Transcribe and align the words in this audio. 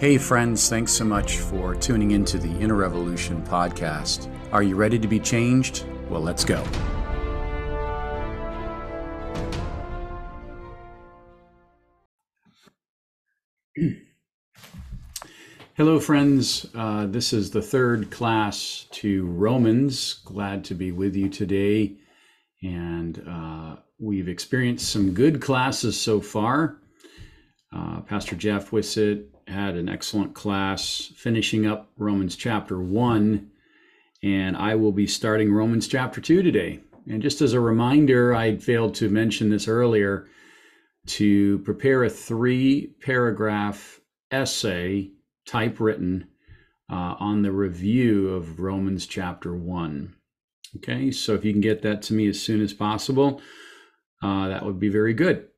Hey, 0.00 0.16
friends, 0.16 0.66
thanks 0.70 0.92
so 0.92 1.04
much 1.04 1.36
for 1.40 1.74
tuning 1.74 2.12
into 2.12 2.38
the 2.38 2.48
Inner 2.58 2.76
Revolution 2.76 3.42
podcast. 3.42 4.34
Are 4.50 4.62
you 4.62 4.74
ready 4.74 4.98
to 4.98 5.06
be 5.06 5.20
changed? 5.20 5.84
Well, 6.08 6.22
let's 6.22 6.42
go. 6.42 6.64
Hello, 15.74 16.00
friends. 16.00 16.64
Uh, 16.74 17.04
this 17.04 17.34
is 17.34 17.50
the 17.50 17.60
third 17.60 18.10
class 18.10 18.86
to 18.92 19.26
Romans. 19.26 20.22
Glad 20.24 20.64
to 20.64 20.74
be 20.74 20.92
with 20.92 21.14
you 21.14 21.28
today. 21.28 21.98
And 22.62 23.22
uh, 23.28 23.76
we've 23.98 24.28
experienced 24.28 24.90
some 24.90 25.12
good 25.12 25.42
classes 25.42 26.00
so 26.00 26.22
far. 26.22 26.78
Uh, 27.70 28.00
Pastor 28.00 28.34
Jeff 28.34 28.70
Wissett 28.70 29.26
had 29.50 29.74
an 29.74 29.88
excellent 29.88 30.34
class 30.34 31.12
finishing 31.16 31.66
up 31.66 31.90
Romans 31.96 32.36
chapter 32.36 32.80
1, 32.80 33.50
and 34.22 34.56
I 34.56 34.74
will 34.76 34.92
be 34.92 35.06
starting 35.06 35.52
Romans 35.52 35.88
chapter 35.88 36.20
2 36.20 36.42
today. 36.42 36.80
And 37.08 37.20
just 37.20 37.40
as 37.40 37.52
a 37.52 37.60
reminder, 37.60 38.34
I 38.34 38.56
failed 38.56 38.94
to 38.96 39.08
mention 39.08 39.50
this 39.50 39.68
earlier 39.68 40.28
to 41.06 41.58
prepare 41.60 42.04
a 42.04 42.10
three 42.10 42.94
paragraph 43.00 44.00
essay 44.30 45.10
typewritten 45.46 46.28
uh, 46.90 47.16
on 47.18 47.42
the 47.42 47.52
review 47.52 48.28
of 48.28 48.60
Romans 48.60 49.06
chapter 49.06 49.54
1. 49.54 50.14
Okay, 50.76 51.10
so 51.10 51.34
if 51.34 51.44
you 51.44 51.52
can 51.52 51.60
get 51.60 51.82
that 51.82 52.02
to 52.02 52.14
me 52.14 52.28
as 52.28 52.40
soon 52.40 52.62
as 52.62 52.72
possible, 52.72 53.40
uh, 54.22 54.48
that 54.48 54.64
would 54.64 54.78
be 54.78 54.88
very 54.88 55.14
good. 55.14 55.48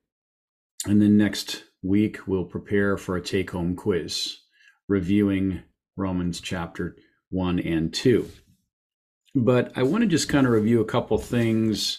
And 0.86 1.02
then 1.02 1.19
next 1.19 1.64
week, 1.82 2.27
we'll 2.27 2.45
prepare 2.45 2.96
for 2.96 3.16
a 3.16 3.22
take 3.22 3.50
home 3.50 3.74
quiz 3.77 4.38
reviewing 4.88 5.62
Romans 5.96 6.41
chapter 6.41 6.97
1 7.30 7.58
and 7.61 7.92
2. 7.92 8.28
But 9.34 9.72
I 9.77 9.83
want 9.83 10.03
to 10.03 10.08
just 10.08 10.28
kind 10.28 10.47
of 10.47 10.53
review 10.53 10.80
a 10.80 10.86
couple 10.86 11.19
things. 11.19 11.98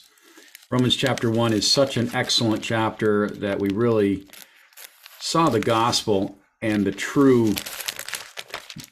Romans 0.69 0.95
chapter 0.95 1.29
1 1.29 1.53
is 1.53 1.69
such 1.69 1.97
an 1.97 2.09
excellent 2.13 2.63
chapter 2.63 3.29
that 3.29 3.59
we 3.59 3.69
really 3.69 4.27
saw 5.19 5.49
the 5.49 5.59
gospel 5.59 6.37
and 6.61 6.85
the 6.85 6.91
true 6.91 7.53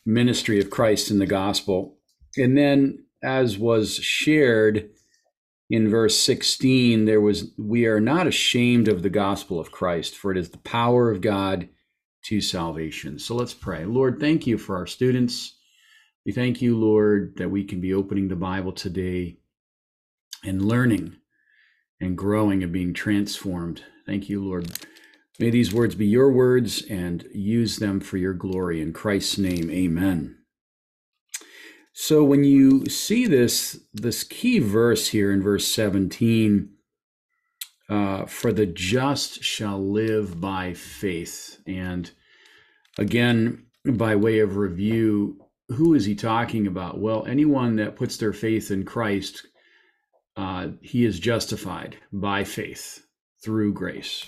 ministry 0.06 0.59
of 0.59 0.69
Christ 0.69 1.12
in 1.12 1.19
the 1.19 1.25
gospel. 1.25 1.97
And 2.38 2.58
then, 2.58 3.06
as 3.23 3.58
was 3.58 3.95
shared, 3.95 4.89
in 5.72 5.89
verse 5.89 6.17
16 6.17 7.05
there 7.05 7.22
was 7.22 7.52
we 7.58 7.86
are 7.86 8.00
not 8.00 8.27
ashamed 8.27 8.88
of 8.88 9.02
the 9.02 9.09
gospel 9.09 9.59
of 9.59 9.72
Christ 9.72 10.16
for 10.16 10.31
it 10.31 10.38
is 10.38 10.50
the 10.50 10.59
power 10.59 11.09
of 11.09 11.22
God 11.22 11.69
to 12.23 12.41
salvation. 12.41 13.19
So 13.19 13.36
let's 13.36 13.53
pray. 13.53 13.86
Lord, 13.86 14.19
thank 14.19 14.45
you 14.45 14.58
for 14.58 14.78
our 14.78 14.88
students. 14.88 15.58
We 16.25 16.31
thank 16.31 16.61
you, 16.61 16.78
Lord, 16.78 17.33
that 17.38 17.50
we 17.50 17.63
can 17.63 17.81
be 17.81 17.94
opening 17.94 18.28
the 18.28 18.36
Bible 18.36 18.72
today 18.72 19.38
and 20.44 20.61
learning 20.61 21.17
and 22.00 22.17
growing 22.17 22.63
and 22.63 22.72
being 22.72 22.94
transformed. 22.94 23.83
Thank 24.06 24.30
you, 24.30 24.44
Lord. 24.44 24.72
May 25.39 25.50
these 25.50 25.73
words 25.73 25.95
be 25.95 26.06
your 26.06 26.31
words 26.31 26.83
and 26.89 27.25
use 27.33 27.78
them 27.78 28.00
for 28.00 28.17
your 28.17 28.33
glory. 28.33 28.81
In 28.81 28.94
Christ's 28.94 29.39
name, 29.39 29.72
amen. 29.72 30.41
So 31.94 32.23
when 32.23 32.44
you 32.44 32.86
see 32.86 33.28
this 33.28 33.81
this 33.94 34.23
key 34.23 34.59
verse 34.59 35.09
here 35.09 35.31
in 35.31 35.42
verse 35.42 35.67
17, 35.67 36.70
uh, 37.89 38.25
for 38.25 38.53
the 38.53 38.66
just 38.66 39.44
shall 39.44 39.84
live 39.84 40.39
by 40.39 40.73
faith. 40.73 41.62
And 41.67 42.09
again, 42.97 43.66
by 43.86 44.16
way 44.16 44.39
of 44.39 44.56
review, 44.56 45.42
who 45.67 45.94
is 45.94 46.06
he 46.06 46.16
talking 46.16 46.67
about? 46.67 47.00
Well, 47.00 47.25
anyone 47.25 47.75
that 47.78 47.97
puts 47.97 48.17
their 48.17 48.34
faith 48.34 48.72
in 48.72 48.86
Christ, 48.86 49.46
uh, 50.38 50.69
he 50.81 51.06
is 51.06 51.19
justified 51.19 51.97
by 52.13 52.46
faith 52.46 53.06
through 53.44 53.73
grace. 53.73 54.25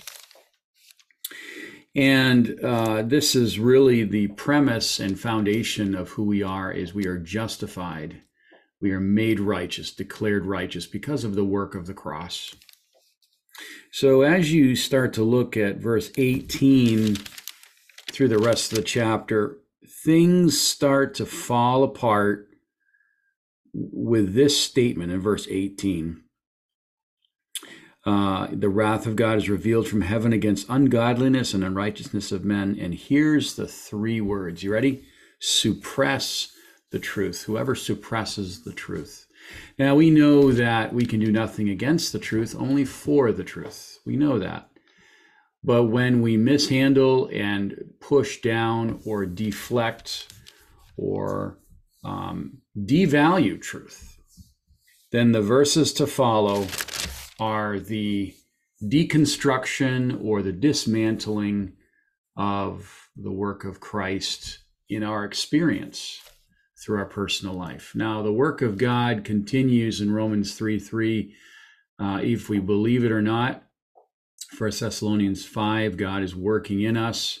And 1.94 2.58
uh, 2.60 3.02
this 3.02 3.36
is 3.36 3.58
really 3.58 4.02
the 4.02 4.28
premise 4.28 4.98
and 4.98 5.18
foundation 5.18 5.94
of 5.94 6.10
who 6.10 6.24
we 6.24 6.42
are 6.42 6.72
is 6.72 6.92
we 6.92 7.06
are 7.06 7.18
justified. 7.18 8.22
We 8.80 8.90
are 8.90 9.00
made 9.00 9.38
righteous, 9.38 9.92
declared 9.92 10.44
righteous 10.44 10.86
because 10.86 11.22
of 11.22 11.36
the 11.36 11.44
work 11.44 11.74
of 11.74 11.86
the 11.86 11.94
cross. 11.94 12.54
So 13.92 14.22
as 14.22 14.52
you 14.52 14.74
start 14.74 15.12
to 15.14 15.22
look 15.22 15.56
at 15.56 15.76
verse 15.76 16.10
18 16.18 17.16
through 18.10 18.28
the 18.28 18.38
rest 18.38 18.72
of 18.72 18.78
the 18.78 18.84
chapter, 18.84 19.58
things 20.04 20.60
start 20.60 21.14
to 21.14 21.26
fall 21.26 21.84
apart 21.84 22.48
with 23.72 24.34
this 24.34 24.60
statement 24.60 25.12
in 25.12 25.20
verse 25.20 25.46
18. 25.48 26.23
Uh, 28.06 28.48
the 28.52 28.68
wrath 28.68 29.06
of 29.06 29.16
God 29.16 29.38
is 29.38 29.48
revealed 29.48 29.88
from 29.88 30.02
heaven 30.02 30.32
against 30.32 30.68
ungodliness 30.68 31.54
and 31.54 31.64
unrighteousness 31.64 32.32
of 32.32 32.44
men. 32.44 32.76
And 32.78 32.94
here's 32.94 33.56
the 33.56 33.66
three 33.66 34.20
words. 34.20 34.62
You 34.62 34.72
ready? 34.72 35.04
Suppress 35.40 36.52
the 36.90 36.98
truth. 36.98 37.42
Whoever 37.42 37.74
suppresses 37.74 38.62
the 38.64 38.72
truth. 38.72 39.26
Now, 39.78 39.94
we 39.94 40.10
know 40.10 40.52
that 40.52 40.94
we 40.94 41.06
can 41.06 41.20
do 41.20 41.32
nothing 41.32 41.68
against 41.68 42.12
the 42.12 42.18
truth, 42.18 42.54
only 42.58 42.84
for 42.84 43.32
the 43.32 43.44
truth. 43.44 43.98
We 44.06 44.16
know 44.16 44.38
that. 44.38 44.68
But 45.62 45.84
when 45.84 46.20
we 46.20 46.36
mishandle 46.36 47.30
and 47.32 47.74
push 48.00 48.42
down 48.42 49.00
or 49.06 49.24
deflect 49.24 50.32
or 50.96 51.58
um, 52.04 52.58
devalue 52.78 53.60
truth, 53.60 54.18
then 55.10 55.32
the 55.32 55.40
verses 55.40 55.92
to 55.94 56.06
follow 56.06 56.66
are 57.40 57.78
the 57.78 58.34
deconstruction 58.82 60.22
or 60.22 60.42
the 60.42 60.52
dismantling 60.52 61.72
of 62.36 63.08
the 63.16 63.32
work 63.32 63.64
of 63.64 63.80
Christ 63.80 64.58
in 64.88 65.02
our 65.02 65.24
experience 65.24 66.20
through 66.84 66.98
our 66.98 67.06
personal 67.06 67.54
life. 67.54 67.92
Now, 67.94 68.22
the 68.22 68.32
work 68.32 68.60
of 68.60 68.76
God 68.76 69.24
continues 69.24 70.00
in 70.00 70.12
Romans 70.12 70.54
3 70.54 70.78
3. 70.78 71.34
Uh, 71.98 72.20
if 72.22 72.48
we 72.48 72.58
believe 72.58 73.04
it 73.04 73.12
or 73.12 73.22
not, 73.22 73.64
First 74.50 74.80
Thessalonians 74.80 75.44
5, 75.44 75.96
God 75.96 76.22
is 76.22 76.34
working 76.34 76.82
in 76.82 76.96
us. 76.96 77.40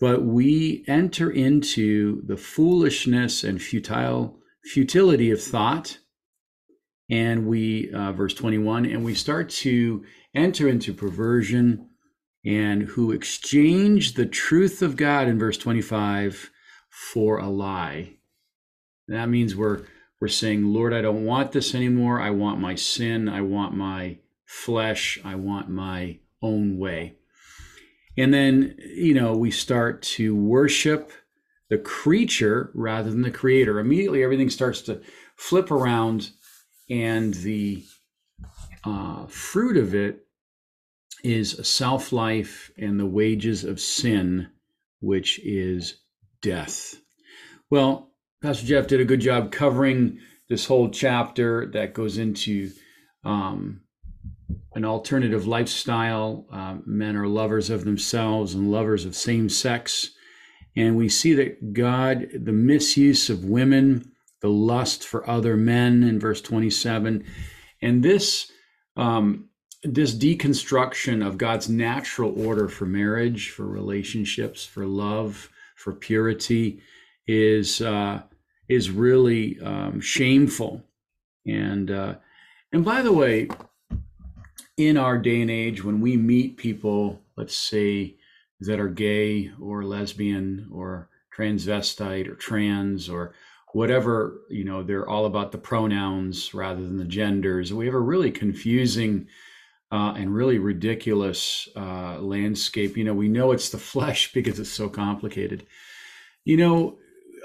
But 0.00 0.24
we 0.24 0.84
enter 0.86 1.30
into 1.30 2.22
the 2.26 2.36
foolishness 2.36 3.44
and 3.44 3.60
futile 3.60 4.38
futility 4.64 5.30
of 5.30 5.42
thought 5.42 5.98
and 7.10 7.46
we 7.46 7.92
uh, 7.92 8.12
verse 8.12 8.34
21 8.34 8.86
and 8.86 9.04
we 9.04 9.14
start 9.14 9.50
to 9.50 10.04
enter 10.34 10.68
into 10.68 10.92
perversion 10.92 11.88
and 12.44 12.82
who 12.82 13.12
exchange 13.12 14.14
the 14.14 14.26
truth 14.26 14.82
of 14.82 14.96
god 14.96 15.28
in 15.28 15.38
verse 15.38 15.58
25 15.58 16.50
for 16.90 17.38
a 17.38 17.48
lie. 17.48 18.14
That 19.08 19.28
means 19.28 19.54
we're 19.54 19.84
we're 20.20 20.28
saying 20.28 20.64
lord 20.72 20.94
i 20.94 21.02
don't 21.02 21.24
want 21.24 21.52
this 21.52 21.74
anymore. 21.74 22.20
I 22.20 22.30
want 22.30 22.60
my 22.60 22.74
sin. 22.74 23.28
I 23.28 23.42
want 23.42 23.74
my 23.74 24.18
flesh. 24.46 25.18
I 25.24 25.34
want 25.34 25.68
my 25.68 26.18
own 26.40 26.78
way. 26.78 27.16
And 28.16 28.32
then 28.32 28.76
you 28.78 29.12
know 29.12 29.36
we 29.36 29.50
start 29.50 30.02
to 30.02 30.34
worship 30.34 31.12
the 31.68 31.78
creature 31.78 32.70
rather 32.74 33.10
than 33.10 33.22
the 33.22 33.30
creator. 33.30 33.78
Immediately 33.78 34.22
everything 34.22 34.50
starts 34.50 34.80
to 34.82 35.02
flip 35.36 35.70
around 35.70 36.30
and 36.90 37.34
the 37.34 37.84
uh, 38.84 39.26
fruit 39.26 39.76
of 39.76 39.94
it 39.94 40.26
is 41.22 41.58
self 41.66 42.12
life 42.12 42.70
and 42.76 43.00
the 43.00 43.06
wages 43.06 43.64
of 43.64 43.80
sin, 43.80 44.48
which 45.00 45.40
is 45.40 46.00
death. 46.42 46.96
Well, 47.70 48.10
Pastor 48.42 48.66
Jeff 48.66 48.86
did 48.86 49.00
a 49.00 49.06
good 49.06 49.20
job 49.20 49.50
covering 49.50 50.18
this 50.48 50.66
whole 50.66 50.90
chapter 50.90 51.70
that 51.72 51.94
goes 51.94 52.18
into 52.18 52.70
um, 53.24 53.80
an 54.74 54.84
alternative 54.84 55.46
lifestyle. 55.46 56.46
Uh, 56.52 56.76
men 56.84 57.16
are 57.16 57.26
lovers 57.26 57.70
of 57.70 57.84
themselves 57.84 58.54
and 58.54 58.70
lovers 58.70 59.06
of 59.06 59.16
same 59.16 59.48
sex. 59.48 60.10
And 60.76 60.96
we 60.96 61.08
see 61.08 61.32
that 61.34 61.72
God, 61.72 62.28
the 62.34 62.52
misuse 62.52 63.30
of 63.30 63.44
women, 63.44 64.12
the 64.44 64.50
lust 64.50 65.04
for 65.04 65.28
other 65.28 65.56
men 65.56 66.02
in 66.02 66.20
verse 66.20 66.42
27 66.42 67.24
and 67.80 68.02
this 68.02 68.52
um, 68.96 69.48
this 69.82 70.14
deconstruction 70.14 71.26
of 71.26 71.38
god's 71.38 71.68
natural 71.68 72.38
order 72.46 72.68
for 72.68 72.84
marriage 72.84 73.50
for 73.50 73.66
relationships 73.66 74.64
for 74.64 74.86
love 74.86 75.50
for 75.74 75.92
purity 75.92 76.80
is 77.26 77.80
uh, 77.80 78.22
is 78.68 78.90
really 78.90 79.60
um, 79.60 80.00
shameful. 80.00 80.82
And 81.46 81.90
uh, 81.90 82.14
and 82.72 82.84
by 82.84 83.02
the 83.02 83.12
way 83.12 83.48
in 84.76 84.96
our 84.96 85.18
day 85.18 85.40
and 85.40 85.50
age 85.50 85.84
when 85.84 86.00
we 86.00 86.16
meet 86.16 86.56
people 86.56 87.20
let's 87.36 87.54
say 87.54 88.16
that 88.60 88.80
are 88.80 88.88
gay 88.88 89.52
or 89.60 89.84
lesbian 89.84 90.68
or 90.72 91.08
transvestite 91.36 92.26
or 92.26 92.34
trans 92.34 93.08
or 93.08 93.34
whatever, 93.74 94.40
you 94.48 94.64
know, 94.64 94.84
they're 94.84 95.08
all 95.08 95.26
about 95.26 95.50
the 95.50 95.58
pronouns 95.58 96.54
rather 96.54 96.80
than 96.80 96.96
the 96.96 97.04
genders. 97.04 97.74
We 97.74 97.86
have 97.86 97.94
a 97.94 98.00
really 98.00 98.30
confusing 98.30 99.26
uh, 99.90 100.14
and 100.16 100.32
really 100.32 100.58
ridiculous 100.58 101.68
uh, 101.74 102.20
landscape. 102.20 102.96
You 102.96 103.02
know, 103.02 103.14
we 103.14 103.28
know 103.28 103.50
it's 103.50 103.70
the 103.70 103.78
flesh 103.92 104.32
because 104.32 104.60
it's 104.60 104.70
so 104.70 104.88
complicated. 104.88 105.66
You 106.44 106.56
know, 106.56 106.98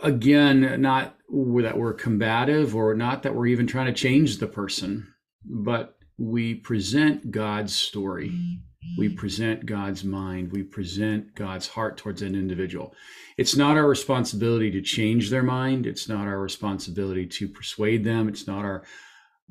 again, 0.03 0.79
not 0.79 1.17
that 1.29 1.77
we're 1.77 1.93
combative 1.93 2.75
or 2.75 2.93
not 2.93 3.23
that 3.23 3.33
we're 3.33 3.47
even 3.47 3.65
trying 3.65 3.87
to 3.87 3.93
change 3.93 4.37
the 4.37 4.47
person, 4.47 5.11
but 5.43 5.97
we 6.19 6.53
present 6.53 7.31
God's 7.31 7.75
story. 7.75 8.59
We 8.97 9.09
present 9.09 9.65
God's 9.65 10.03
mind. 10.03 10.51
We 10.51 10.63
present 10.63 11.35
God's 11.35 11.67
heart 11.67 11.97
towards 11.97 12.21
an 12.21 12.33
individual. 12.33 12.95
It's 13.37 13.55
not 13.55 13.77
our 13.77 13.87
responsibility 13.87 14.71
to 14.71 14.81
change 14.81 15.29
their 15.29 15.43
mind. 15.43 15.85
It's 15.85 16.07
not 16.07 16.27
our 16.27 16.39
responsibility 16.39 17.25
to 17.25 17.47
persuade 17.47 18.03
them. 18.03 18.29
It's 18.29 18.47
not 18.47 18.63
our 18.63 18.83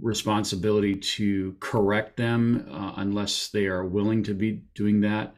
responsibility 0.00 0.94
to 0.94 1.56
correct 1.60 2.16
them 2.16 2.66
uh, 2.70 2.94
unless 2.96 3.48
they 3.48 3.66
are 3.66 3.84
willing 3.84 4.22
to 4.24 4.34
be 4.34 4.62
doing 4.74 5.00
that. 5.00 5.34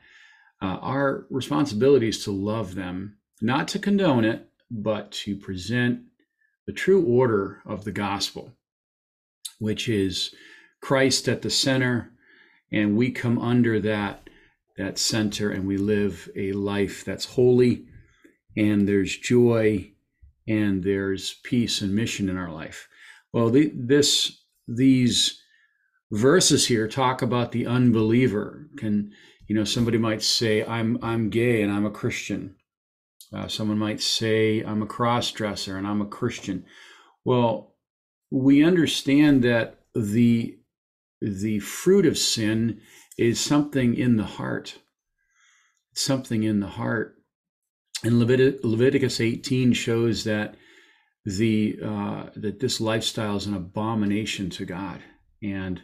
Uh, 0.62 0.78
our 0.80 1.26
responsibility 1.30 2.08
is 2.08 2.24
to 2.24 2.30
love 2.30 2.74
them, 2.74 3.16
not 3.40 3.66
to 3.68 3.78
condone 3.78 4.24
it, 4.24 4.48
but 4.70 5.10
to 5.10 5.36
present 5.36 6.02
the 6.66 6.72
true 6.72 7.04
order 7.04 7.62
of 7.66 7.84
the 7.84 7.92
gospel, 7.92 8.52
which 9.58 9.88
is 9.88 10.34
Christ 10.80 11.28
at 11.28 11.42
the 11.42 11.50
center, 11.50 12.12
and 12.72 12.96
we 12.96 13.10
come 13.10 13.38
under 13.38 13.80
that 13.80 14.28
that 14.76 14.98
center 14.98 15.50
and 15.50 15.66
we 15.66 15.76
live 15.76 16.30
a 16.36 16.52
life 16.52 17.04
that's 17.04 17.24
holy 17.26 17.84
and 18.56 18.88
there's 18.88 19.16
joy 19.16 19.92
and 20.48 20.82
there's 20.82 21.34
peace 21.44 21.80
and 21.80 21.94
mission 21.94 22.28
in 22.28 22.36
our 22.36 22.50
life. 22.50 22.88
Well, 23.32 23.50
the, 23.50 23.70
this 23.74 24.42
these 24.66 25.40
verses 26.10 26.66
here 26.66 26.88
talk 26.88 27.22
about 27.22 27.52
the 27.52 27.66
unbeliever. 27.66 28.68
Can 28.78 29.12
you 29.46 29.54
know 29.54 29.64
somebody 29.64 29.98
might 29.98 30.22
say, 30.22 30.64
"I'm 30.64 30.98
I'm 31.02 31.30
gay 31.30 31.62
and 31.62 31.72
I'm 31.72 31.86
a 31.86 31.90
Christian." 31.90 32.56
Uh, 33.32 33.46
someone 33.46 33.78
might 33.78 34.00
say, 34.00 34.60
"I'm 34.60 34.82
a 34.82 34.86
cross 34.86 35.30
dresser 35.30 35.76
and 35.76 35.86
I'm 35.86 36.00
a 36.00 36.06
Christian." 36.06 36.64
Well, 37.24 37.74
we 38.30 38.64
understand 38.64 39.44
that 39.44 39.80
the 39.94 40.58
the 41.20 41.60
fruit 41.60 42.06
of 42.06 42.18
sin 42.18 42.80
is 43.18 43.40
something 43.40 43.94
in 43.94 44.16
the 44.16 44.24
heart. 44.24 44.78
something 45.94 46.42
in 46.44 46.60
the 46.60 46.66
heart. 46.66 47.16
And 48.04 48.14
Levit- 48.14 48.64
Leviticus 48.64 49.20
18 49.20 49.72
shows 49.72 50.24
that 50.24 50.54
the 51.24 51.78
uh, 51.84 52.30
that 52.36 52.60
this 52.60 52.80
lifestyle 52.80 53.36
is 53.36 53.46
an 53.46 53.54
abomination 53.54 54.50
to 54.50 54.64
God, 54.64 55.02
and 55.42 55.82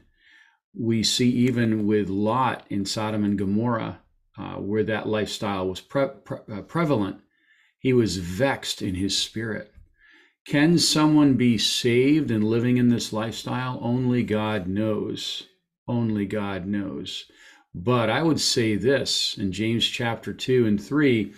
we 0.75 1.03
see 1.03 1.29
even 1.31 1.87
with 1.87 2.09
Lot 2.09 2.67
in 2.71 2.87
Sodom 2.87 3.25
and 3.25 3.39
Gomorrah, 3.39 4.01
uh, 4.39 4.55
where 4.55 4.85
that 4.85 5.09
lifestyle 5.09 5.69
was 5.69 5.81
pre- 5.81 6.09
pre- 6.25 6.39
uh, 6.51 6.63
prevalent, 6.63 7.21
he 7.79 7.93
was 7.93 8.17
vexed 8.19 8.81
in 8.83 8.95
his 8.95 9.19
spirit. 9.19 9.73
Can 10.47 10.79
someone 10.79 11.35
be 11.35 11.59
saved 11.59 12.31
and 12.31 12.45
living 12.45 12.77
in 12.77 12.89
this 12.89 13.13
lifestyle? 13.13 13.81
Only 13.83 14.23
God 14.23 14.69
knows. 14.69 15.49
Only 15.89 16.25
God 16.25 16.67
knows. 16.67 17.25
But 17.75 18.11
I 18.11 18.23
would 18.23 18.41
say 18.41 18.77
this 18.77 19.37
in 19.37 19.51
James 19.51 19.87
chapter 19.87 20.33
2 20.33 20.67
and 20.67 20.83
3 20.83 21.35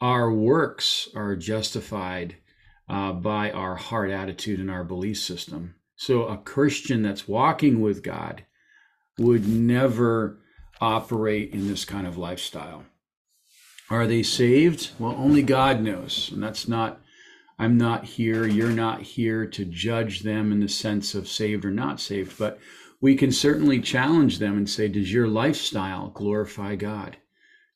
our 0.00 0.32
works 0.32 1.08
are 1.14 1.36
justified 1.36 2.34
uh, 2.88 3.12
by 3.12 3.52
our 3.52 3.76
heart 3.76 4.10
attitude 4.10 4.58
and 4.58 4.68
our 4.68 4.82
belief 4.82 5.18
system. 5.18 5.76
So 5.94 6.24
a 6.24 6.38
Christian 6.38 7.02
that's 7.02 7.28
walking 7.28 7.80
with 7.80 8.02
God 8.02 8.44
would 9.16 9.46
never 9.46 10.40
operate 10.80 11.52
in 11.52 11.68
this 11.68 11.84
kind 11.84 12.08
of 12.08 12.16
lifestyle. 12.18 12.84
Are 13.90 14.08
they 14.08 14.24
saved? 14.24 14.90
Well, 14.98 15.14
only 15.16 15.42
God 15.42 15.82
knows. 15.82 16.30
And 16.32 16.42
that's 16.42 16.66
not 16.66 17.00
I'm 17.58 17.78
not 17.78 18.04
here, 18.04 18.46
you're 18.46 18.70
not 18.70 19.02
here 19.02 19.46
to 19.46 19.64
judge 19.64 20.20
them 20.20 20.52
in 20.52 20.60
the 20.60 20.68
sense 20.68 21.14
of 21.14 21.28
saved 21.28 21.64
or 21.64 21.70
not 21.70 22.00
saved, 22.00 22.38
but 22.38 22.58
we 23.00 23.14
can 23.14 23.32
certainly 23.32 23.80
challenge 23.80 24.38
them 24.38 24.56
and 24.56 24.68
say, 24.68 24.88
Does 24.88 25.12
your 25.12 25.28
lifestyle 25.28 26.10
glorify 26.10 26.76
God? 26.76 27.16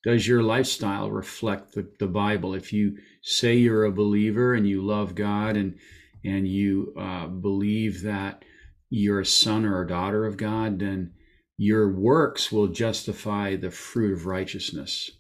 Does 0.05 0.27
your 0.27 0.43
lifestyle 0.43 1.11
reflect 1.11 1.75
the, 1.75 1.91
the 1.99 2.07
Bible? 2.07 2.55
If 2.55 2.73
you 2.73 2.97
say 3.23 3.57
you're 3.57 3.85
a 3.85 3.93
believer 3.93 4.55
and 4.55 4.69
you 4.69 4.81
love 4.83 5.15
God 5.15 5.57
and 5.57 5.79
and 6.25 6.47
you 6.47 6.93
uh, 6.99 7.27
believe 7.27 8.03
that 8.03 8.45
you're 8.91 9.21
a 9.21 9.27
son 9.27 9.65
or 9.65 9.81
a 9.81 9.87
daughter 9.87 10.25
of 10.25 10.37
God, 10.37 10.79
then 10.81 11.13
your 11.57 11.93
works 11.93 12.53
will 12.53 12.69
justify 12.69 13.57
the 13.57 13.71
fruit 13.71 14.13
of 14.13 14.27
righteousness. 14.27 15.11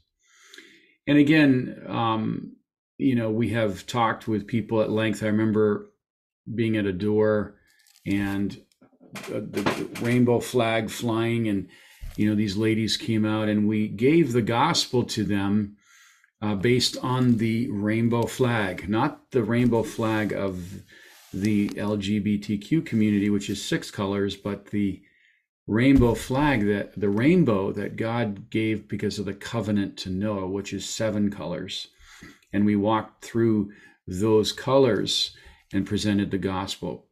And 1.06 1.18
again, 1.18 1.82
um, 1.86 2.56
you 2.98 3.14
know, 3.14 3.30
we 3.30 3.50
have 3.50 3.86
talked 3.86 4.26
with 4.26 4.46
people 4.46 4.80
at 4.80 4.90
length. 4.90 5.22
I 5.22 5.26
remember 5.26 5.90
being 6.52 6.76
at 6.76 6.86
a 6.86 6.92
door 6.92 7.56
and 8.06 8.60
the, 9.28 9.40
the, 9.40 10.00
rainbow 10.00 10.40
flag 10.40 10.90
flying, 10.90 11.48
and 11.48 11.68
you 12.16 12.28
know, 12.28 12.34
these 12.34 12.56
ladies 12.56 12.96
came 12.96 13.24
out, 13.24 13.48
and 13.48 13.68
we 13.68 13.88
gave 13.88 14.32
the 14.32 14.42
gospel 14.42 15.04
to 15.04 15.24
them 15.24 15.76
uh, 16.40 16.54
based 16.54 16.96
on 17.02 17.38
the 17.38 17.68
rainbow 17.70 18.22
flag, 18.22 18.88
not 18.88 19.30
the 19.30 19.42
rainbow 19.42 19.82
flag 19.82 20.32
of 20.32 20.82
the 21.32 21.68
LGBTQ 21.70 22.84
community, 22.86 23.30
which 23.30 23.50
is 23.50 23.62
six 23.62 23.90
colors, 23.90 24.36
but 24.36 24.66
the 24.66 25.02
rainbow 25.66 26.14
flag 26.14 26.64
that 26.66 26.98
the 26.98 27.08
rainbow 27.08 27.72
that 27.72 27.96
God 27.96 28.50
gave 28.50 28.88
because 28.88 29.18
of 29.18 29.24
the 29.24 29.34
covenant 29.34 29.96
to 29.98 30.10
Noah, 30.10 30.46
which 30.46 30.72
is 30.72 30.88
seven 30.88 31.30
colors 31.30 31.88
and 32.56 32.64
we 32.64 32.74
walked 32.74 33.22
through 33.22 33.70
those 34.06 34.50
colors 34.50 35.36
and 35.74 35.86
presented 35.86 36.30
the 36.30 36.38
gospel. 36.38 37.06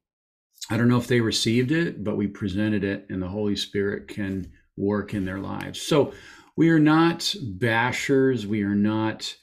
I 0.71 0.79
don't 0.79 0.89
know 0.89 0.97
if 0.97 1.07
they 1.07 1.21
received 1.21 1.71
it, 1.71 2.03
but 2.03 2.17
we 2.17 2.27
presented 2.29 2.83
it, 2.83 3.05
and 3.11 3.21
the 3.21 3.29
Holy 3.29 3.55
Spirit 3.55 4.09
can 4.09 4.51
work 4.79 5.13
in 5.13 5.27
their 5.27 5.39
lives. 5.39 5.83
So 5.83 6.15
we 6.57 6.71
are 6.71 6.79
not 6.79 7.19
bashers. 7.59 8.47
We 8.47 8.63
are 8.63 8.75
not 8.75 9.37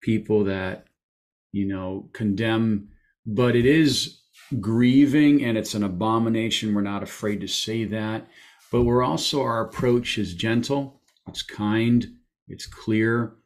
people 0.00 0.44
that, 0.44 0.86
you 1.50 1.66
know, 1.66 2.08
condemn, 2.12 2.90
but 3.26 3.56
it 3.56 3.66
is 3.66 4.20
grieving 4.60 5.44
and 5.44 5.58
it's 5.58 5.74
an 5.74 5.82
abomination. 5.82 6.72
We're 6.72 6.82
not 6.82 7.02
afraid 7.02 7.40
to 7.40 7.48
say 7.48 7.84
that. 7.86 8.28
But 8.70 8.82
we're 8.82 9.02
also, 9.02 9.42
our 9.42 9.62
approach 9.64 10.18
is 10.18 10.34
gentle, 10.34 11.00
it's 11.26 11.42
kind, 11.42 12.06
it's 12.46 12.66
clear, 12.66 13.37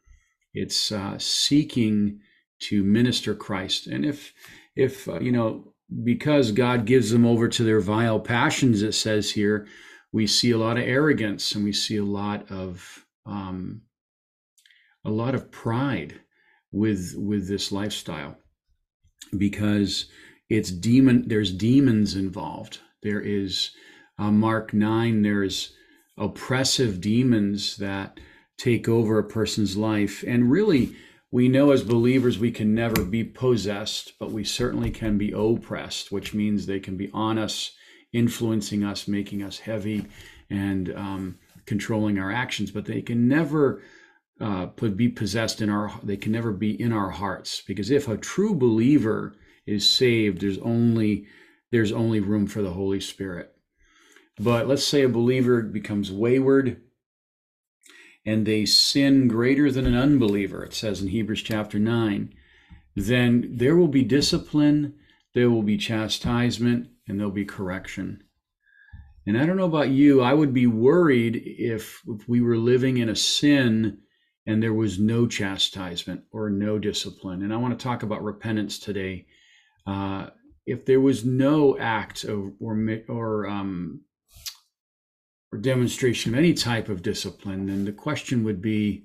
it's 0.54 0.92
uh, 0.92 1.18
seeking 1.18 2.20
to 2.60 2.84
minister 2.84 3.34
Christ. 3.34 3.86
And 3.86 4.04
if, 4.04 4.32
if 4.76 5.08
uh, 5.08 5.20
you 5.20 5.32
know, 5.32 5.72
because 6.04 6.52
God 6.52 6.86
gives 6.86 7.10
them 7.10 7.26
over 7.26 7.48
to 7.48 7.64
their 7.64 7.80
vile 7.80 8.20
passions, 8.20 8.82
it 8.82 8.92
says 8.92 9.32
here, 9.32 9.66
we 10.12 10.26
see 10.26 10.50
a 10.50 10.58
lot 10.58 10.76
of 10.76 10.84
arrogance 10.84 11.54
and 11.54 11.64
we 11.64 11.72
see 11.72 11.96
a 11.96 12.04
lot 12.04 12.50
of 12.50 13.06
um, 13.26 13.82
a 15.04 15.10
lot 15.10 15.34
of 15.34 15.50
pride 15.50 16.20
with 16.70 17.14
with 17.16 17.48
this 17.48 17.72
lifestyle 17.72 18.36
because 19.36 20.06
it's 20.48 20.70
demon. 20.70 21.28
There's 21.28 21.52
demons 21.52 22.14
involved. 22.14 22.80
There 23.02 23.20
is 23.20 23.70
uh, 24.18 24.30
Mark 24.30 24.74
nine. 24.74 25.22
There's 25.22 25.72
oppressive 26.18 27.00
demons 27.00 27.78
that 27.78 28.20
take 28.58 28.88
over 28.88 29.18
a 29.18 29.24
person's 29.24 29.76
life. 29.76 30.24
And 30.26 30.50
really, 30.50 30.94
we 31.30 31.48
know 31.48 31.70
as 31.72 31.82
believers 31.82 32.38
we 32.38 32.50
can 32.50 32.74
never 32.74 33.04
be 33.04 33.24
possessed, 33.24 34.12
but 34.18 34.30
we 34.30 34.44
certainly 34.44 34.90
can 34.90 35.16
be 35.16 35.32
oppressed, 35.32 36.12
which 36.12 36.34
means 36.34 36.66
they 36.66 36.80
can 36.80 36.96
be 36.96 37.10
on 37.12 37.38
us, 37.38 37.72
influencing 38.12 38.84
us, 38.84 39.08
making 39.08 39.42
us 39.42 39.60
heavy, 39.60 40.06
and 40.50 40.94
um, 40.94 41.38
controlling 41.64 42.18
our 42.18 42.30
actions. 42.30 42.70
But 42.70 42.84
they 42.84 43.00
can 43.00 43.28
never 43.28 43.82
uh, 44.40 44.66
be 44.66 45.08
possessed 45.08 45.62
in 45.62 45.70
our. 45.70 45.92
They 46.02 46.18
can 46.18 46.32
never 46.32 46.52
be 46.52 46.80
in 46.80 46.92
our 46.92 47.10
hearts 47.10 47.62
because 47.66 47.90
if 47.90 48.08
a 48.08 48.16
true 48.16 48.54
believer 48.54 49.34
is 49.66 49.88
saved, 49.88 50.40
there's 50.40 50.58
only 50.58 51.26
there's 51.70 51.92
only 51.92 52.20
room 52.20 52.46
for 52.46 52.60
the 52.60 52.72
Holy 52.72 53.00
Spirit. 53.00 53.54
But 54.38 54.66
let's 54.68 54.84
say 54.84 55.02
a 55.02 55.08
believer 55.08 55.62
becomes 55.62 56.12
wayward 56.12 56.82
and 58.24 58.46
they 58.46 58.64
sin 58.64 59.28
greater 59.28 59.70
than 59.70 59.86
an 59.86 59.96
unbeliever, 59.96 60.64
it 60.64 60.74
says 60.74 61.00
in 61.00 61.08
Hebrews 61.08 61.42
chapter 61.42 61.78
9, 61.78 62.32
then 62.94 63.48
there 63.50 63.76
will 63.76 63.88
be 63.88 64.04
discipline, 64.04 64.94
there 65.34 65.50
will 65.50 65.62
be 65.62 65.76
chastisement, 65.76 66.88
and 67.08 67.18
there'll 67.18 67.32
be 67.32 67.44
correction. 67.44 68.22
And 69.26 69.38
I 69.38 69.46
don't 69.46 69.56
know 69.56 69.64
about 69.64 69.90
you, 69.90 70.20
I 70.20 70.34
would 70.34 70.52
be 70.52 70.66
worried 70.66 71.42
if, 71.44 72.02
if 72.06 72.28
we 72.28 72.40
were 72.40 72.56
living 72.56 72.98
in 72.98 73.08
a 73.08 73.16
sin 73.16 73.98
and 74.46 74.62
there 74.62 74.74
was 74.74 74.98
no 74.98 75.26
chastisement 75.26 76.24
or 76.32 76.50
no 76.50 76.78
discipline. 76.78 77.42
And 77.42 77.52
I 77.52 77.56
want 77.56 77.78
to 77.78 77.82
talk 77.82 78.02
about 78.02 78.24
repentance 78.24 78.78
today. 78.78 79.26
Uh, 79.86 80.28
if 80.66 80.84
there 80.84 81.00
was 81.00 81.24
no 81.24 81.78
act 81.78 82.24
of, 82.24 82.52
or 82.60 82.76
or 83.08 83.46
um, 83.46 84.00
or 85.52 85.58
demonstration 85.58 86.32
of 86.32 86.38
any 86.38 86.54
type 86.54 86.88
of 86.88 87.02
discipline, 87.02 87.66
then 87.66 87.84
the 87.84 87.92
question 87.92 88.42
would 88.44 88.62
be, 88.62 89.04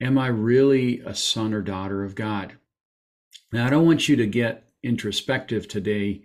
am 0.00 0.18
I 0.18 0.28
really 0.28 1.00
a 1.00 1.14
son 1.14 1.54
or 1.54 1.62
daughter 1.62 2.04
of 2.04 2.14
God? 2.14 2.54
Now, 3.52 3.66
I 3.66 3.70
don't 3.70 3.86
want 3.86 4.08
you 4.08 4.16
to 4.16 4.26
get 4.26 4.68
introspective 4.82 5.66
today. 5.66 6.22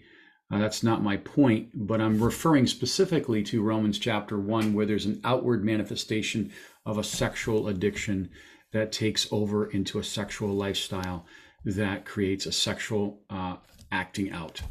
Uh, 0.52 0.60
that's 0.60 0.84
not 0.84 1.02
my 1.02 1.18
point, 1.18 1.70
but 1.74 2.02
I'm 2.02 2.22
referring 2.22 2.68
specifically 2.68 3.42
to 3.44 3.64
Romans 3.64 3.98
chapter 3.98 4.38
1, 4.38 4.74
where 4.74 4.86
there's 4.86 5.06
an 5.06 5.22
outward 5.24 5.64
manifestation 5.64 6.52
of 6.86 6.98
a 6.98 7.04
sexual 7.04 7.70
addiction 7.70 8.30
that 8.74 8.92
takes 8.92 9.28
over 9.32 9.70
into 9.72 10.00
a 10.00 10.04
sexual 10.04 10.50
lifestyle 10.50 11.26
that 11.64 12.06
creates 12.06 12.46
a 12.46 12.52
sexual 12.52 13.22
uh, 13.30 13.56
acting 13.92 14.32
out. 14.32 14.62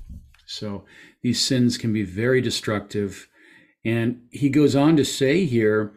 So 0.45 0.85
these 1.23 1.41
sins 1.41 1.79
can 1.79 1.93
be 1.93 2.03
very 2.03 2.41
destructive. 2.41 3.29
And 3.85 4.23
he 4.31 4.49
goes 4.49 4.77
on 4.77 4.97
to 4.97 5.05
say 5.05 5.45
here 5.45 5.93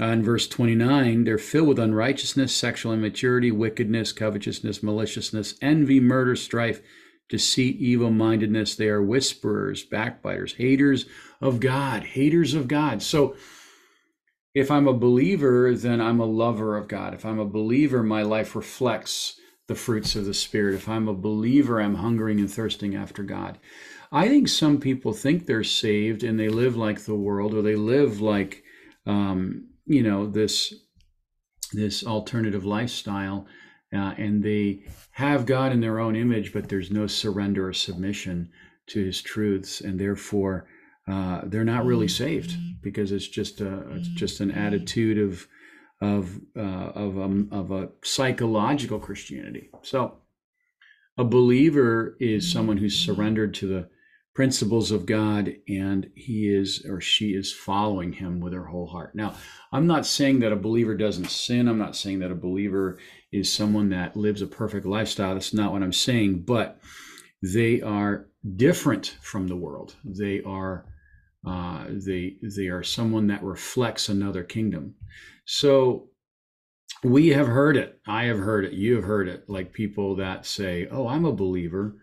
uh, 0.00 0.06
in 0.06 0.22
verse 0.22 0.48
29 0.48 1.24
they're 1.24 1.38
filled 1.38 1.68
with 1.68 1.78
unrighteousness, 1.78 2.54
sexual 2.54 2.92
immaturity, 2.92 3.50
wickedness, 3.50 4.12
covetousness, 4.12 4.82
maliciousness, 4.82 5.54
envy, 5.60 6.00
murder, 6.00 6.34
strife, 6.34 6.80
deceit, 7.28 7.76
evil 7.76 8.10
mindedness. 8.10 8.74
They 8.74 8.88
are 8.88 9.02
whisperers, 9.02 9.84
backbiters, 9.84 10.54
haters 10.54 11.06
of 11.40 11.60
God, 11.60 12.02
haters 12.02 12.54
of 12.54 12.66
God. 12.68 13.02
So 13.02 13.36
if 14.54 14.70
I'm 14.70 14.88
a 14.88 14.92
believer, 14.92 15.74
then 15.74 16.00
I'm 16.00 16.18
a 16.18 16.26
lover 16.26 16.76
of 16.76 16.88
God. 16.88 17.14
If 17.14 17.24
I'm 17.24 17.38
a 17.38 17.44
believer, 17.44 18.02
my 18.02 18.22
life 18.22 18.56
reflects 18.56 19.38
the 19.68 19.76
fruits 19.76 20.16
of 20.16 20.24
the 20.24 20.34
Spirit. 20.34 20.74
If 20.74 20.88
I'm 20.88 21.06
a 21.06 21.14
believer, 21.14 21.80
I'm 21.80 21.94
hungering 21.94 22.40
and 22.40 22.50
thirsting 22.50 22.96
after 22.96 23.22
God. 23.22 23.58
I 24.12 24.28
think 24.28 24.48
some 24.48 24.80
people 24.80 25.12
think 25.12 25.46
they're 25.46 25.64
saved 25.64 26.24
and 26.24 26.38
they 26.38 26.48
live 26.48 26.76
like 26.76 27.04
the 27.04 27.14
world, 27.14 27.54
or 27.54 27.62
they 27.62 27.76
live 27.76 28.20
like, 28.20 28.64
um, 29.06 29.68
you 29.86 30.02
know, 30.02 30.26
this 30.26 30.74
this 31.72 32.04
alternative 32.04 32.64
lifestyle, 32.64 33.46
uh, 33.94 34.14
and 34.18 34.42
they 34.42 34.82
have 35.12 35.46
God 35.46 35.70
in 35.70 35.80
their 35.80 36.00
own 36.00 36.16
image, 36.16 36.52
but 36.52 36.68
there's 36.68 36.90
no 36.90 37.06
surrender 37.06 37.68
or 37.68 37.72
submission 37.72 38.50
to 38.88 39.04
His 39.04 39.22
truths, 39.22 39.80
and 39.80 40.00
therefore 40.00 40.66
uh, 41.06 41.42
they're 41.44 41.64
not 41.64 41.86
really 41.86 42.08
saved 42.08 42.56
because 42.82 43.12
it's 43.12 43.28
just 43.28 43.60
a 43.60 43.88
it's 43.92 44.08
just 44.08 44.40
an 44.40 44.50
attitude 44.50 45.18
of 45.18 45.46
of 46.00 46.40
uh, 46.56 46.60
of 46.60 47.16
a, 47.16 47.22
um, 47.22 47.48
of 47.52 47.70
a 47.70 47.90
psychological 48.02 48.98
Christianity. 48.98 49.70
So, 49.82 50.18
a 51.16 51.24
believer 51.24 52.16
is 52.18 52.50
someone 52.50 52.78
who's 52.78 52.98
surrendered 52.98 53.54
to 53.54 53.68
the 53.68 53.88
principles 54.34 54.90
of 54.90 55.06
God 55.06 55.52
and 55.68 56.10
he 56.14 56.48
is 56.48 56.84
or 56.86 57.00
she 57.00 57.30
is 57.30 57.52
following 57.52 58.12
him 58.12 58.40
with 58.40 58.52
her 58.52 58.66
whole 58.66 58.86
heart. 58.86 59.14
Now, 59.14 59.34
I'm 59.72 59.86
not 59.86 60.06
saying 60.06 60.40
that 60.40 60.52
a 60.52 60.56
believer 60.56 60.94
doesn't 60.94 61.30
sin. 61.30 61.68
I'm 61.68 61.78
not 61.78 61.96
saying 61.96 62.20
that 62.20 62.30
a 62.30 62.36
believer 62.36 62.98
is 63.32 63.52
someone 63.52 63.90
that 63.90 64.16
lives 64.16 64.42
a 64.42 64.46
perfect 64.46 64.86
lifestyle. 64.86 65.34
That's 65.34 65.54
not 65.54 65.72
what 65.72 65.82
I'm 65.82 65.92
saying, 65.92 66.42
but 66.42 66.80
they 67.42 67.80
are 67.80 68.26
different 68.56 69.16
from 69.20 69.48
the 69.48 69.56
world. 69.56 69.96
They 70.04 70.42
are 70.42 70.86
uh, 71.46 71.86
they 71.88 72.36
they 72.42 72.66
are 72.66 72.82
someone 72.82 73.28
that 73.28 73.42
reflects 73.42 74.08
another 74.08 74.44
kingdom. 74.44 74.94
So 75.46 76.10
we 77.02 77.28
have 77.28 77.46
heard 77.46 77.76
it. 77.76 77.98
I 78.06 78.24
have 78.24 78.38
heard 78.38 78.66
it. 78.66 78.72
You 78.72 78.96
have 78.96 79.04
heard 79.04 79.28
it. 79.28 79.48
Like 79.48 79.72
people 79.72 80.16
that 80.16 80.44
say, 80.44 80.86
"Oh, 80.90 81.08
I'm 81.08 81.24
a 81.24 81.32
believer, 81.32 81.96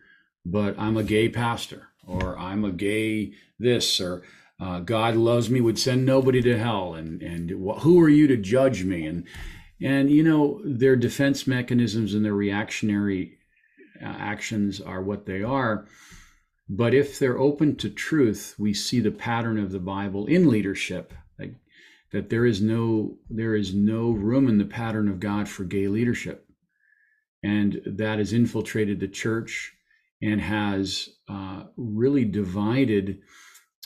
but 0.45 0.77
I'm 0.79 0.97
a 0.97 1.03
gay 1.03 1.29
pastor," 1.29 1.89
or 2.07 2.37
"I'm 2.37 2.65
a 2.65 2.71
gay 2.71 3.33
this," 3.59 3.99
or 4.01 4.23
uh, 4.59 4.79
"God 4.79 5.15
loves 5.15 5.49
me, 5.49 5.61
would 5.61 5.77
send 5.79 6.05
nobody 6.05 6.41
to 6.41 6.57
hell," 6.57 6.93
and 6.95 7.21
and 7.21 7.49
who 7.49 8.01
are 8.01 8.09
you 8.09 8.27
to 8.27 8.37
judge 8.37 8.83
me? 8.83 9.05
And 9.05 9.25
and 9.81 10.09
you 10.09 10.23
know 10.23 10.61
their 10.63 10.95
defense 10.95 11.45
mechanisms 11.45 12.13
and 12.13 12.25
their 12.25 12.33
reactionary 12.33 13.37
uh, 14.01 14.05
actions 14.05 14.81
are 14.81 15.01
what 15.01 15.25
they 15.25 15.43
are 15.43 15.87
but 16.69 16.93
if 16.93 17.17
they're 17.17 17.39
open 17.39 17.75
to 17.77 17.89
truth, 17.89 18.55
we 18.57 18.73
see 18.73 18.99
the 18.99 19.11
pattern 19.11 19.57
of 19.57 19.71
the 19.71 19.79
Bible 19.79 20.25
in 20.25 20.49
leadership. 20.49 21.13
Like, 21.39 21.55
that 22.11 22.29
there 22.29 22.45
is 22.45 22.61
no 22.61 23.17
there 23.29 23.55
is 23.55 23.73
no 23.73 24.11
room 24.11 24.47
in 24.47 24.57
the 24.57 24.65
pattern 24.65 25.07
of 25.07 25.19
God 25.19 25.47
for 25.47 25.63
gay 25.63 25.87
leadership, 25.87 26.49
and 27.43 27.81
that 27.85 28.19
has 28.19 28.33
infiltrated 28.33 28.99
the 28.99 29.07
church 29.07 29.73
and 30.21 30.41
has 30.41 31.09
uh, 31.29 31.63
really 31.75 32.25
divided 32.25 33.19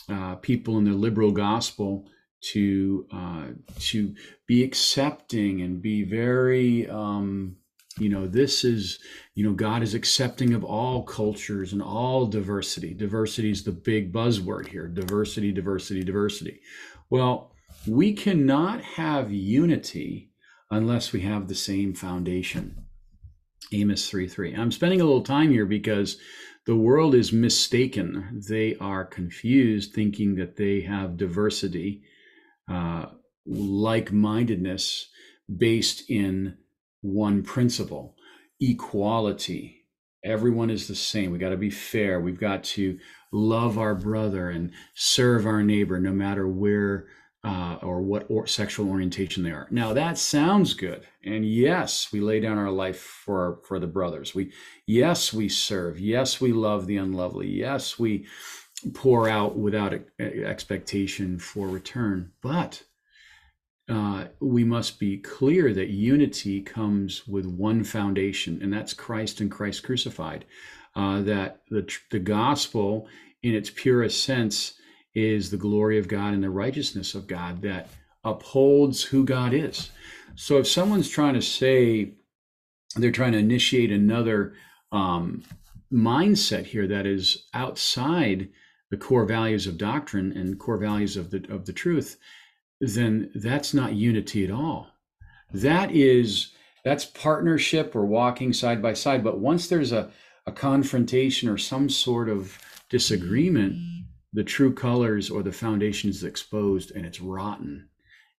uh, 0.08 0.36
people 0.36 0.78
in 0.78 0.84
the 0.84 0.92
liberal 0.92 1.30
gospel 1.30 2.08
to 2.40 3.06
uh, 3.12 3.46
to 3.78 4.14
be 4.46 4.64
accepting 4.64 5.62
and 5.62 5.80
be 5.80 6.02
very 6.02 6.88
um, 6.88 7.56
you 7.98 8.08
know 8.08 8.26
this 8.26 8.64
is 8.64 8.98
you 9.34 9.44
know 9.44 9.52
god 9.52 9.82
is 9.82 9.94
accepting 9.94 10.54
of 10.54 10.64
all 10.64 11.04
cultures 11.04 11.72
and 11.72 11.82
all 11.82 12.26
diversity. 12.26 12.94
Diversity 12.94 13.50
is 13.50 13.62
the 13.62 13.72
big 13.72 14.12
buzzword 14.12 14.66
here. 14.68 14.88
Diversity 14.88 15.52
diversity 15.52 16.02
diversity. 16.02 16.60
Well 17.10 17.52
we 17.86 18.12
cannot 18.12 18.80
have 18.82 19.32
unity 19.32 20.30
unless 20.70 21.12
we 21.12 21.20
have 21.20 21.48
the 21.48 21.54
same 21.54 21.94
foundation 21.94 22.81
amos 23.72 24.08
3 24.08 24.28
3 24.28 24.54
i'm 24.54 24.72
spending 24.72 25.00
a 25.00 25.04
little 25.04 25.22
time 25.22 25.50
here 25.50 25.66
because 25.66 26.18
the 26.66 26.76
world 26.76 27.14
is 27.14 27.32
mistaken 27.32 28.42
they 28.48 28.76
are 28.76 29.04
confused 29.04 29.92
thinking 29.92 30.36
that 30.36 30.56
they 30.56 30.80
have 30.80 31.16
diversity 31.16 32.02
uh, 32.70 33.06
like-mindedness 33.46 35.08
based 35.56 36.08
in 36.08 36.56
one 37.00 37.42
principle 37.42 38.14
equality. 38.60 39.84
Everyone 40.24 40.70
is 40.70 40.86
the 40.86 40.94
same. 40.94 41.32
We 41.32 41.38
got 41.38 41.48
to 41.48 41.56
be 41.56 41.70
fair. 41.70 42.20
We've 42.20 42.38
got 42.38 42.62
to 42.64 42.98
love 43.32 43.76
our 43.76 43.94
brother 43.94 44.50
and 44.50 44.70
serve 44.94 45.46
our 45.46 45.64
neighbor, 45.64 45.98
no 45.98 46.12
matter 46.12 46.46
where 46.46 47.08
uh, 47.44 47.78
or 47.82 48.00
what 48.00 48.26
or 48.28 48.46
sexual 48.46 48.88
orientation 48.88 49.42
they 49.42 49.50
are. 49.50 49.66
Now 49.70 49.92
that 49.94 50.16
sounds 50.18 50.74
good, 50.74 51.06
and 51.24 51.44
yes, 51.44 52.12
we 52.12 52.20
lay 52.20 52.40
down 52.40 52.58
our 52.58 52.70
life 52.70 53.00
for 53.00 53.60
for 53.66 53.78
the 53.78 53.86
brothers. 53.86 54.34
We 54.34 54.52
yes 54.86 55.32
we 55.32 55.48
serve. 55.48 55.98
Yes 55.98 56.40
we 56.40 56.52
love 56.52 56.86
the 56.86 56.98
unlovely. 56.98 57.48
Yes 57.48 57.98
we 57.98 58.26
pour 58.94 59.28
out 59.28 59.56
without 59.56 59.94
expectation 60.18 61.38
for 61.38 61.68
return. 61.68 62.32
But 62.42 62.82
uh, 63.88 64.26
we 64.40 64.64
must 64.64 64.98
be 64.98 65.18
clear 65.18 65.72
that 65.72 65.88
unity 65.88 66.60
comes 66.60 67.26
with 67.26 67.46
one 67.46 67.84
foundation, 67.84 68.60
and 68.62 68.72
that's 68.72 68.94
Christ 68.94 69.40
and 69.40 69.50
Christ 69.50 69.82
crucified. 69.82 70.44
Uh, 70.94 71.22
that 71.22 71.62
the, 71.70 71.90
the 72.10 72.18
gospel, 72.18 73.08
in 73.42 73.54
its 73.54 73.70
purest 73.70 74.22
sense, 74.22 74.74
is 75.14 75.50
the 75.50 75.56
glory 75.56 75.98
of 75.98 76.08
God 76.08 76.34
and 76.34 76.42
the 76.42 76.50
righteousness 76.50 77.14
of 77.14 77.26
God 77.26 77.62
that 77.62 77.88
upholds 78.24 79.02
who 79.02 79.24
God 79.24 79.52
is. 79.52 79.90
So 80.34 80.58
if 80.58 80.66
someone's 80.66 81.08
trying 81.08 81.34
to 81.34 81.42
say 81.42 82.12
they're 82.96 83.10
trying 83.10 83.32
to 83.32 83.38
initiate 83.38 83.90
another 83.90 84.54
um, 84.90 85.42
mindset 85.92 86.66
here 86.66 86.86
that 86.86 87.06
is 87.06 87.46
outside 87.54 88.48
the 88.90 88.96
core 88.96 89.24
values 89.24 89.66
of 89.66 89.78
doctrine 89.78 90.32
and 90.32 90.58
core 90.58 90.76
values 90.76 91.16
of 91.16 91.30
the 91.30 91.44
of 91.48 91.64
the 91.66 91.72
truth, 91.72 92.18
then 92.80 93.30
that's 93.34 93.72
not 93.72 93.94
unity 93.94 94.44
at 94.44 94.50
all. 94.50 94.88
That 95.52 95.90
is 95.92 96.52
that's 96.84 97.04
partnership 97.04 97.94
or 97.94 98.04
walking 98.04 98.52
side 98.52 98.82
by 98.82 98.94
side. 98.94 99.22
But 99.22 99.38
once 99.38 99.68
there's 99.68 99.92
a, 99.92 100.10
a 100.46 100.52
confrontation 100.52 101.48
or 101.48 101.58
some 101.58 101.88
sort 101.88 102.28
of 102.28 102.58
disagreement, 102.90 103.76
the 104.32 104.44
true 104.44 104.72
colors 104.72 105.30
or 105.30 105.42
the 105.42 105.52
foundation 105.52 106.10
is 106.10 106.24
exposed 106.24 106.90
and 106.92 107.04
it's 107.04 107.20
rotten 107.20 107.88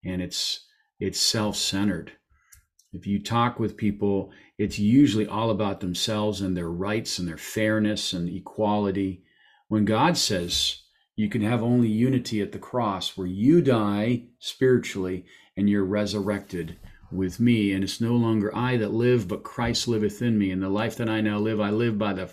and 0.04 0.22
it's 0.22 0.66
it's 0.98 1.20
self-centered. 1.20 2.12
If 2.92 3.06
you 3.06 3.22
talk 3.22 3.58
with 3.58 3.76
people, 3.76 4.30
it's 4.58 4.78
usually 4.78 5.26
all 5.26 5.50
about 5.50 5.80
themselves 5.80 6.40
and 6.40 6.56
their 6.56 6.70
rights 6.70 7.18
and 7.18 7.26
their 7.26 7.38
fairness 7.38 8.12
and 8.12 8.28
equality. 8.28 9.24
When 9.68 9.84
God 9.84 10.16
says 10.16 10.82
you 11.16 11.28
can 11.28 11.42
have 11.42 11.62
only 11.62 11.88
unity 11.88 12.40
at 12.40 12.52
the 12.52 12.58
cross 12.58 13.16
where 13.16 13.26
you 13.26 13.60
die 13.60 14.24
spiritually 14.38 15.26
and 15.56 15.68
you're 15.68 15.84
resurrected 15.84 16.78
with 17.10 17.38
me. 17.38 17.72
And 17.72 17.84
it's 17.84 18.00
no 18.00 18.14
longer 18.14 18.54
I 18.56 18.76
that 18.78 18.92
live, 18.92 19.28
but 19.28 19.42
Christ 19.42 19.86
liveth 19.86 20.22
in 20.22 20.38
me. 20.38 20.50
And 20.50 20.62
the 20.62 20.70
life 20.70 20.96
that 20.96 21.10
I 21.10 21.20
now 21.20 21.38
live, 21.38 21.60
I 21.60 21.70
live 21.70 21.98
by 21.98 22.14
the 22.14 22.32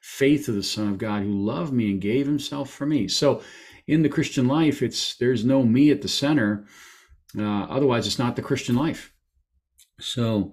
faith 0.00 0.48
of 0.48 0.54
the 0.54 0.62
Son 0.62 0.88
of 0.88 0.98
God 0.98 1.22
who 1.22 1.32
loved 1.32 1.72
me 1.72 1.90
and 1.90 2.00
gave 2.00 2.26
himself 2.26 2.70
for 2.70 2.86
me. 2.86 3.06
So 3.06 3.42
in 3.86 4.02
the 4.02 4.08
Christian 4.08 4.48
life, 4.48 4.82
it's 4.82 5.16
there's 5.16 5.44
no 5.44 5.62
me 5.62 5.90
at 5.90 6.02
the 6.02 6.08
center. 6.08 6.66
Uh, 7.38 7.64
otherwise, 7.64 8.06
it's 8.06 8.18
not 8.18 8.36
the 8.36 8.42
Christian 8.42 8.74
life. 8.74 9.12
So 10.00 10.52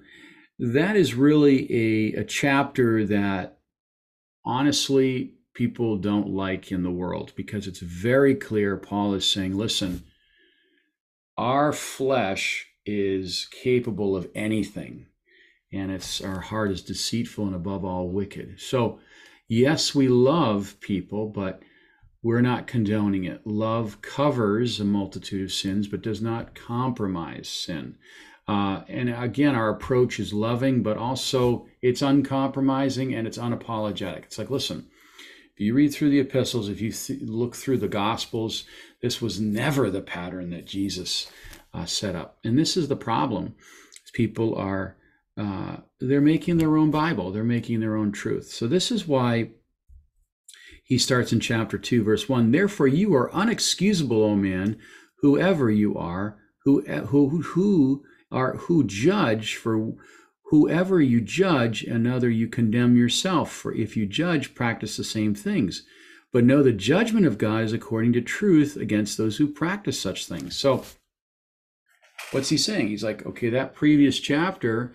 that 0.60 0.96
is 0.96 1.16
really 1.16 1.72
a, 2.16 2.22
a 2.22 2.24
chapter 2.24 3.06
that 3.06 3.60
honestly 4.44 5.34
people 5.54 5.98
don't 5.98 6.30
like 6.30 6.72
in 6.72 6.84
the 6.84 6.92
world 6.92 7.34
because 7.36 7.68
it's 7.68 7.80
very 7.80 8.36
clear. 8.36 8.78
Paul 8.78 9.14
is 9.14 9.30
saying, 9.30 9.58
listen, 9.58 10.04
our 11.38 11.74
flesh 11.74 12.68
is 12.86 13.48
capable 13.52 14.16
of 14.16 14.30
anything, 14.34 15.08
and 15.72 15.92
it's 15.92 16.22
our 16.22 16.40
heart 16.40 16.72
is 16.72 16.82
deceitful 16.82 17.46
and 17.46 17.56
above 17.56 17.84
all 17.84 18.08
wicked. 18.08 18.60
So, 18.60 19.00
yes, 19.48 19.96
we 19.96 20.08
love 20.08 20.80
people, 20.80 21.28
but 21.28 21.62
we're 22.24 22.42
not 22.42 22.68
condoning 22.68 23.26
it. 23.26 23.46
Love 23.46 24.02
covers 24.02 24.80
a 24.80 24.86
multitude 24.86 25.44
of 25.44 25.52
sins, 25.52 25.88
but 25.88 26.02
does 26.02 26.22
not 26.22 26.56
compromise 26.56 27.48
sin. 27.48 27.98
Uh, 28.48 28.82
and 28.88 29.10
again, 29.10 29.56
our 29.56 29.70
approach 29.70 30.20
is 30.20 30.34
loving, 30.34 30.82
but 30.82 30.98
also 30.98 31.68
it's 31.82 32.02
uncompromising 32.02 33.14
and 33.14 33.28
it's 33.28 33.38
unapologetic. 33.38 34.24
It's 34.24 34.38
like, 34.38 34.50
listen, 34.50 34.88
if 35.54 35.60
you 35.60 35.74
read 35.74 35.94
through 35.94 36.12
the 36.12 36.20
epistles, 36.20 36.70
if 36.70 36.80
you 36.80 36.92
th- 36.92 37.22
look 37.22 37.56
through 37.56 37.80
the 37.80 37.88
gospels, 37.88 38.64
this 39.02 39.22
was 39.22 39.42
never 39.42 39.90
the 39.90 40.02
pattern 40.02 40.50
that 40.52 40.66
Jesus 40.66 41.30
uh, 41.74 41.86
set 41.86 42.16
up. 42.16 42.38
And 42.44 42.58
this 42.58 42.78
is 42.78 42.88
the 42.88 42.96
problem. 42.96 43.56
People 44.14 44.56
are 44.56 44.96
uh, 45.38 45.78
they're 46.00 46.22
making 46.22 46.58
their 46.58 46.78
own 46.78 46.92
Bible. 46.92 47.32
They're 47.32 47.44
making 47.44 47.80
their 47.80 47.96
own 47.96 48.12
truth. 48.12 48.48
So 48.48 48.68
this 48.68 48.92
is 48.92 49.08
why 49.08 49.52
he 50.88 50.98
starts 50.98 51.34
in 51.34 51.40
chapter 51.42 51.78
2 51.78 52.04
verse 52.04 52.30
1 52.30 52.52
therefore 52.52 52.88
you 52.88 53.14
are 53.14 53.30
unexcusable 53.32 54.24
o 54.24 54.36
man 54.36 54.78
whoever 55.22 55.70
you 55.70 55.98
are 55.98 56.38
who 56.64 56.82
who 57.08 57.42
who 57.42 58.04
are 58.32 58.56
who 58.56 58.86
judge 58.86 59.56
for 59.56 59.94
whoever 60.46 61.02
you 61.02 61.20
judge 61.20 61.84
another 61.84 62.30
you 62.30 62.48
condemn 62.48 62.96
yourself 62.96 63.52
for 63.52 63.74
if 63.76 63.98
you 63.98 64.06
judge 64.06 64.56
practice 64.56 64.96
the 64.96 65.04
same 65.04 65.36
things 65.36 65.84
but 66.32 66.46
know 66.46 66.64
the 66.64 66.72
judgment 66.72 67.26
of 67.26 67.38
god 67.38 67.64
is 67.64 67.74
according 67.74 68.14
to 68.14 68.22
truth 68.22 68.78
against 68.78 69.18
those 69.18 69.38
who 69.38 69.48
practice 69.48 70.00
such 70.00 70.26
things 70.26 70.56
so 70.56 70.84
what's 72.32 72.50
he 72.50 72.58
saying 72.58 72.88
he's 72.88 73.04
like 73.04 73.26
okay 73.26 73.50
that 73.50 73.76
previous 73.76 74.20
chapter 74.20 74.94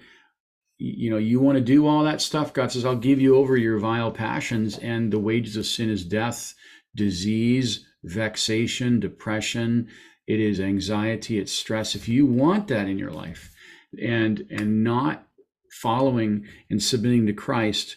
you 0.83 1.11
know 1.11 1.19
you 1.19 1.39
want 1.39 1.57
to 1.57 1.65
do 1.65 1.87
all 1.87 2.03
that 2.03 2.21
stuff 2.21 2.53
god 2.53 2.73
says 2.73 2.85
i'll 2.85 2.97
give 2.97 3.21
you 3.21 3.37
over 3.37 3.57
your 3.57 3.79
vile 3.79 4.11
passions 4.11 4.79
and 4.79 5.13
the 5.13 5.19
wages 5.19 5.57
of 5.57 5.65
sin 5.65 5.89
is 5.89 6.05
death 6.05 6.55
disease 6.95 7.87
vexation 8.05 9.01
depression. 9.01 9.89
It 10.27 10.41
is 10.41 10.61
anxiety 10.61 11.39
it's 11.39 11.53
stress. 11.53 11.95
If 11.95 12.09
you 12.09 12.27
want 12.27 12.69
that 12.69 12.89
in 12.89 12.99
your 12.99 13.11
life 13.11 13.55
and 14.01 14.47
and 14.51 14.83
not 14.83 15.27
following 15.71 16.47
and 16.71 16.83
submitting 16.83 17.27
to 17.27 17.33
christ 17.33 17.97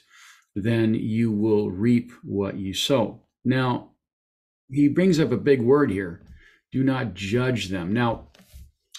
then 0.56 0.94
you 0.94 1.32
will 1.32 1.70
reap 1.70 2.12
what 2.24 2.58
you 2.58 2.74
sow. 2.74 3.22
Now 3.44 3.92
he 4.70 4.88
brings 4.88 5.20
up 5.20 5.32
a 5.32 5.38
big 5.38 5.62
word 5.62 5.92
here 5.92 6.22
do 6.72 6.84
not 6.84 7.14
judge 7.14 7.70
them. 7.70 7.94
Now 7.94 8.28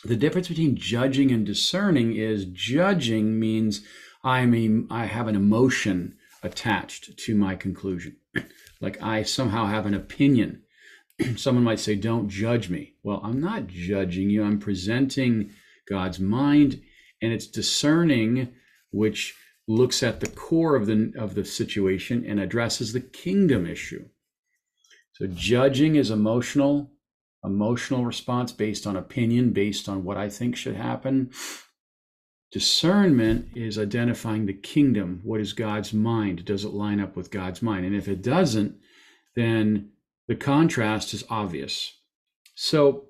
the 0.09 0.17
difference 0.17 0.49
between 0.49 0.77
judging 0.77 1.31
and 1.31 1.47
discerning 1.47 2.17
is 2.17 2.45
judging 2.47 3.39
means 3.39 3.83
i'm 4.25 4.55
a, 4.55 4.95
i 4.95 5.07
have 5.07 5.29
an 5.29 5.37
emotion 5.37 6.17
attached 6.43 7.17
to 7.19 7.35
my 7.35 7.55
conclusion 7.55 8.17
like 8.81 9.01
i 9.03 9.23
somehow 9.23 9.67
have 9.67 9.87
an 9.87 9.95
opinion 9.95 10.63
someone 11.37 11.65
might 11.65 11.81
say, 11.81 11.95
Don't 11.95 12.29
judge 12.29 12.69
me. 12.69 12.95
Well, 13.03 13.21
I'm 13.23 13.41
not 13.41 13.69
judging 13.69 14.31
you. 14.31 14.45
I'm 14.45 14.59
presenting 14.59 15.51
God's 15.89 16.21
mind, 16.21 16.81
and 17.23 17.33
it's 17.33 17.47
discerning, 17.47 18.53
which 18.91 19.35
looks 19.69 20.03
at 20.03 20.21
the 20.21 20.29
core 20.29 20.77
of 20.77 20.87
the, 20.87 21.13
of 21.19 21.35
the 21.35 21.45
situation 21.45 22.25
and 22.27 22.39
addresses 22.39 22.93
the 22.93 23.01
kingdom 23.01 23.67
issue. 23.67 24.09
So, 25.15 25.27
judging 25.27 25.97
is 25.97 26.11
emotional, 26.11 26.93
emotional 27.45 28.05
response 28.05 28.53
based 28.53 28.87
on 28.87 28.97
opinion, 28.97 29.53
based 29.53 29.89
on 29.89 30.05
what 30.05 30.17
I 30.17 30.29
think 30.29 30.57
should 30.57 30.77
happen. 30.77 31.31
Discernment 32.53 33.49
is 33.55 33.79
identifying 33.79 34.47
the 34.47 34.55
kingdom. 34.55 35.21
What 35.25 35.41
is 35.41 35.53
God's 35.53 35.93
mind? 35.93 36.45
Does 36.45 36.65
it 36.65 36.73
line 36.73 37.01
up 37.01 37.17
with 37.17 37.31
God's 37.31 37.61
mind? 37.61 37.85
And 37.85 37.95
if 37.95 38.09
it 38.09 38.23
doesn't, 38.23 38.77
then 39.35 39.91
the 40.29 40.37
contrast 40.37 41.13
is 41.13 41.25
obvious. 41.29 41.93
So, 42.55 43.07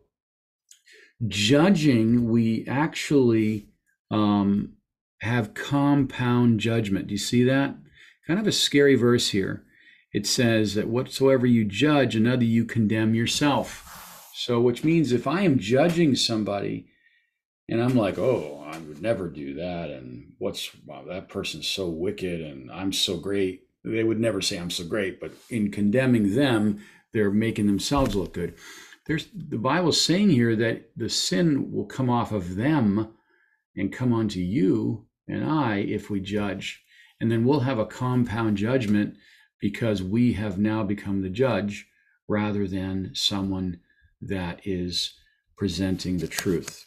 judging, 1.26 2.28
we 2.28 2.66
actually 2.66 3.68
um, 4.10 4.74
have 5.20 5.54
compound 5.54 6.60
judgment. 6.60 7.06
Do 7.06 7.14
you 7.14 7.18
see 7.18 7.44
that? 7.44 7.76
Kind 8.26 8.40
of 8.40 8.46
a 8.46 8.52
scary 8.52 8.96
verse 8.96 9.30
here. 9.30 9.64
It 10.12 10.26
says 10.26 10.74
that 10.74 10.88
whatsoever 10.88 11.46
you 11.46 11.64
judge, 11.64 12.16
another 12.16 12.44
you 12.44 12.64
condemn 12.64 13.14
yourself. 13.14 14.05
So, 14.38 14.60
which 14.60 14.84
means 14.84 15.12
if 15.12 15.26
I 15.26 15.40
am 15.40 15.58
judging 15.58 16.14
somebody 16.14 16.88
and 17.70 17.82
I'm 17.82 17.96
like, 17.96 18.18
oh, 18.18 18.62
I 18.70 18.76
would 18.76 19.00
never 19.00 19.30
do 19.30 19.54
that, 19.54 19.88
and 19.88 20.34
what's 20.36 20.70
wow, 20.84 21.04
that 21.08 21.30
person's 21.30 21.66
so 21.66 21.88
wicked, 21.88 22.42
and 22.42 22.70
I'm 22.70 22.92
so 22.92 23.16
great. 23.16 23.62
They 23.82 24.04
would 24.04 24.20
never 24.20 24.42
say 24.42 24.58
I'm 24.58 24.70
so 24.70 24.84
great, 24.84 25.20
but 25.20 25.32
in 25.48 25.70
condemning 25.70 26.34
them, 26.34 26.84
they're 27.14 27.30
making 27.30 27.66
themselves 27.66 28.14
look 28.14 28.34
good. 28.34 28.56
There's 29.06 29.26
the 29.34 29.56
Bible's 29.56 29.98
saying 29.98 30.28
here 30.28 30.54
that 30.54 30.90
the 30.94 31.08
sin 31.08 31.72
will 31.72 31.86
come 31.86 32.10
off 32.10 32.30
of 32.30 32.56
them 32.56 33.14
and 33.74 33.90
come 33.90 34.12
onto 34.12 34.40
you 34.40 35.06
and 35.26 35.44
I 35.48 35.76
if 35.78 36.10
we 36.10 36.20
judge. 36.20 36.84
And 37.22 37.32
then 37.32 37.46
we'll 37.46 37.60
have 37.60 37.78
a 37.78 37.86
compound 37.86 38.58
judgment 38.58 39.16
because 39.62 40.02
we 40.02 40.34
have 40.34 40.58
now 40.58 40.84
become 40.84 41.22
the 41.22 41.30
judge 41.30 41.88
rather 42.28 42.68
than 42.68 43.12
someone 43.14 43.80
that 44.20 44.60
is 44.64 45.14
presenting 45.56 46.18
the 46.18 46.28
truth. 46.28 46.86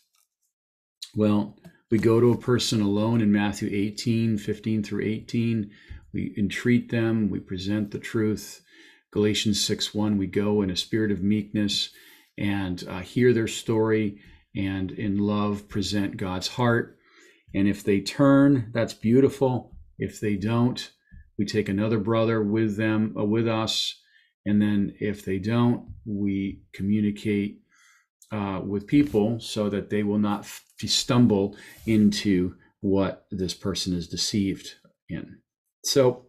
Well, 1.15 1.57
we 1.91 1.97
go 1.97 2.19
to 2.19 2.31
a 2.31 2.37
person 2.37 2.81
alone 2.81 3.21
in 3.21 3.31
Matthew 3.31 3.69
18, 3.71 4.37
15 4.37 4.83
through 4.83 5.03
18. 5.03 5.71
We 6.13 6.33
entreat 6.37 6.89
them, 6.91 7.29
we 7.29 7.39
present 7.39 7.91
the 7.91 7.99
truth, 7.99 8.61
Galatians 9.11 9.63
6 9.65 9.93
1, 9.93 10.17
we 10.17 10.27
go 10.27 10.61
in 10.61 10.69
a 10.69 10.75
spirit 10.75 11.11
of 11.11 11.23
meekness 11.23 11.89
and 12.37 12.83
uh, 12.87 12.99
hear 12.99 13.33
their 13.33 13.47
story 13.47 14.19
and 14.55 14.91
in 14.91 15.17
love 15.17 15.67
present 15.67 16.17
God's 16.17 16.47
heart. 16.47 16.97
And 17.53 17.67
if 17.67 17.83
they 17.83 18.01
turn, 18.01 18.69
that's 18.71 18.93
beautiful. 18.93 19.75
If 19.97 20.19
they 20.19 20.35
don't, 20.35 20.91
we 21.37 21.45
take 21.45 21.69
another 21.69 21.97
brother 21.97 22.41
with 22.43 22.77
them, 22.77 23.15
uh, 23.17 23.23
with 23.23 23.47
us. 23.47 23.99
And 24.49 24.61
then 24.61 24.95
if 24.99 25.23
they 25.23 25.37
don't, 25.37 25.87
we 26.05 26.61
communicate 26.73 27.61
uh, 28.31 28.61
with 28.65 28.87
people 28.87 29.39
so 29.39 29.69
that 29.69 29.89
they 29.89 30.03
will 30.03 30.17
not 30.17 30.41
f- 30.41 30.63
stumble 30.85 31.55
into 31.85 32.55
what 32.81 33.25
this 33.31 33.53
person 33.53 33.93
is 33.93 34.07
deceived 34.07 34.75
in. 35.07 35.39
So 35.83 36.25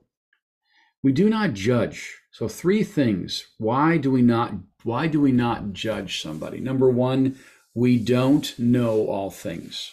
we 1.03 1.13
do 1.13 1.31
not 1.31 1.55
judge 1.55 2.19
so 2.31 2.47
three 2.47 2.85
things. 2.85 3.47
Why 3.59 3.97
do 3.97 4.11
we 4.11 4.23
not 4.23 4.55
why 4.83 5.07
do 5.09 5.21
we 5.21 5.33
not 5.33 5.73
judge 5.73 6.23
somebody? 6.23 6.59
Number 6.59 6.89
1, 6.89 7.37
we 7.75 7.99
don't 7.99 8.59
know 8.59 9.07
all 9.07 9.31
things. 9.31 9.93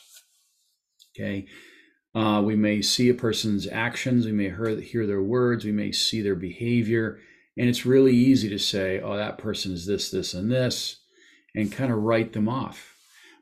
Okay? 1.11 1.45
Uh, 2.15 2.41
we 2.41 2.55
may 2.55 2.81
see 2.81 3.09
a 3.09 3.13
person's 3.13 3.67
actions, 3.67 4.25
we 4.25 4.31
may 4.31 4.45
hear, 4.45 4.79
hear 4.79 5.05
their 5.05 5.21
words, 5.21 5.65
we 5.65 5.73
may 5.73 5.91
see 5.91 6.21
their 6.21 6.35
behavior, 6.35 7.19
and 7.57 7.67
it's 7.67 7.85
really 7.85 8.15
easy 8.15 8.49
to 8.49 8.59
say, 8.59 8.99
"Oh, 8.99 9.17
that 9.17 9.37
person 9.37 9.73
is 9.73 9.85
this, 9.85 10.11
this, 10.11 10.33
and 10.33 10.51
this," 10.51 10.97
and 11.55 11.71
kind 11.71 11.91
of 11.91 12.03
write 12.03 12.33
them 12.33 12.47
off. 12.47 12.95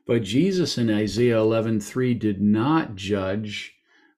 But 0.06 0.22
Jesus 0.22 0.78
in 0.78 0.90
Isaiah 0.90 1.38
11:3 1.38 2.14
did 2.14 2.40
not 2.40 2.96
judge 2.96 3.74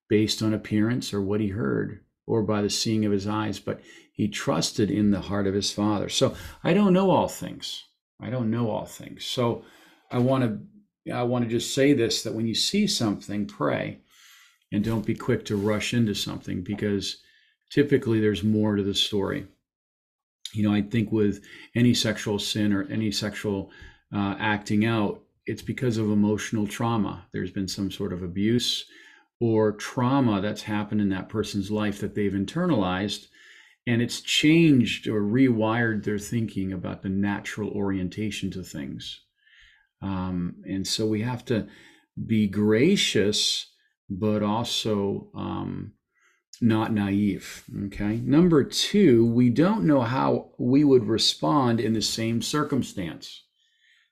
based 0.09 0.43
on 0.43 0.55
appearance 0.55 1.13
or 1.13 1.21
what 1.21 1.41
he 1.41 1.49
heard 1.49 2.01
or 2.27 2.43
by 2.43 2.61
the 2.61 2.71
seeing 2.71 3.05
of 3.05 3.13
his 3.13 3.27
eyes, 3.27 3.59
but 3.59 3.81
he 4.13 4.29
trusted 4.29 4.91
in 4.91 5.11
the 5.11 5.23
heart 5.23 5.47
of 5.47 5.55
his 5.55 5.71
father. 5.71 6.09
So 6.09 6.35
I 6.63 6.75
don't 6.75 6.93
know 6.93 7.11
all 7.11 7.29
things. 7.29 7.85
I 8.21 8.31
don't 8.31 8.51
know 8.51 8.71
all 8.71 8.85
things. 8.85 9.25
So 9.25 9.65
I 10.11 10.19
want 10.19 10.45
to 10.45 11.13
I 11.13 11.23
want 11.23 11.45
to 11.45 11.51
just 11.51 11.73
say 11.73 11.95
this 11.95 12.23
that 12.23 12.35
when 12.35 12.47
you 12.47 12.55
see 12.55 12.87
something, 12.87 13.47
pray 13.47 14.01
and 14.71 14.85
don't 14.85 15.07
be 15.07 15.15
quick 15.15 15.45
to 15.47 15.57
rush 15.57 15.95
into 15.95 16.15
something 16.15 16.63
because 16.63 17.23
typically 17.71 18.21
there's 18.21 18.45
more 18.45 18.77
to 18.77 18.83
the 18.83 18.95
story. 18.95 19.47
You 20.55 20.63
know, 20.63 20.75
I 20.75 20.83
think 20.83 21.13
with 21.13 21.43
any 21.75 21.95
sexual 21.95 22.39
sin 22.39 22.73
or 22.73 22.85
any 22.85 23.11
sexual 23.11 23.71
uh, 24.15 24.37
acting 24.39 24.87
out, 24.87 25.23
it's 25.47 25.63
because 25.63 25.97
of 25.97 26.11
emotional 26.11 26.67
trauma. 26.67 27.27
There's 27.33 27.51
been 27.51 27.69
some 27.69 27.91
sort 27.91 28.13
of 28.13 28.23
abuse 28.23 28.85
or 29.41 29.73
trauma 29.73 30.41
that's 30.41 30.63
happened 30.63 31.01
in 31.01 31.11
that 31.11 31.29
person's 31.29 31.71
life 31.71 32.01
that 32.01 32.15
they've 32.15 32.33
internalized 32.33 33.27
and 33.89 34.03
it's 34.03 34.21
changed 34.21 35.09
or 35.09 35.23
rewired 35.23 36.05
their 36.05 36.19
thinking 36.19 36.75
about 36.75 37.01
the 37.01 37.09
natural 37.09 37.71
orientation 37.71 38.51
to 38.51 38.63
things. 38.63 39.23
Um, 40.03 40.57
and 40.69 40.87
so 40.87 41.07
we 41.07 41.23
have 41.23 41.43
to 41.47 41.69
be 42.27 42.49
gracious, 42.49 43.73
but 44.11 44.43
also 44.43 45.31
um, 45.35 45.95
not 46.61 46.93
naive. 46.93 47.65
Okay. 47.87 48.17
Number 48.17 48.65
two, 48.65 49.27
we 49.27 49.51
don't 49.51 49.85
know 49.85 50.01
how 50.01 50.51
we 50.59 50.85
would 50.85 51.05
respond 51.05 51.81
in 51.81 51.93
the 51.93 52.03
same 52.03 52.43
circumstance. 52.43 53.45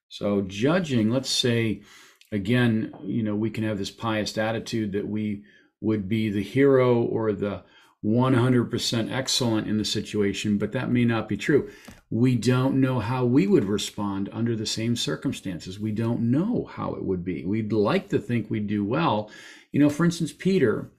So, 0.09 0.43
judging, 0.43 1.11
let's 1.11 1.31
say, 1.31 1.83
again, 2.31 2.93
you 3.05 3.23
know, 3.23 3.35
we 3.35 3.51
can 3.51 3.65
have 3.65 3.79
this 3.79 3.91
pious 3.91 4.39
attitude 4.39 4.93
that 4.93 5.09
we 5.09 5.43
would 5.81 6.09
be 6.09 6.31
the 6.31 6.43
hero 6.43 7.03
or 7.03 7.33
the 7.33 7.65
100% 8.05 9.13
excellent 9.13 9.67
in 9.67 9.79
the 9.79 9.85
situation, 9.85 10.59
but 10.59 10.73
that 10.73 10.91
may 10.91 11.05
not 11.05 11.29
be 11.29 11.37
true. 11.37 11.69
We 12.09 12.37
don't 12.37 12.81
know 12.81 13.01
how 13.01 13.25
we 13.25 13.49
would 13.49 13.65
respond 13.65 14.29
under 14.33 14.55
the 14.55 14.67
same 14.67 14.95
circumstances. 14.95 15.81
We 15.81 15.91
don't 15.91 16.31
know 16.31 16.69
how 16.71 16.95
it 16.95 17.05
would 17.05 17.25
be. 17.25 17.45
We'd 17.45 17.73
like 17.73 18.09
to 18.11 18.19
think 18.19 18.49
we'd 18.49 18.69
do 18.69 18.85
well. 18.85 19.31
You 19.73 19.81
know, 19.81 19.91
for 19.91 20.05
instance, 20.05 20.33
Peter, 20.33 20.93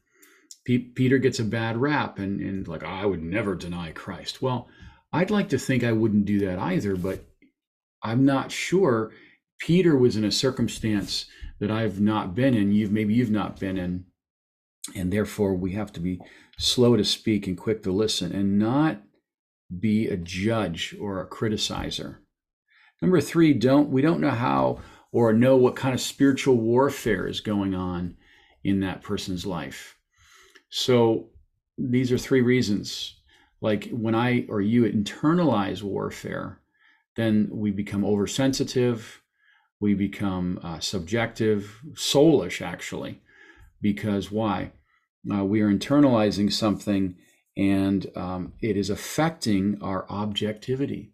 P- 0.67 0.79
Peter 0.79 1.17
gets 1.17 1.39
a 1.39 1.45
bad 1.45 1.77
rap 1.77 2.19
and, 2.19 2.41
and 2.41 2.67
like, 2.67 2.83
oh, 2.83 2.87
I 2.87 3.05
would 3.05 3.23
never 3.23 3.55
deny 3.55 3.93
Christ. 3.93 4.41
Well, 4.41 4.67
I'd 5.13 5.31
like 5.31 5.47
to 5.49 5.57
think 5.57 5.81
I 5.81 5.93
wouldn't 5.93 6.25
do 6.25 6.39
that 6.39 6.59
either, 6.59 6.97
but 6.97 7.25
I'm 8.03 8.25
not 8.25 8.51
sure. 8.51 9.13
Peter 9.59 9.97
was 9.97 10.17
in 10.17 10.25
a 10.25 10.31
circumstance 10.31 11.25
that 11.61 11.71
I've 11.71 12.01
not 12.01 12.35
been 12.35 12.53
in. 12.53 12.73
You've 12.73 12.91
maybe 12.91 13.13
you've 13.13 13.31
not 13.31 13.61
been 13.61 13.77
in, 13.77 14.07
and 14.93 15.09
therefore 15.09 15.55
we 15.55 15.71
have 15.71 15.93
to 15.93 16.01
be 16.01 16.19
slow 16.59 16.97
to 16.97 17.05
speak 17.05 17.47
and 17.47 17.57
quick 17.57 17.81
to 17.83 17.91
listen, 17.93 18.33
and 18.33 18.59
not 18.59 19.01
be 19.79 20.07
a 20.07 20.17
judge 20.17 20.93
or 20.99 21.21
a 21.21 21.29
criticizer. 21.29 22.17
Number 23.01 23.21
three, 23.21 23.53
don't 23.53 23.89
we 23.89 24.01
don't 24.01 24.19
know 24.19 24.31
how 24.31 24.81
or 25.13 25.31
know 25.31 25.55
what 25.55 25.77
kind 25.77 25.93
of 25.93 26.01
spiritual 26.01 26.57
warfare 26.57 27.25
is 27.25 27.39
going 27.39 27.73
on 27.73 28.17
in 28.65 28.81
that 28.81 29.01
person's 29.01 29.45
life. 29.45 29.96
So 30.69 31.29
these 31.77 32.11
are 32.11 32.17
three 32.17 32.41
reasons. 32.41 33.15
Like 33.61 33.89
when 33.89 34.15
I 34.15 34.45
or 34.49 34.61
you 34.61 34.83
internalize 34.83 35.81
warfare, 35.81 36.59
then 37.15 37.49
we 37.51 37.71
become 37.71 38.05
oversensitive, 38.05 39.21
we 39.79 39.93
become 39.93 40.59
uh, 40.63 40.79
subjective, 40.79 41.81
soulish 41.93 42.61
actually, 42.61 43.21
because 43.81 44.31
why? 44.31 44.71
Uh, 45.31 45.43
we 45.43 45.61
are 45.61 45.73
internalizing 45.73 46.51
something 46.51 47.15
and 47.57 48.05
um, 48.15 48.53
it 48.61 48.77
is 48.77 48.89
affecting 48.89 49.79
our 49.81 50.05
objectivity. 50.09 51.11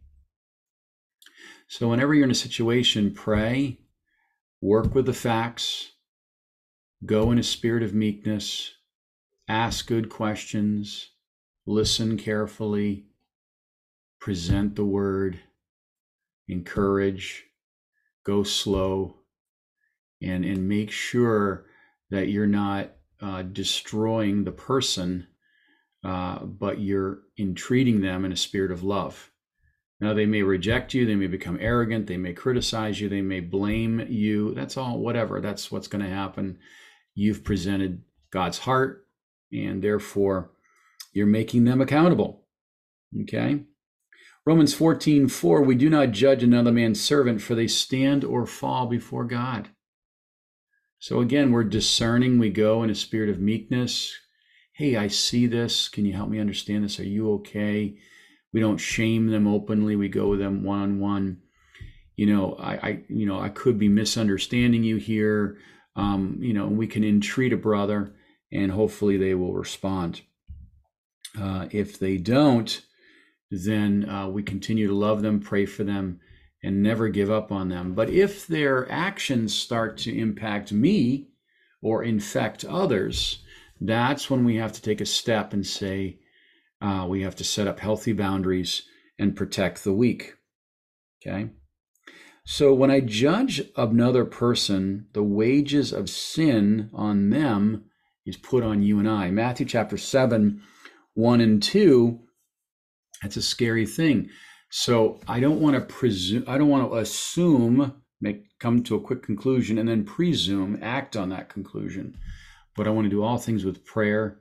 So, 1.68 1.88
whenever 1.88 2.14
you're 2.14 2.26
in 2.26 2.32
a 2.32 2.36
situation, 2.36 3.14
pray, 3.14 3.80
work 4.62 4.94
with 4.94 5.06
the 5.06 5.14
facts, 5.14 5.94
go 7.06 7.32
in 7.32 7.40
a 7.40 7.44
spirit 7.44 7.82
of 7.82 7.94
meekness, 7.94 8.74
ask 9.48 9.88
good 9.88 10.10
questions, 10.10 11.12
listen 11.66 12.18
carefully, 12.18 13.06
present 14.20 14.76
the 14.76 14.86
word, 14.86 15.40
encourage, 16.48 17.46
go 18.26 18.44
slow, 18.44 19.16
and, 20.22 20.46
and 20.46 20.70
make 20.70 20.92
sure 20.92 21.66
that 22.10 22.30
you're 22.30 22.48
not 22.48 22.92
uh, 23.22 23.42
destroying 23.42 24.44
the 24.44 24.52
person, 24.52 25.28
uh, 26.04 26.40
but 26.40 26.80
you're 26.80 27.20
entreating 27.38 28.02
them 28.02 28.24
in 28.26 28.32
a 28.32 28.38
spirit 28.38 28.72
of 28.72 28.84
love. 28.84 29.32
Now, 30.00 30.14
they 30.14 30.26
may 30.26 30.44
reject 30.44 30.94
you, 30.94 31.06
they 31.06 31.16
may 31.16 31.28
become 31.28 31.58
arrogant, 31.62 32.08
they 32.08 32.18
may 32.18 32.34
criticize 32.34 33.00
you, 33.00 33.08
they 33.08 33.22
may 33.22 33.40
blame 33.40 34.06
you. 34.10 34.54
That's 34.54 34.76
all, 34.76 35.00
whatever. 35.00 35.40
That's 35.40 35.72
what's 35.72 35.88
going 35.88 36.04
to 36.04 36.10
happen. 36.10 36.60
You've 37.16 37.44
presented 37.44 38.04
God's 38.32 38.58
heart, 38.58 39.03
and 39.54 39.84
therefore 39.84 40.52
you're 41.14 41.26
making 41.26 41.66
them 41.66 41.82
accountable. 41.82 42.46
Okay? 43.22 43.64
Romans 44.46 44.74
14, 44.74 45.30
4, 45.30 45.62
we 45.62 45.76
do 45.76 45.90
not 45.90 46.12
judge 46.12 46.44
another 46.44 46.72
man's 46.72 47.00
servant, 47.00 47.42
for 47.42 47.56
they 47.56 47.68
stand 47.68 48.26
or 48.26 48.46
fall 48.46 48.88
before 48.88 49.24
God. 49.24 49.70
So 51.00 51.20
again, 51.20 51.52
we're 51.52 51.64
discerning. 51.64 52.40
We 52.40 52.50
go 52.50 52.84
in 52.84 52.90
a 52.90 52.96
spirit 52.96 53.30
of 53.30 53.40
meekness. 53.40 54.14
Hey, 54.74 54.96
I 54.96 55.08
see 55.08 55.48
this. 55.48 55.88
Can 55.88 56.06
you 56.06 56.14
help 56.14 56.30
me 56.30 56.40
understand 56.40 56.84
this? 56.84 57.00
Are 57.00 57.06
you 57.06 57.32
okay? 57.36 57.98
We 58.54 58.60
don't 58.60 58.78
shame 58.78 59.28
them 59.28 59.48
openly. 59.48 59.96
We 59.96 60.10
go 60.10 60.30
with 60.30 60.40
them 60.40 60.64
one 60.64 60.80
on 60.80 61.00
one. 61.00 61.38
You 62.16 62.28
know, 62.28 62.56
I, 62.60 62.74
I, 62.76 63.04
you 63.10 63.26
know, 63.26 63.40
I 63.40 63.50
could 63.50 63.80
be 63.80 63.90
misunderstanding 63.90 64.84
you 64.84 64.98
here. 64.98 65.58
Um, 65.96 66.38
you 66.40 66.54
know, 66.54 66.68
we 66.68 66.88
can 66.88 67.04
entreat 67.04 67.54
a 67.54 67.58
brother, 67.58 68.14
and 68.54 68.72
hopefully 68.72 69.18
they 69.18 69.34
will 69.34 69.54
respond. 69.54 70.22
Uh, 71.40 71.68
if 71.72 71.98
they 71.98 72.18
don't, 72.18 72.82
then 73.50 74.08
uh, 74.08 74.28
we 74.30 74.44
continue 74.44 74.88
to 74.88 74.96
love 74.96 75.22
them, 75.22 75.40
pray 75.40 75.66
for 75.66 75.84
them, 75.84 76.20
and 76.64 76.82
never 76.82 77.10
give 77.10 77.32
up 77.32 77.52
on 77.52 77.70
them. 77.70 77.94
But 77.94 78.10
if 78.10 78.48
their 78.48 78.90
actions 78.92 79.54
start 79.54 79.98
to 80.00 80.18
impact 80.18 80.72
me 80.72 81.30
or 81.82 82.04
infect 82.04 82.64
others, 82.64 83.44
that's 83.82 84.30
when 84.30 84.46
we 84.46 84.56
have 84.58 84.72
to 84.74 84.82
take 84.82 85.02
a 85.02 85.06
step 85.06 85.52
and 85.52 85.66
say, 85.66 86.20
uh, 86.80 87.06
we 87.10 87.24
have 87.24 87.36
to 87.38 87.44
set 87.44 87.68
up 87.68 87.80
healthy 87.80 88.14
boundaries 88.14 88.84
and 89.18 89.36
protect 89.36 89.84
the 89.84 89.94
weak. 89.94 90.36
Okay? 91.26 91.50
So 92.46 92.74
when 92.74 92.92
I 92.92 93.00
judge 93.00 93.62
another 93.76 94.26
person, 94.26 95.08
the 95.14 95.24
wages 95.24 95.92
of 95.92 96.10
sin 96.10 96.90
on 96.94 97.30
them 97.30 97.86
is 98.26 98.38
put 98.38 98.64
on 98.64 98.82
you 98.82 99.00
and 99.00 99.10
I. 99.10 99.32
Matthew 99.32 99.66
chapter 99.66 99.98
7, 99.98 100.62
1 101.14 101.42
and 101.42 101.62
2, 101.62 102.20
that's 103.22 103.38
a 103.38 103.42
scary 103.42 103.86
thing. 103.86 104.30
So 104.70 105.20
I 105.28 105.40
don't 105.40 105.62
want 105.62 105.76
to 105.76 105.82
presume, 105.82 106.46
I 106.48 106.58
don't 106.58 106.70
want 106.70 106.90
to 106.90 106.98
assume, 106.98 108.02
make 108.22 108.46
come 108.60 108.82
to 108.84 108.96
a 108.96 109.02
quick 109.02 109.22
conclusion 109.22 109.78
and 109.78 109.88
then 109.88 110.06
presume, 110.06 110.80
act 110.82 111.16
on 111.16 111.30
that 111.30 111.50
conclusion. 111.50 112.18
But 112.76 112.88
I 112.88 112.92
want 112.92 113.06
to 113.06 113.10
do 113.10 113.24
all 113.24 113.38
things 113.38 113.66
with 113.66 113.86
prayer 113.86 114.40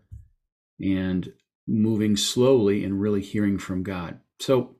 and 0.81 1.33
moving 1.67 2.17
slowly 2.17 2.85
and 2.85 3.01
really 3.01 3.21
hearing 3.21 3.59
from 3.59 3.83
God. 3.83 4.21
So 4.41 4.77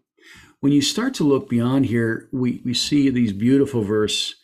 when 0.61 0.73
you 0.73 0.81
start 0.81 1.15
to 1.15 1.25
look 1.25 1.49
beyond 1.49 1.87
here, 1.87 2.29
we, 2.33 2.63
we 2.65 2.73
see 2.73 3.11
these 3.11 3.33
beautiful 3.33 3.83
verse 3.83 4.35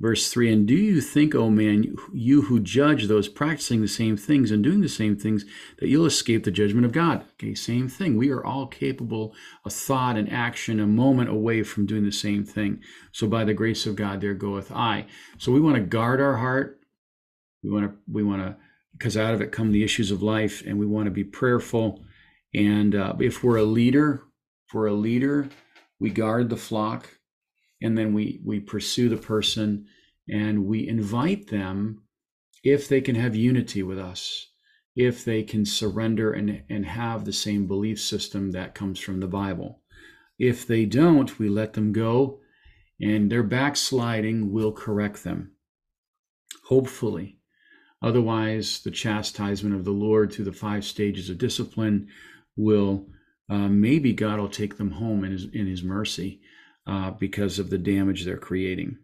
Verse 0.00 0.30
3 0.30 0.52
And 0.52 0.66
do 0.66 0.74
you 0.74 1.00
think, 1.00 1.34
O 1.34 1.50
man, 1.50 1.94
you 2.12 2.42
who 2.42 2.60
judge 2.60 3.06
those 3.06 3.28
practicing 3.28 3.80
the 3.80 3.88
same 3.88 4.16
things 4.16 4.50
and 4.50 4.62
doing 4.62 4.80
the 4.80 4.88
same 4.88 5.16
things, 5.16 5.44
that 5.78 5.88
you'll 5.88 6.06
escape 6.06 6.44
the 6.44 6.50
judgment 6.50 6.84
of 6.84 6.92
God? 6.92 7.24
Okay, 7.34 7.54
same 7.54 7.88
thing. 7.88 8.16
We 8.16 8.30
are 8.30 8.44
all 8.44 8.66
capable 8.66 9.34
of 9.64 9.72
thought 9.72 10.16
and 10.16 10.30
action 10.30 10.80
a 10.80 10.86
moment 10.86 11.30
away 11.30 11.62
from 11.62 11.86
doing 11.86 12.04
the 12.04 12.12
same 12.12 12.44
thing. 12.44 12.82
So 13.12 13.28
by 13.28 13.44
the 13.44 13.54
grace 13.54 13.86
of 13.86 13.96
God, 13.96 14.20
there 14.20 14.34
goeth 14.34 14.72
I. 14.72 15.06
So 15.38 15.52
we 15.52 15.60
want 15.60 15.76
to 15.76 15.82
guard 15.82 16.20
our 16.20 16.36
heart. 16.36 16.80
We 17.62 17.70
want 17.70 17.86
to, 17.86 17.96
we 18.10 18.22
want 18.22 18.42
to, 18.42 18.56
because 18.92 19.16
out 19.16 19.34
of 19.34 19.40
it 19.40 19.52
come 19.52 19.72
the 19.72 19.84
issues 19.84 20.10
of 20.10 20.22
life, 20.22 20.62
and 20.66 20.78
we 20.78 20.86
want 20.86 21.06
to 21.06 21.10
be 21.10 21.24
prayerful. 21.24 22.04
And 22.52 22.94
uh, 22.94 23.14
if 23.20 23.42
we're 23.42 23.56
a 23.56 23.64
leader, 23.64 24.22
we're 24.72 24.86
a 24.86 24.92
leader, 24.92 25.48
we 26.00 26.10
guard 26.10 26.50
the 26.50 26.56
flock 26.56 27.08
and 27.82 27.96
then 27.96 28.12
we 28.12 28.40
we 28.44 28.60
pursue 28.60 29.08
the 29.08 29.16
person 29.16 29.86
and 30.28 30.66
we 30.66 30.86
invite 30.88 31.48
them 31.48 32.02
if 32.62 32.88
they 32.88 33.00
can 33.00 33.14
have 33.14 33.36
unity 33.36 33.82
with 33.82 33.98
us 33.98 34.48
if 34.96 35.24
they 35.24 35.42
can 35.42 35.64
surrender 35.64 36.32
and, 36.32 36.62
and 36.68 36.86
have 36.86 37.24
the 37.24 37.32
same 37.32 37.66
belief 37.66 38.00
system 38.00 38.52
that 38.52 38.74
comes 38.74 39.00
from 39.00 39.20
the 39.20 39.26
bible. 39.26 39.80
If 40.38 40.66
they 40.66 40.84
don't 40.84 41.38
we 41.38 41.48
let 41.48 41.72
them 41.72 41.92
go 41.92 42.40
and 43.00 43.30
their 43.30 43.42
backsliding 43.42 44.52
will 44.52 44.72
correct 44.72 45.24
them 45.24 45.52
hopefully. 46.64 47.38
Otherwise 48.00 48.80
the 48.82 48.90
chastisement 48.90 49.74
of 49.74 49.84
the 49.84 49.90
lord 49.90 50.32
through 50.32 50.44
the 50.44 50.52
five 50.52 50.84
stages 50.84 51.28
of 51.30 51.38
discipline 51.38 52.08
will 52.56 53.06
uh, 53.50 53.68
maybe 53.68 54.12
god 54.12 54.38
will 54.38 54.48
take 54.48 54.76
them 54.76 54.92
home 54.92 55.24
in 55.24 55.32
his, 55.32 55.44
in 55.52 55.66
his 55.66 55.82
mercy 55.82 56.40
uh, 56.86 57.10
because 57.12 57.58
of 57.58 57.70
the 57.70 57.78
damage 57.78 58.24
they're 58.24 58.36
creating. 58.36 58.98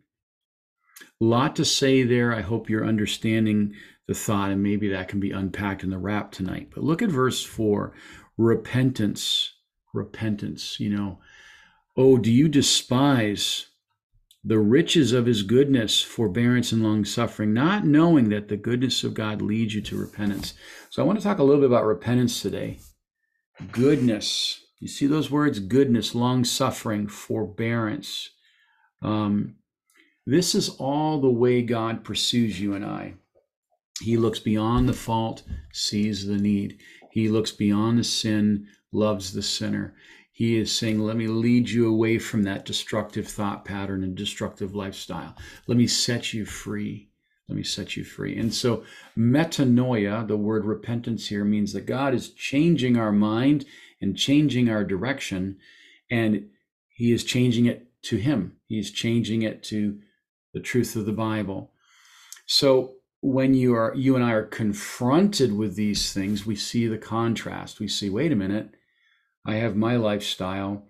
A 1.20 1.24
lot 1.24 1.56
to 1.56 1.64
say 1.64 2.02
there. 2.02 2.32
I 2.32 2.40
hope 2.40 2.68
you're 2.68 2.86
understanding 2.86 3.74
the 4.06 4.14
thought, 4.14 4.50
and 4.50 4.62
maybe 4.62 4.88
that 4.88 5.08
can 5.08 5.20
be 5.20 5.30
unpacked 5.30 5.84
in 5.84 5.90
the 5.90 5.98
wrap 5.98 6.32
tonight. 6.32 6.70
But 6.74 6.84
look 6.84 7.02
at 7.02 7.10
verse 7.10 7.44
4 7.44 7.94
repentance. 8.36 9.52
Repentance. 9.92 10.80
You 10.80 10.90
know, 10.90 11.18
oh, 11.96 12.18
do 12.18 12.32
you 12.32 12.48
despise 12.48 13.66
the 14.42 14.58
riches 14.58 15.12
of 15.12 15.26
his 15.26 15.42
goodness, 15.42 16.00
forbearance, 16.00 16.72
and 16.72 16.82
long 16.82 17.04
suffering, 17.04 17.52
not 17.52 17.84
knowing 17.86 18.30
that 18.30 18.48
the 18.48 18.56
goodness 18.56 19.04
of 19.04 19.14
God 19.14 19.42
leads 19.42 19.74
you 19.74 19.82
to 19.82 19.98
repentance? 19.98 20.54
So 20.88 21.02
I 21.02 21.06
want 21.06 21.18
to 21.18 21.22
talk 21.22 21.38
a 21.38 21.44
little 21.44 21.60
bit 21.60 21.70
about 21.70 21.84
repentance 21.84 22.40
today. 22.40 22.78
Goodness. 23.72 24.60
You 24.80 24.88
see 24.88 25.06
those 25.06 25.30
words 25.30 25.58
goodness, 25.60 26.14
long 26.14 26.44
suffering, 26.44 27.06
forbearance. 27.06 28.30
Um, 29.02 29.56
This 30.26 30.54
is 30.54 30.70
all 30.70 31.20
the 31.20 31.30
way 31.30 31.62
God 31.62 32.04
pursues 32.04 32.60
you 32.60 32.74
and 32.74 32.84
I. 32.84 33.14
He 34.00 34.16
looks 34.16 34.38
beyond 34.38 34.88
the 34.88 34.94
fault, 34.94 35.42
sees 35.72 36.26
the 36.26 36.38
need. 36.38 36.78
He 37.10 37.28
looks 37.28 37.52
beyond 37.52 37.98
the 37.98 38.04
sin, 38.04 38.68
loves 38.92 39.32
the 39.32 39.42
sinner. 39.42 39.94
He 40.32 40.56
is 40.56 40.72
saying, 40.74 41.00
Let 41.00 41.16
me 41.16 41.26
lead 41.26 41.68
you 41.68 41.86
away 41.86 42.18
from 42.18 42.44
that 42.44 42.64
destructive 42.64 43.28
thought 43.28 43.64
pattern 43.66 44.02
and 44.02 44.14
destructive 44.14 44.74
lifestyle. 44.74 45.36
Let 45.66 45.76
me 45.76 45.86
set 45.86 46.32
you 46.32 46.46
free. 46.46 47.10
Let 47.48 47.56
me 47.56 47.64
set 47.64 47.96
you 47.96 48.04
free. 48.04 48.38
And 48.38 48.54
so, 48.54 48.84
metanoia, 49.18 50.26
the 50.26 50.36
word 50.36 50.64
repentance 50.64 51.26
here, 51.28 51.44
means 51.44 51.72
that 51.72 51.84
God 51.84 52.14
is 52.14 52.30
changing 52.30 52.96
our 52.96 53.12
mind 53.12 53.66
and 54.00 54.16
changing 54.16 54.68
our 54.68 54.84
direction, 54.84 55.58
and 56.10 56.48
He 56.88 57.12
is 57.12 57.24
changing 57.24 57.66
it 57.66 57.86
to 58.02 58.16
Him. 58.16 58.56
he's 58.66 58.90
changing 58.90 59.42
it 59.42 59.62
to 59.64 59.98
the 60.54 60.60
truth 60.60 60.96
of 60.96 61.06
the 61.06 61.12
Bible. 61.12 61.72
So, 62.46 62.94
when 63.22 63.52
you 63.52 63.74
are 63.74 63.94
you 63.94 64.14
and 64.14 64.24
I 64.24 64.32
are 64.32 64.46
confronted 64.46 65.52
with 65.52 65.76
these 65.76 66.12
things, 66.12 66.46
we 66.46 66.56
see 66.56 66.86
the 66.86 66.98
contrast. 66.98 67.78
We 67.78 67.88
see, 67.88 68.08
wait 68.08 68.32
a 68.32 68.36
minute, 68.36 68.70
I 69.44 69.56
have 69.56 69.76
my 69.76 69.96
lifestyle, 69.96 70.86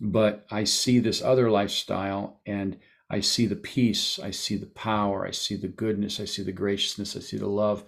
but 0.00 0.46
I 0.50 0.64
see 0.64 0.98
this 0.98 1.22
other 1.22 1.50
lifestyle 1.50 2.40
and 2.46 2.78
I 3.10 3.20
see 3.20 3.46
the 3.46 3.56
peace, 3.56 4.18
I 4.20 4.30
see 4.30 4.56
the 4.56 4.66
power, 4.66 5.26
I 5.26 5.32
see 5.32 5.56
the 5.56 5.68
goodness, 5.68 6.20
I 6.20 6.24
see 6.24 6.42
the 6.42 6.52
graciousness, 6.52 7.16
I 7.16 7.20
see 7.20 7.38
the 7.38 7.48
love. 7.48 7.84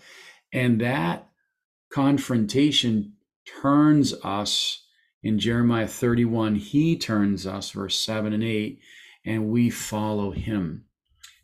And 0.52 0.80
that 0.80 1.28
confrontation 1.92 3.14
turns 3.46 4.14
us 4.24 4.84
in 5.22 5.38
Jeremiah 5.38 5.86
31, 5.86 6.56
he 6.56 6.96
turns 6.96 7.46
us, 7.46 7.70
verse 7.70 7.96
7 7.98 8.32
and 8.32 8.42
8, 8.42 8.80
and 9.24 9.48
we 9.48 9.70
follow 9.70 10.32
him. 10.32 10.84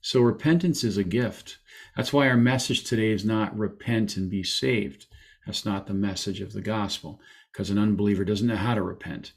So 0.01 0.21
repentance 0.21 0.83
is 0.83 0.97
a 0.97 1.05
gift. 1.05 1.59
That's 1.97 2.13
why 2.13 2.29
our 2.29 2.37
message 2.37 2.85
today 2.85 3.11
is 3.11 3.25
not 3.25 3.57
repent 3.57 4.17
and 4.17 4.31
be 4.31 4.43
saved. 4.43 5.07
That's 5.47 5.65
not 5.65 5.87
the 5.87 5.95
message 5.95 6.41
of 6.41 6.53
the 6.53 6.61
gospel 6.61 7.21
because 7.53 7.71
an 7.71 7.79
unbeliever 7.79 8.25
doesn't 8.25 8.47
know 8.47 8.57
how 8.57 8.75
to 8.75 8.83
repent. 8.83 9.33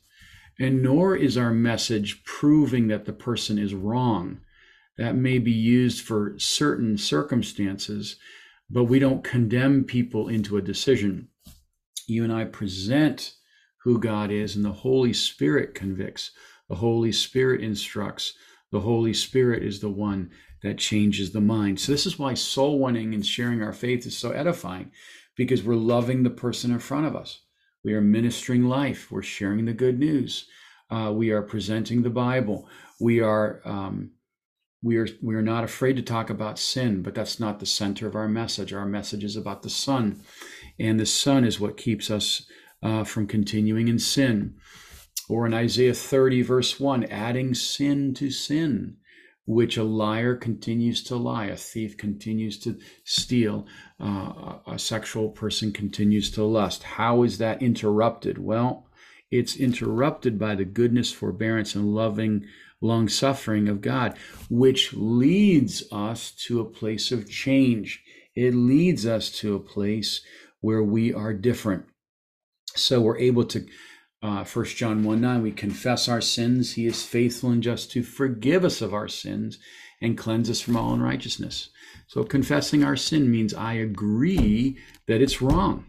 And 0.59 0.83
nor 0.83 1.15
is 1.15 1.37
our 1.37 1.51
message 1.51 2.23
proving 2.23 2.87
that 2.87 3.05
the 3.05 3.13
person 3.13 3.57
is 3.57 3.73
wrong. 3.73 4.41
That 4.97 5.15
may 5.15 5.39
be 5.39 5.51
used 5.51 6.05
for 6.05 6.37
certain 6.37 6.97
circumstances, 6.97 8.17
but 8.69 8.83
we 8.83 8.99
don't 8.99 9.23
condemn 9.23 9.83
people 9.83 10.27
into 10.27 10.57
a 10.57 10.61
decision. 10.61 11.29
You 12.11 12.25
and 12.25 12.33
I 12.33 12.43
present 12.43 13.35
who 13.83 13.97
God 13.97 14.31
is, 14.31 14.57
and 14.57 14.65
the 14.65 14.71
Holy 14.71 15.13
Spirit 15.13 15.73
convicts, 15.73 16.31
the 16.67 16.75
Holy 16.75 17.13
Spirit 17.13 17.61
instructs, 17.61 18.33
the 18.69 18.81
Holy 18.81 19.13
Spirit 19.13 19.63
is 19.63 19.79
the 19.79 19.89
one 19.89 20.29
that 20.61 20.77
changes 20.77 21.31
the 21.31 21.39
mind. 21.39 21.79
So, 21.79 21.91
this 21.91 22.05
is 22.05 22.19
why 22.19 22.33
soul 22.33 22.79
winning 22.79 23.13
and 23.13 23.25
sharing 23.25 23.63
our 23.63 23.73
faith 23.73 24.05
is 24.05 24.17
so 24.17 24.31
edifying 24.31 24.91
because 25.37 25.63
we're 25.63 25.75
loving 25.75 26.23
the 26.23 26.29
person 26.29 26.71
in 26.71 26.79
front 26.79 27.05
of 27.05 27.15
us. 27.15 27.43
We 27.83 27.93
are 27.93 28.01
ministering 28.01 28.65
life. 28.65 29.09
We're 29.09 29.23
sharing 29.23 29.65
the 29.65 29.73
good 29.73 29.97
news. 29.97 30.47
Uh, 30.89 31.13
we 31.15 31.31
are 31.31 31.41
presenting 31.41 32.03
the 32.03 32.09
Bible. 32.09 32.67
We 32.99 33.21
are 33.21 33.61
um, 33.63 34.11
we 34.83 34.97
are 34.97 35.07
we 35.21 35.35
are 35.35 35.41
not 35.41 35.63
afraid 35.63 35.95
to 35.95 36.01
talk 36.01 36.29
about 36.29 36.59
sin, 36.59 37.03
but 37.03 37.13
that's 37.13 37.39
not 37.39 37.59
the 37.59 37.65
center 37.65 38.07
of 38.07 38.15
our 38.15 38.27
message. 38.27 38.73
Our 38.73 38.85
message 38.85 39.23
is 39.23 39.35
about 39.35 39.61
the 39.61 39.69
Son, 39.69 40.21
and 40.79 40.99
the 40.99 41.05
Son 41.05 41.43
is 41.43 41.59
what 41.59 41.77
keeps 41.77 42.09
us 42.09 42.45
uh, 42.83 43.03
from 43.03 43.27
continuing 43.27 43.87
in 43.87 43.99
sin. 43.99 44.55
Or 45.29 45.45
in 45.45 45.53
Isaiah 45.53 45.93
30, 45.93 46.41
verse 46.41 46.79
1, 46.79 47.05
adding 47.05 47.53
sin 47.53 48.13
to 48.15 48.29
sin 48.31 48.97
which 49.45 49.75
a 49.75 49.83
liar 49.83 50.35
continues 50.35 51.03
to 51.03 51.15
lie, 51.15 51.47
a 51.47 51.57
thief 51.57 51.97
continues 51.97 52.59
to 52.59 52.77
steal, 53.03 53.67
uh, 53.99 54.57
a 54.67 54.77
sexual 54.77 55.29
person 55.29 55.73
continues 55.73 56.31
to 56.31 56.43
lust. 56.43 56.83
How 56.83 57.23
is 57.23 57.37
that 57.39 57.61
interrupted? 57.61 58.37
Well, 58.37 58.87
it's 59.31 59.55
interrupted 59.55 60.37
by 60.37 60.55
the 60.55 60.65
goodness, 60.65 61.11
forbearance, 61.11 61.75
and 61.75 61.93
loving 61.93 62.45
long 62.81 63.07
suffering 63.07 63.67
of 63.67 63.81
God, 63.81 64.17
which 64.49 64.93
leads 64.93 65.83
us 65.91 66.31
to 66.47 66.59
a 66.59 66.65
place 66.69 67.11
of 67.11 67.29
change. 67.29 68.03
It 68.35 68.53
leads 68.53 69.05
us 69.05 69.29
to 69.39 69.55
a 69.55 69.59
place 69.59 70.21
where 70.61 70.83
we 70.83 71.13
are 71.13 71.33
different. 71.33 71.85
So 72.75 73.01
we're 73.01 73.17
able 73.17 73.43
to 73.45 73.65
uh, 74.23 74.43
1 74.43 74.65
John 74.65 75.03
1 75.03 75.19
9, 75.19 75.41
we 75.41 75.51
confess 75.51 76.07
our 76.07 76.21
sins. 76.21 76.73
He 76.73 76.85
is 76.85 77.03
faithful 77.03 77.49
and 77.49 77.63
just 77.63 77.91
to 77.91 78.03
forgive 78.03 78.63
us 78.63 78.81
of 78.81 78.93
our 78.93 79.07
sins 79.07 79.57
and 79.99 80.17
cleanse 80.17 80.49
us 80.49 80.61
from 80.61 80.77
all 80.77 80.93
unrighteousness. 80.93 81.69
So, 82.07 82.23
confessing 82.23 82.83
our 82.83 82.95
sin 82.95 83.31
means 83.31 83.53
I 83.53 83.73
agree 83.73 84.77
that 85.07 85.21
it's 85.21 85.41
wrong, 85.41 85.85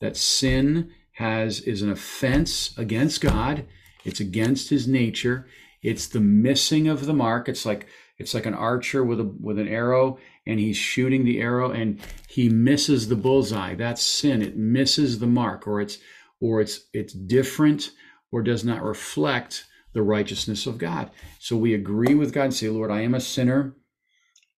that 0.00 0.16
sin 0.16 0.90
has 1.12 1.60
is 1.60 1.82
an 1.82 1.90
offense 1.90 2.76
against 2.76 3.20
God, 3.20 3.66
it's 4.04 4.20
against 4.20 4.70
his 4.70 4.88
nature, 4.88 5.46
it's 5.82 6.08
the 6.08 6.20
missing 6.20 6.88
of 6.88 7.06
the 7.06 7.14
mark. 7.14 7.48
It's 7.48 7.64
like 7.64 7.86
it's 8.18 8.34
like 8.34 8.46
an 8.46 8.54
archer 8.54 9.04
with 9.04 9.20
a 9.20 9.24
with 9.24 9.58
an 9.58 9.68
arrow 9.68 10.18
and 10.46 10.58
he's 10.58 10.76
shooting 10.76 11.24
the 11.24 11.40
arrow 11.40 11.70
and 11.70 12.00
he 12.28 12.48
misses 12.48 13.08
the 13.08 13.16
bullseye. 13.16 13.74
That's 13.74 14.02
sin. 14.02 14.42
It 14.42 14.56
misses 14.56 15.18
the 15.18 15.26
mark 15.26 15.66
or 15.66 15.80
it's 15.80 15.98
or 16.40 16.60
it's 16.60 16.88
it's 16.92 17.12
different 17.12 17.90
or 18.32 18.42
does 18.42 18.64
not 18.64 18.82
reflect 18.82 19.66
the 19.92 20.02
righteousness 20.02 20.66
of 20.66 20.78
God. 20.78 21.10
So 21.38 21.56
we 21.56 21.74
agree 21.74 22.14
with 22.14 22.32
God 22.32 22.44
and 22.44 22.54
say, 22.54 22.68
Lord, 22.68 22.90
I 22.90 23.00
am 23.00 23.14
a 23.14 23.20
sinner, 23.20 23.74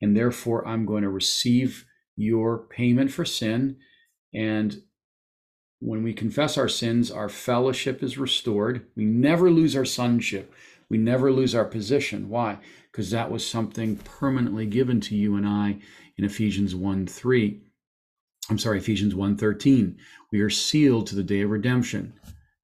and 0.00 0.16
therefore 0.16 0.66
I'm 0.68 0.84
going 0.84 1.02
to 1.02 1.08
receive 1.08 1.86
your 2.16 2.58
payment 2.58 3.10
for 3.10 3.24
sin. 3.24 3.78
And 4.34 4.82
when 5.80 6.02
we 6.02 6.12
confess 6.12 6.58
our 6.58 6.68
sins, 6.68 7.10
our 7.10 7.28
fellowship 7.28 8.02
is 8.02 8.18
restored. 8.18 8.86
We 8.94 9.04
never 9.04 9.50
lose 9.50 9.74
our 9.74 9.84
sonship. 9.84 10.52
We 10.88 10.98
never 10.98 11.32
lose 11.32 11.54
our 11.54 11.64
position. 11.64 12.28
Why? 12.28 12.58
Because 12.92 13.10
that 13.10 13.30
was 13.30 13.46
something 13.46 13.96
permanently 13.96 14.66
given 14.66 15.00
to 15.00 15.16
you 15.16 15.34
and 15.34 15.46
I 15.46 15.78
in 16.18 16.24
Ephesians 16.24 16.74
1 16.74 17.06
3. 17.06 17.62
I'm 18.50 18.58
sorry, 18.58 18.78
Ephesians 18.78 19.14
1:13. 19.14 19.96
We 20.30 20.40
are 20.40 20.50
sealed 20.50 21.06
to 21.06 21.14
the 21.14 21.22
day 21.22 21.40
of 21.42 21.50
redemption. 21.50 22.14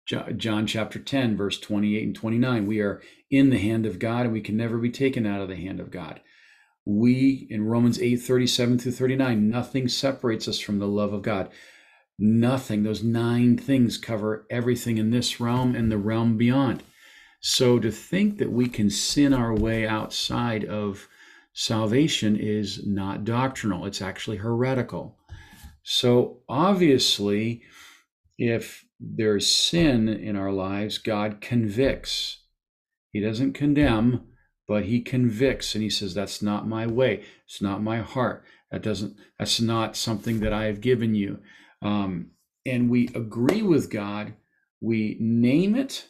John 0.06 0.66
chapter 0.66 0.98
10, 0.98 1.36
verse 1.36 1.58
28 1.60 2.02
and 2.02 2.14
29. 2.14 2.66
We 2.66 2.80
are 2.80 3.02
in 3.30 3.50
the 3.50 3.58
hand 3.58 3.84
of 3.84 3.98
God 3.98 4.24
and 4.24 4.32
we 4.32 4.40
can 4.40 4.56
never 4.56 4.78
be 4.78 4.90
taken 4.90 5.26
out 5.26 5.42
of 5.42 5.48
the 5.48 5.56
hand 5.56 5.80
of 5.80 5.90
God. 5.90 6.20
We, 6.86 7.46
in 7.50 7.64
Romans 7.64 8.00
8, 8.00 8.16
37 8.16 8.78
through 8.78 8.92
39, 8.92 9.50
nothing 9.50 9.88
separates 9.88 10.48
us 10.48 10.58
from 10.58 10.78
the 10.78 10.88
love 10.88 11.12
of 11.12 11.22
God. 11.22 11.50
Nothing. 12.18 12.82
Those 12.82 13.04
nine 13.04 13.58
things 13.58 13.98
cover 13.98 14.46
everything 14.50 14.96
in 14.96 15.10
this 15.10 15.38
realm 15.38 15.76
and 15.76 15.92
the 15.92 15.98
realm 15.98 16.38
beyond. 16.38 16.82
So 17.40 17.78
to 17.78 17.90
think 17.90 18.38
that 18.38 18.50
we 18.50 18.68
can 18.68 18.90
sin 18.90 19.32
our 19.32 19.54
way 19.54 19.86
outside 19.86 20.64
of 20.64 21.08
salvation 21.52 22.36
is 22.36 22.86
not 22.86 23.24
doctrinal, 23.24 23.84
it's 23.86 24.02
actually 24.02 24.38
heretical. 24.38 25.18
So 25.82 26.40
obviously, 26.48 27.62
if 28.36 28.84
there's 29.00 29.48
sin 29.48 30.08
in 30.08 30.36
our 30.36 30.52
lives, 30.52 30.98
God 30.98 31.40
convicts. 31.40 32.42
He 33.12 33.20
doesn't 33.20 33.54
condemn, 33.54 34.26
but 34.66 34.84
he 34.84 35.00
convicts 35.00 35.74
and 35.74 35.82
he 35.82 35.90
says, 35.90 36.14
That's 36.14 36.42
not 36.42 36.68
my 36.68 36.86
way. 36.86 37.24
It's 37.46 37.62
not 37.62 37.82
my 37.82 37.98
heart. 37.98 38.44
That 38.70 38.82
doesn't, 38.82 39.16
that's 39.38 39.60
not 39.60 39.96
something 39.96 40.40
that 40.40 40.52
I 40.52 40.64
have 40.64 40.80
given 40.80 41.14
you. 41.14 41.38
Um, 41.80 42.32
and 42.66 42.90
we 42.90 43.08
agree 43.14 43.62
with 43.62 43.90
God. 43.90 44.34
We 44.80 45.16
name 45.18 45.74
it 45.74 46.06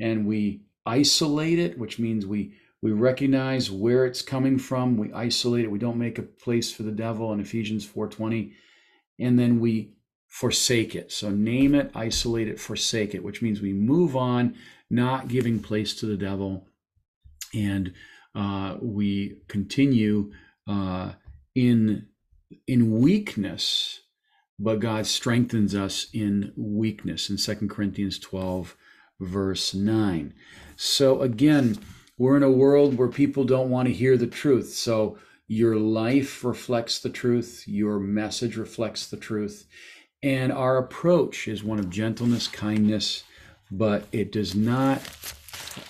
and 0.00 0.26
we 0.26 0.62
isolate 0.86 1.58
it, 1.58 1.78
which 1.78 1.98
means 1.98 2.26
we 2.26 2.54
we 2.82 2.92
recognize 2.92 3.70
where 3.70 4.04
it's 4.04 4.20
coming 4.20 4.58
from. 4.58 4.98
We 4.98 5.12
isolate 5.12 5.64
it. 5.64 5.70
We 5.70 5.78
don't 5.78 5.98
make 5.98 6.18
a 6.18 6.22
place 6.22 6.70
for 6.70 6.82
the 6.82 6.92
devil 6.92 7.32
in 7.32 7.40
Ephesians 7.40 7.86
4:20 7.86 8.52
and 9.18 9.38
then 9.38 9.60
we 9.60 9.94
forsake 10.26 10.94
it. 10.94 11.12
So 11.12 11.30
name 11.30 11.74
it, 11.74 11.90
isolate 11.94 12.48
it, 12.48 12.58
forsake 12.58 13.14
it, 13.14 13.22
which 13.22 13.42
means 13.42 13.60
we 13.60 13.72
move 13.72 14.16
on, 14.16 14.56
not 14.90 15.28
giving 15.28 15.60
place 15.60 15.94
to 15.96 16.06
the 16.06 16.16
devil, 16.16 16.66
and 17.54 17.92
uh, 18.34 18.76
we 18.80 19.36
continue 19.48 20.32
uh, 20.66 21.12
in 21.54 22.08
in 22.66 23.00
weakness, 23.00 24.00
but 24.58 24.80
God 24.80 25.06
strengthens 25.06 25.74
us 25.74 26.06
in 26.12 26.52
weakness 26.56 27.30
in 27.30 27.38
Second 27.38 27.70
Corinthians 27.70 28.18
12, 28.18 28.76
verse 29.20 29.74
9. 29.74 30.34
So 30.76 31.22
again, 31.22 31.78
we're 32.18 32.36
in 32.36 32.42
a 32.42 32.50
world 32.50 32.96
where 32.96 33.08
people 33.08 33.44
don't 33.44 33.70
want 33.70 33.88
to 33.88 33.94
hear 33.94 34.16
the 34.16 34.26
truth. 34.26 34.74
So 34.74 35.18
your 35.46 35.76
life 35.76 36.44
reflects 36.44 36.98
the 36.98 37.10
truth, 37.10 37.64
your 37.66 37.98
message 37.98 38.56
reflects 38.56 39.06
the 39.06 39.16
truth, 39.16 39.66
and 40.22 40.50
our 40.52 40.78
approach 40.78 41.48
is 41.48 41.62
one 41.62 41.78
of 41.78 41.90
gentleness, 41.90 42.48
kindness, 42.48 43.24
but 43.70 44.06
it 44.10 44.32
does 44.32 44.54
not 44.54 45.02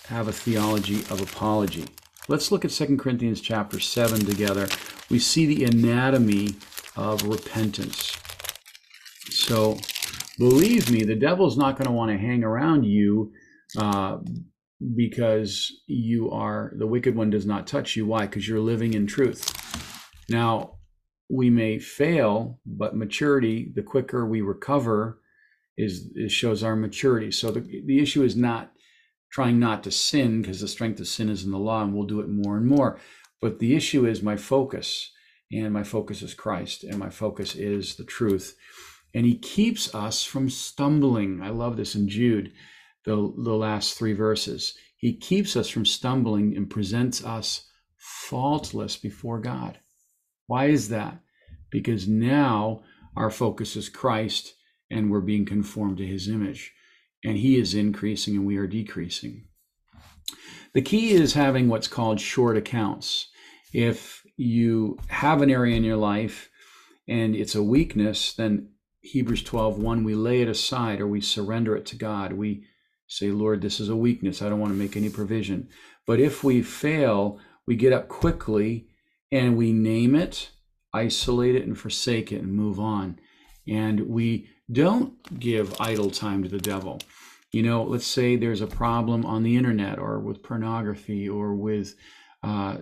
have 0.08 0.28
a 0.28 0.32
theology 0.32 1.00
of 1.10 1.20
apology. 1.20 1.84
Let's 2.26 2.50
look 2.50 2.64
at 2.64 2.70
Second 2.70 2.98
Corinthians 2.98 3.40
chapter 3.40 3.78
7 3.78 4.24
together. 4.24 4.66
We 5.10 5.18
see 5.18 5.46
the 5.46 5.64
anatomy 5.64 6.56
of 6.96 7.22
repentance. 7.22 8.16
So, 9.30 9.78
believe 10.38 10.90
me, 10.90 11.04
the 11.04 11.14
devil's 11.14 11.56
not 11.56 11.76
going 11.76 11.86
to 11.86 11.92
want 11.92 12.10
to 12.10 12.18
hang 12.18 12.44
around 12.44 12.84
you 12.84 13.32
uh, 13.78 14.18
because 14.94 15.72
you 15.86 16.30
are, 16.30 16.72
the 16.76 16.86
wicked 16.86 17.14
one 17.14 17.30
does 17.30 17.46
not 17.46 17.66
touch 17.66 17.96
you. 17.96 18.06
Why? 18.06 18.26
Because 18.26 18.48
you're 18.48 18.60
living 18.60 18.94
in 18.94 19.06
truth. 19.06 19.52
Now, 20.28 20.78
we 21.30 21.50
may 21.50 21.78
fail, 21.78 22.60
but 22.66 22.96
maturity, 22.96 23.72
the 23.74 23.82
quicker 23.82 24.26
we 24.26 24.40
recover, 24.40 25.20
is, 25.76 26.10
is 26.14 26.32
shows 26.32 26.62
our 26.62 26.76
maturity. 26.76 27.30
So 27.30 27.50
the, 27.50 27.60
the 27.60 28.00
issue 28.00 28.22
is 28.22 28.36
not 28.36 28.72
trying 29.30 29.58
not 29.58 29.82
to 29.82 29.90
sin 29.90 30.42
because 30.42 30.60
the 30.60 30.68
strength 30.68 31.00
of 31.00 31.08
sin 31.08 31.28
is 31.28 31.44
in 31.44 31.50
the 31.50 31.58
law 31.58 31.82
and 31.82 31.92
we'll 31.92 32.06
do 32.06 32.20
it 32.20 32.28
more 32.28 32.56
and 32.56 32.66
more. 32.66 33.00
But 33.40 33.58
the 33.58 33.74
issue 33.74 34.06
is 34.06 34.22
my 34.22 34.36
focus, 34.36 35.10
and 35.50 35.72
my 35.72 35.82
focus 35.82 36.22
is 36.22 36.34
Christ, 36.34 36.84
and 36.84 36.98
my 36.98 37.10
focus 37.10 37.54
is 37.54 37.96
the 37.96 38.04
truth. 38.04 38.56
And 39.14 39.24
he 39.24 39.38
keeps 39.38 39.94
us 39.94 40.24
from 40.24 40.50
stumbling. 40.50 41.40
I 41.40 41.50
love 41.50 41.76
this 41.76 41.94
in 41.94 42.08
Jude, 42.08 42.52
the, 43.04 43.14
the 43.14 43.54
last 43.54 43.96
three 43.96 44.12
verses. 44.12 44.74
He 44.96 45.16
keeps 45.16 45.56
us 45.56 45.68
from 45.68 45.86
stumbling 45.86 46.56
and 46.56 46.68
presents 46.68 47.24
us 47.24 47.68
faultless 47.96 48.96
before 48.96 49.38
God. 49.38 49.78
Why 50.46 50.66
is 50.66 50.88
that? 50.88 51.20
Because 51.70 52.08
now 52.08 52.82
our 53.16 53.30
focus 53.30 53.76
is 53.76 53.88
Christ 53.88 54.54
and 54.90 55.10
we're 55.10 55.20
being 55.20 55.46
conformed 55.46 55.98
to 55.98 56.06
his 56.06 56.28
image. 56.28 56.72
And 57.24 57.38
he 57.38 57.56
is 57.58 57.74
increasing 57.74 58.36
and 58.36 58.46
we 58.46 58.56
are 58.56 58.66
decreasing. 58.66 59.46
The 60.74 60.82
key 60.82 61.12
is 61.12 61.34
having 61.34 61.68
what's 61.68 61.88
called 61.88 62.20
short 62.20 62.56
accounts. 62.56 63.28
If 63.72 64.24
you 64.36 64.98
have 65.08 65.40
an 65.40 65.50
area 65.50 65.76
in 65.76 65.84
your 65.84 65.96
life 65.96 66.50
and 67.06 67.34
it's 67.36 67.54
a 67.54 67.62
weakness, 67.62 68.34
then 68.34 68.70
Hebrews 69.04 69.42
12, 69.42 69.78
1, 69.78 70.02
we 70.02 70.14
lay 70.14 70.40
it 70.40 70.48
aside 70.48 70.98
or 71.00 71.06
we 71.06 71.20
surrender 71.20 71.76
it 71.76 71.84
to 71.86 71.96
God. 71.96 72.32
We 72.32 72.64
say, 73.06 73.30
Lord, 73.30 73.60
this 73.60 73.78
is 73.78 73.90
a 73.90 73.96
weakness. 73.96 74.40
I 74.40 74.48
don't 74.48 74.60
want 74.60 74.72
to 74.72 74.78
make 74.78 74.96
any 74.96 75.10
provision. 75.10 75.68
But 76.06 76.20
if 76.20 76.42
we 76.42 76.62
fail, 76.62 77.38
we 77.66 77.76
get 77.76 77.92
up 77.92 78.08
quickly 78.08 78.88
and 79.30 79.58
we 79.58 79.72
name 79.72 80.14
it, 80.14 80.50
isolate 80.94 81.54
it, 81.54 81.66
and 81.66 81.78
forsake 81.78 82.32
it 82.32 82.40
and 82.40 82.54
move 82.54 82.80
on. 82.80 83.18
And 83.68 84.08
we 84.08 84.48
don't 84.72 85.38
give 85.38 85.78
idle 85.78 86.10
time 86.10 86.42
to 86.42 86.48
the 86.48 86.58
devil. 86.58 86.98
You 87.52 87.62
know, 87.62 87.82
let's 87.82 88.06
say 88.06 88.36
there's 88.36 88.62
a 88.62 88.66
problem 88.66 89.26
on 89.26 89.42
the 89.42 89.56
internet 89.56 89.98
or 89.98 90.18
with 90.18 90.42
pornography 90.42 91.28
or 91.28 91.54
with 91.54 91.94
uh, 92.42 92.78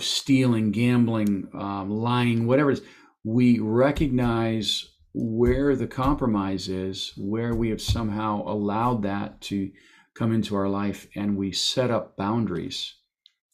stealing, 0.00 0.72
gambling, 0.72 1.48
um, 1.54 1.90
lying, 1.90 2.46
whatever 2.46 2.72
it 2.72 2.78
is. 2.78 2.84
We 3.24 3.60
recognize 3.60 4.91
where 5.14 5.76
the 5.76 5.86
compromise 5.86 6.68
is, 6.68 7.12
where 7.16 7.54
we 7.54 7.70
have 7.70 7.82
somehow 7.82 8.42
allowed 8.46 9.02
that 9.02 9.40
to 9.42 9.70
come 10.14 10.32
into 10.32 10.54
our 10.54 10.68
life, 10.68 11.06
and 11.14 11.36
we 11.36 11.52
set 11.52 11.90
up 11.90 12.16
boundaries, 12.16 12.94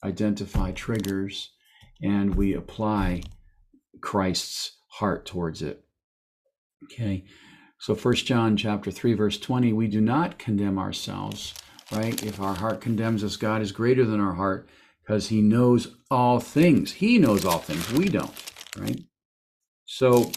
identify 0.05 0.73
triggers, 0.73 1.51
and 2.03 2.35
we 2.35 2.55
apply 2.55 3.23
Christ's 4.01 4.79
heart 4.88 5.27
towards 5.27 5.62
it. 5.62 5.85
Okay. 6.85 7.25
So 7.81 7.94
First 7.94 8.27
John 8.27 8.57
chapter 8.57 8.90
3 8.90 9.14
verse 9.14 9.38
20, 9.38 9.73
we 9.73 9.87
do 9.87 10.01
not 10.01 10.38
condemn 10.38 10.79
ourselves, 10.79 11.55
right? 11.92 12.23
If 12.25 12.40
our 12.40 12.55
heart 12.55 12.81
condemns 12.81 13.23
us, 13.23 13.37
God 13.37 13.62
is 13.62 13.73
greater 13.73 14.05
than 14.05 14.21
our 14.21 14.35
heart 14.35 14.68
because 15.03 15.29
he 15.29 15.40
knows 15.40 15.97
all 16.11 16.40
things. 16.40 16.92
He 16.92 17.18
knows 17.18 17.44
all 17.44 17.59
things. 17.59 17.92
We 17.92 18.09
don't, 18.09 18.35
right? 18.77 19.01
So 19.87 20.31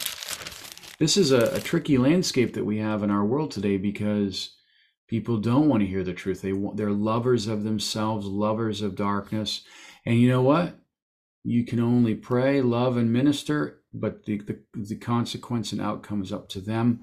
this 1.02 1.16
is 1.16 1.32
a, 1.32 1.56
a 1.56 1.60
tricky 1.60 1.98
landscape 1.98 2.54
that 2.54 2.64
we 2.64 2.78
have 2.78 3.02
in 3.02 3.10
our 3.10 3.24
world 3.24 3.50
today 3.50 3.76
because 3.76 4.54
people 5.08 5.36
don't 5.36 5.68
want 5.68 5.82
to 5.82 5.86
hear 5.88 6.04
the 6.04 6.12
truth. 6.12 6.42
They 6.42 6.52
want, 6.52 6.76
they're 6.76 6.92
lovers 6.92 7.48
of 7.48 7.64
themselves, 7.64 8.24
lovers 8.24 8.82
of 8.82 8.94
darkness. 8.94 9.64
And 10.06 10.20
you 10.20 10.28
know 10.28 10.42
what? 10.42 10.78
You 11.42 11.64
can 11.64 11.80
only 11.80 12.14
pray, 12.14 12.60
love, 12.60 12.96
and 12.96 13.12
minister 13.12 13.82
but 13.94 14.24
the, 14.24 14.38
the, 14.38 14.58
the 14.74 14.96
consequence 14.96 15.72
and 15.72 15.80
outcome 15.80 16.22
is 16.22 16.32
up 16.32 16.48
to 16.50 16.60
them. 16.60 17.00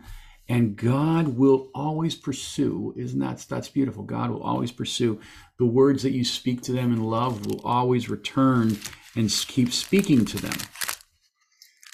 And 0.47 0.75
God 0.75 1.27
will 1.37 1.69
always 1.75 2.15
pursue, 2.15 2.93
isn't 2.97 3.19
that 3.19 3.45
that's 3.47 3.69
beautiful? 3.69 4.03
God 4.03 4.31
will 4.31 4.41
always 4.41 4.71
pursue 4.71 5.19
the 5.59 5.65
words 5.65 6.01
that 6.03 6.11
you 6.11 6.23
speak 6.23 6.61
to 6.63 6.71
them 6.71 6.91
in 6.91 7.03
love 7.03 7.45
will 7.45 7.61
always 7.63 8.09
return 8.09 8.77
and 9.15 9.29
keep 9.47 9.71
speaking 9.71 10.25
to 10.25 10.37
them. 10.37 10.57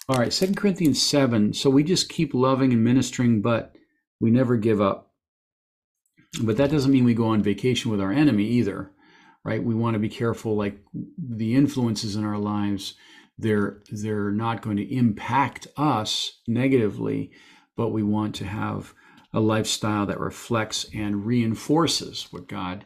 All 0.07 0.17
right, 0.17 0.31
Second 0.31 0.55
Corinthians 0.55 1.01
7. 1.01 1.53
So 1.53 1.69
we 1.69 1.83
just 1.83 2.09
keep 2.09 2.33
loving 2.33 2.71
and 2.71 2.83
ministering, 2.83 3.41
but 3.41 3.75
we 4.19 4.29
never 4.29 4.55
give 4.57 4.79
up. 4.79 5.11
But 6.43 6.57
that 6.57 6.69
doesn't 6.69 6.91
mean 6.91 7.05
we 7.05 7.13
go 7.13 7.27
on 7.27 7.41
vacation 7.41 7.89
with 7.89 8.01
our 8.01 8.11
enemy 8.11 8.45
either, 8.45 8.91
right? 9.43 9.63
We 9.63 9.73
want 9.73 9.95
to 9.95 9.99
be 9.99 10.09
careful, 10.09 10.55
like 10.55 10.79
the 11.17 11.55
influences 11.55 12.15
in 12.15 12.23
our 12.23 12.37
lives 12.37 12.95
they're 13.37 13.81
they're 13.91 14.31
not 14.31 14.61
going 14.61 14.77
to 14.77 14.95
impact 14.95 15.67
us 15.77 16.39
negatively 16.47 17.31
but 17.75 17.89
we 17.89 18.03
want 18.03 18.35
to 18.35 18.45
have 18.45 18.93
a 19.33 19.39
lifestyle 19.39 20.05
that 20.05 20.19
reflects 20.19 20.85
and 20.93 21.25
reinforces 21.25 22.27
what 22.31 22.47
god 22.47 22.85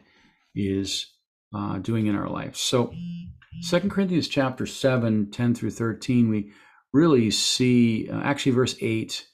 is 0.54 1.12
uh, 1.54 1.78
doing 1.78 2.06
in 2.06 2.16
our 2.16 2.28
life 2.28 2.56
so 2.56 2.92
second 3.60 3.90
corinthians 3.90 4.28
chapter 4.28 4.66
7 4.66 5.30
10 5.30 5.54
through 5.54 5.70
13 5.70 6.28
we 6.28 6.52
really 6.92 7.30
see 7.30 8.08
uh, 8.10 8.20
actually 8.20 8.52
verse 8.52 8.76
8 8.80 9.26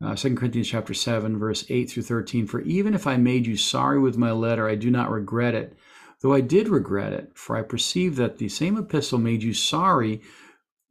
uh, 0.00 0.14
2 0.14 0.36
Corinthians 0.36 0.68
chapter 0.68 0.94
7, 0.94 1.38
verse 1.38 1.64
8 1.68 1.90
through 1.90 2.04
13. 2.04 2.46
For 2.46 2.60
even 2.60 2.94
if 2.94 3.06
I 3.06 3.16
made 3.16 3.46
you 3.46 3.56
sorry 3.56 3.98
with 3.98 4.16
my 4.16 4.30
letter, 4.30 4.68
I 4.68 4.76
do 4.76 4.90
not 4.90 5.10
regret 5.10 5.54
it, 5.54 5.76
though 6.22 6.32
I 6.32 6.40
did 6.40 6.68
regret 6.68 7.12
it, 7.12 7.32
for 7.34 7.56
I 7.56 7.62
perceive 7.62 8.16
that 8.16 8.38
the 8.38 8.48
same 8.48 8.76
epistle 8.76 9.18
made 9.18 9.42
you 9.42 9.52
sorry 9.52 10.22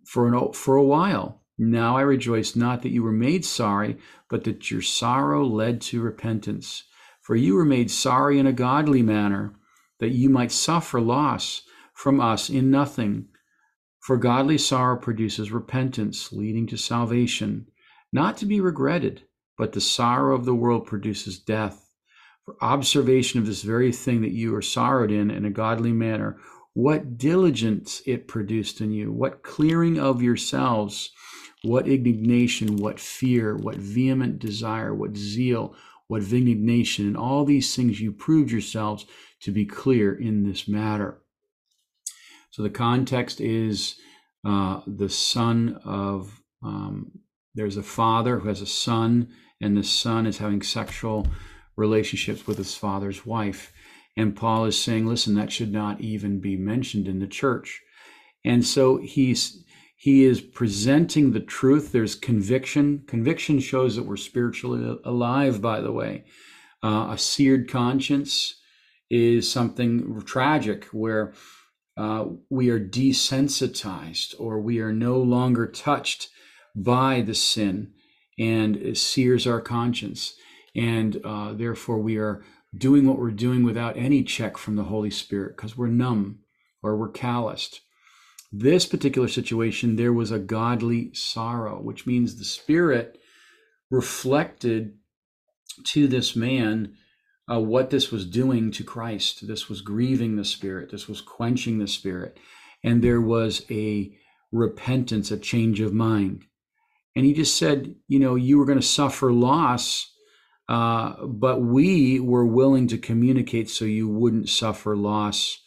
for, 0.06 0.28
an, 0.28 0.52
for 0.52 0.76
a 0.76 0.84
while. 0.84 1.42
Now 1.58 1.98
I 1.98 2.02
rejoice 2.02 2.56
not 2.56 2.82
that 2.82 2.92
you 2.92 3.02
were 3.02 3.12
made 3.12 3.46
sorry, 3.46 3.98
but 4.30 4.44
that 4.44 4.70
your 4.70 4.82
sorrow 4.82 5.46
led 5.46 5.80
to 5.82 6.02
repentance. 6.02 6.84
For 7.22 7.36
you 7.36 7.56
were 7.56 7.66
made 7.66 7.90
sorry 7.90 8.40
in 8.40 8.48
a 8.48 8.54
godly 8.54 9.02
manner, 9.02 9.54
that 10.00 10.10
you 10.10 10.30
might 10.30 10.52
suffer 10.52 11.02
loss 11.02 11.64
from 11.94 12.20
us 12.20 12.50
in 12.50 12.70
nothing. 12.70 13.30
For 14.08 14.16
godly 14.16 14.58
sorrow 14.58 14.96
produces 14.96 15.52
repentance, 15.52 16.32
leading 16.32 16.66
to 16.68 16.78
salvation, 16.78 17.68
not 18.14 18.38
to 18.38 18.46
be 18.46 18.62
regretted, 18.62 19.24
but 19.58 19.74
the 19.74 19.82
sorrow 19.82 20.34
of 20.34 20.46
the 20.46 20.56
world 20.56 20.86
produces 20.86 21.38
death 21.38 21.92
for 22.46 22.56
observation 22.62 23.42
of 23.42 23.46
this 23.46 23.64
very 23.64 23.92
thing 23.92 24.22
that 24.22 24.32
you 24.32 24.56
are 24.56 24.62
sorrowed 24.62 25.12
in 25.12 25.30
in 25.30 25.44
a 25.44 25.50
godly 25.50 25.92
manner, 25.92 26.40
what 26.74 27.18
diligence 27.18 28.02
it 28.06 28.30
produced 28.30 28.80
in 28.80 28.94
you, 28.94 29.12
what 29.12 29.44
clearing 29.44 30.00
of 30.00 30.22
yourselves, 30.22 31.12
what 31.64 31.86
indignation, 31.86 32.78
what 32.78 33.02
fear, 33.02 33.58
what 33.58 33.76
vehement 33.76 34.40
desire, 34.40 34.96
what 34.96 35.18
zeal, 35.18 35.76
what 36.08 36.24
indignation, 36.32 37.08
and 37.08 37.18
all 37.18 37.44
these 37.44 37.76
things 37.76 38.00
you 38.00 38.14
proved 38.14 38.52
yourselves 38.52 39.06
to 39.42 39.52
be 39.52 39.66
clear 39.66 40.16
in 40.16 40.48
this 40.48 40.66
matter. 40.66 41.22
So 42.58 42.64
the 42.64 42.72
context 42.72 43.40
is 43.40 43.98
uh, 44.44 44.82
the 44.88 45.10
son 45.10 45.80
of, 45.86 46.42
um, 46.64 47.12
there's 47.54 47.78
a 47.78 47.84
father 47.84 48.40
who 48.40 48.48
has 48.48 48.62
a 48.62 48.66
son, 48.66 49.30
and 49.62 49.78
the 49.78 49.84
son 49.84 50.26
is 50.26 50.40
having 50.40 50.64
sexual 50.64 51.28
relationships 51.76 52.48
with 52.48 52.58
his 52.58 52.74
father's 52.74 53.28
wife. 53.28 53.72
And 54.18 54.36
Paul 54.36 54.66
is 54.66 54.76
saying, 54.76 55.06
listen, 55.06 55.36
that 55.36 55.52
should 55.52 55.72
not 55.72 56.02
even 56.02 56.40
be 56.40 56.58
mentioned 56.58 57.08
in 57.08 57.20
the 57.20 57.28
church. 57.28 57.80
And 58.44 58.66
so 58.66 58.98
he's 58.98 59.64
he 59.96 60.24
is 60.24 60.42
presenting 60.42 61.34
the 61.34 61.40
truth. 61.40 61.92
There's 61.92 62.16
conviction. 62.16 63.04
Conviction 63.06 63.60
shows 63.60 63.96
that 63.96 64.08
we're 64.08 64.18
spiritually 64.18 65.00
alive, 65.06 65.62
by 65.62 65.80
the 65.82 65.92
way. 65.92 66.26
Uh, 66.84 67.10
a 67.12 67.20
seared 67.20 67.70
conscience 67.70 68.56
is 69.12 69.52
something 69.52 70.24
tragic 70.26 70.86
where 70.86 71.34
uh, 71.98 72.26
we 72.50 72.70
are 72.70 72.80
desensitized 72.80 74.36
or 74.40 74.60
we 74.60 74.80
are 74.80 74.94
no 74.94 75.18
longer 75.18 75.66
touched 75.66 76.30
by 76.76 77.22
the 77.22 77.34
sin 77.34 77.92
and 78.38 78.76
it 78.78 78.98
sears 78.98 79.48
our 79.48 79.62
conscience 79.62 80.36
and 80.76 81.20
uh, 81.26 81.54
therefore 81.54 81.98
we 81.98 82.18
are 82.18 82.44
doing 82.78 83.08
what 83.08 83.18
we're 83.18 83.32
doing 83.32 83.64
without 83.64 83.98
any 83.98 84.24
check 84.24 84.58
from 84.58 84.76
the 84.76 84.84
Holy 84.84 85.10
Spirit 85.10 85.56
because 85.56 85.78
we're 85.78 85.88
numb 85.88 86.40
or 86.84 86.96
we're 86.96 87.10
calloused. 87.10 87.82
This 88.52 88.86
particular 88.86 89.28
situation, 89.28 89.96
there 89.96 90.14
was 90.14 90.32
a 90.32 90.40
godly 90.40 91.14
sorrow, 91.14 91.82
which 91.82 92.06
means 92.06 92.36
the 92.36 92.46
Spirit 92.46 93.20
reflected 93.90 94.98
to 95.86 96.08
this 96.08 96.36
man 96.36 96.96
uh, 97.52 97.60
what 97.60 97.90
this 97.90 98.12
was 98.12 98.26
doing 98.26 98.72
to 98.72 98.84
Christ. 98.84 99.48
This 99.48 99.70
was 99.70 99.82
grieving 99.82 100.36
the 100.36 100.46
Spirit. 100.46 100.92
This 100.92 101.08
was 101.08 101.22
quenching 101.22 101.80
the 101.80 101.88
Spirit, 101.88 102.38
and 102.84 103.04
there 103.04 103.22
was 103.22 103.66
a 103.70 104.16
repentance, 104.52 105.32
a 105.32 105.38
change 105.38 105.80
of 105.80 105.94
mind. 105.94 106.46
And 107.16 107.26
he 107.26 107.34
just 107.34 107.58
said, 107.58 107.96
you 108.08 108.20
know, 108.20 108.36
you 108.36 108.60
were 108.60 108.66
going 108.66 108.80
to 108.80 108.86
suffer 108.86 109.32
loss, 109.32 110.14
uh, 110.70 111.26
but 111.26 111.62
we 111.62 112.20
were 112.20 112.46
willing 112.46 112.88
to 112.88 112.98
communicate 112.98 113.70
so 113.70 113.86
you 113.86 114.08
wouldn't 114.08 114.50
suffer 114.50 114.96
loss 114.96 115.60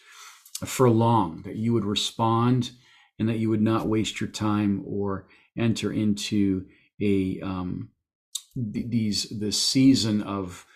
for 0.64 0.88
long, 0.88 1.42
that 1.42 1.56
you 1.56 1.72
would 1.72 1.84
respond 1.84 2.70
and 3.18 3.28
that 3.28 3.38
you 3.38 3.50
would 3.50 3.62
not 3.62 3.88
waste 3.88 4.20
your 4.20 4.30
time 4.30 4.82
or 4.86 5.26
enter 5.56 5.92
into 5.92 6.66
a 7.00 7.40
um, 7.42 7.90
these 8.54 9.28
the 9.38 9.52
season 9.52 10.22
of 10.22 10.66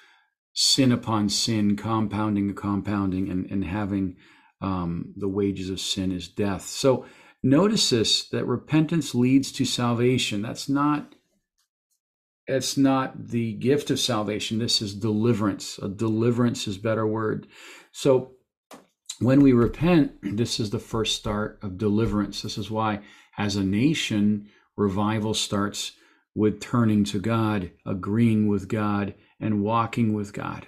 sin 0.55 0.93
upon 0.93 1.29
sin, 1.29 1.77
compounding 1.77 2.49
and 2.49 2.57
compounding, 2.57 3.29
and, 3.29 3.51
and 3.51 3.65
having 3.65 4.17
um, 4.61 5.13
the 5.17 5.29
wages 5.29 5.69
of 5.69 5.81
sin 5.81 6.13
is 6.13 6.29
death. 6.29 6.63
So 6.63 7.05
notice 7.43 7.91
this 7.91 8.29
that 8.29 8.47
repentance 8.47 9.15
leads 9.15 9.53
to 9.53 9.65
salvation. 9.65 10.43
That's 10.43 10.69
not 10.69 11.15
it's 12.47 12.77
not 12.77 13.29
the 13.29 13.55
gift 13.55 13.91
of 13.91 13.99
salvation. 13.99 14.59
This 14.59 14.83
is 14.83 14.95
deliverance. 14.95 15.79
A 15.79 15.89
deliverance 15.89 16.69
is 16.69 16.77
better 16.77 17.07
word. 17.07 17.47
So 17.91 18.33
when 19.19 19.41
we 19.41 19.53
repent, 19.53 20.13
this 20.23 20.61
is 20.61 20.71
the 20.71 20.79
first 20.79 21.17
start 21.17 21.59
of 21.63 21.79
deliverance. 21.79 22.43
This 22.43 22.59
is 22.59 22.71
why, 22.71 23.01
as 23.39 23.57
a 23.57 23.65
nation, 23.65 24.49
revival 24.77 25.35
starts 25.35 25.93
with 26.35 26.61
turning 26.61 27.05
to 27.05 27.21
God, 27.21 27.71
agreeing 27.87 28.49
with 28.49 28.69
God, 28.69 29.15
and 29.45 29.63
walking 29.63 30.15
with 30.15 30.33
God. 30.33 30.67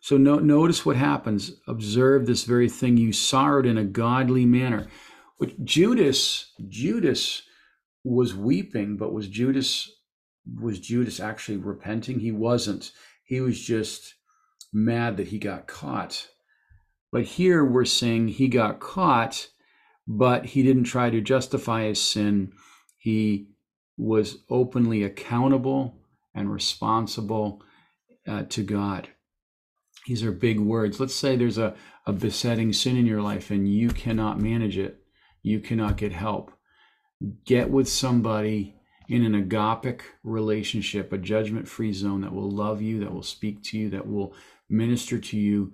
So 0.00 0.16
no, 0.16 0.40
notice 0.40 0.84
what 0.84 0.96
happens. 0.96 1.52
Observe 1.68 2.26
this 2.26 2.42
very 2.42 2.68
thing. 2.68 2.96
You 2.96 3.12
sorrowed 3.12 3.66
in 3.66 3.78
a 3.78 3.84
godly 3.84 4.44
manner. 4.44 4.88
But 5.38 5.64
Judas, 5.64 6.52
Judas 6.68 7.42
was 8.02 8.34
weeping, 8.34 8.96
but 8.96 9.12
was 9.12 9.28
Judas 9.28 9.88
was 10.60 10.80
Judas 10.80 11.20
actually 11.20 11.58
repenting? 11.58 12.18
He 12.18 12.32
wasn't. 12.32 12.90
He 13.22 13.40
was 13.40 13.60
just 13.60 14.14
mad 14.72 15.16
that 15.18 15.28
he 15.28 15.38
got 15.38 15.68
caught. 15.68 16.28
But 17.12 17.24
here 17.24 17.64
we're 17.64 17.84
saying 17.84 18.28
he 18.28 18.48
got 18.48 18.80
caught, 18.80 19.48
but 20.08 20.46
he 20.46 20.62
didn't 20.64 20.84
try 20.84 21.10
to 21.10 21.20
justify 21.20 21.84
his 21.84 22.00
sin. 22.00 22.52
He 22.96 23.50
was 23.96 24.38
openly 24.48 25.04
accountable 25.04 26.00
and 26.34 26.50
responsible 26.50 27.62
uh, 28.30 28.44
to 28.48 28.62
God. 28.62 29.08
These 30.06 30.22
are 30.22 30.32
big 30.32 30.60
words. 30.60 31.00
Let's 31.00 31.14
say 31.14 31.34
there's 31.34 31.58
a, 31.58 31.74
a 32.06 32.12
besetting 32.12 32.72
sin 32.72 32.96
in 32.96 33.04
your 33.04 33.20
life 33.20 33.50
and 33.50 33.68
you 33.68 33.88
cannot 33.90 34.40
manage 34.40 34.78
it, 34.78 35.02
you 35.42 35.58
cannot 35.58 35.96
get 35.96 36.12
help. 36.12 36.52
Get 37.44 37.70
with 37.70 37.88
somebody 37.88 38.76
in 39.08 39.24
an 39.24 39.34
agapic 39.34 40.02
relationship, 40.22 41.12
a 41.12 41.18
judgment 41.18 41.66
free 41.68 41.92
zone 41.92 42.20
that 42.20 42.32
will 42.32 42.50
love 42.50 42.80
you, 42.80 43.00
that 43.00 43.12
will 43.12 43.24
speak 43.24 43.62
to 43.64 43.78
you, 43.78 43.90
that 43.90 44.06
will 44.06 44.32
minister 44.68 45.18
to 45.18 45.36
you. 45.36 45.72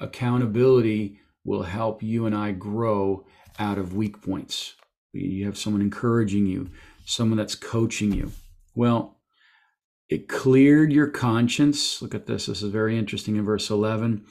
Accountability 0.00 1.20
will 1.44 1.62
help 1.62 2.02
you 2.02 2.26
and 2.26 2.34
I 2.34 2.50
grow 2.52 3.24
out 3.58 3.78
of 3.78 3.94
weak 3.94 4.20
points. 4.20 4.74
You 5.12 5.46
have 5.46 5.56
someone 5.56 5.80
encouraging 5.80 6.46
you, 6.46 6.70
someone 7.06 7.38
that's 7.38 7.54
coaching 7.54 8.12
you. 8.12 8.32
Well, 8.74 9.17
it 10.08 10.28
cleared 10.28 10.92
your 10.92 11.06
conscience. 11.08 12.00
Look 12.00 12.14
at 12.14 12.26
this. 12.26 12.46
This 12.46 12.62
is 12.62 12.70
very 12.70 12.98
interesting 12.98 13.36
in 13.36 13.44
verse 13.44 13.70
11. 13.70 14.24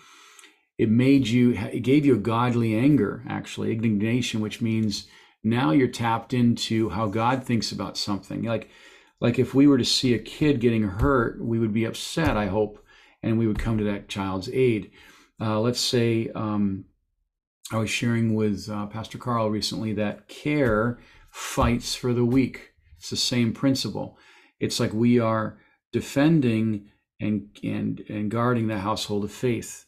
It 0.77 0.89
made 0.89 1.27
you, 1.27 1.51
it 1.51 1.81
gave 1.81 2.05
you 2.05 2.15
a 2.15 2.19
godly 2.19 2.75
anger, 2.75 3.23
actually, 3.27 3.71
indignation, 3.71 4.41
which 4.41 4.61
means 4.61 5.07
now 5.43 5.71
you're 5.71 5.87
tapped 5.87 6.33
into 6.33 6.89
how 6.89 7.07
God 7.07 7.43
thinks 7.43 7.71
about 7.71 7.97
something. 7.97 8.43
Like, 8.43 8.69
like 9.19 9.39
if 9.39 9.53
we 9.53 9.67
were 9.67 9.77
to 9.77 9.85
see 9.85 10.13
a 10.13 10.19
kid 10.19 10.59
getting 10.59 10.83
hurt, 10.83 11.43
we 11.43 11.59
would 11.59 11.73
be 11.73 11.85
upset, 11.85 12.37
I 12.37 12.47
hope, 12.47 12.83
and 13.23 13.37
we 13.37 13.47
would 13.47 13.59
come 13.59 13.77
to 13.77 13.83
that 13.85 14.09
child's 14.09 14.49
aid. 14.49 14.91
Uh, 15.39 15.59
let's 15.59 15.79
say 15.79 16.29
um, 16.35 16.85
I 17.71 17.77
was 17.77 17.89
sharing 17.89 18.33
with 18.35 18.69
uh, 18.69 18.87
Pastor 18.87 19.17
Carl 19.17 19.49
recently 19.49 19.93
that 19.93 20.27
care 20.27 20.99
fights 21.29 21.95
for 21.95 22.13
the 22.13 22.25
weak. 22.25 22.71
It's 22.97 23.09
the 23.09 23.17
same 23.17 23.53
principle. 23.53 24.17
It's 24.59 24.79
like 24.79 24.93
we 24.93 25.19
are 25.19 25.59
defending 25.99 26.85
and 27.19 27.49
and 27.63 28.03
and 28.07 28.29
guarding 28.29 28.67
the 28.67 28.79
household 28.79 29.23
of 29.23 29.31
faith. 29.31 29.85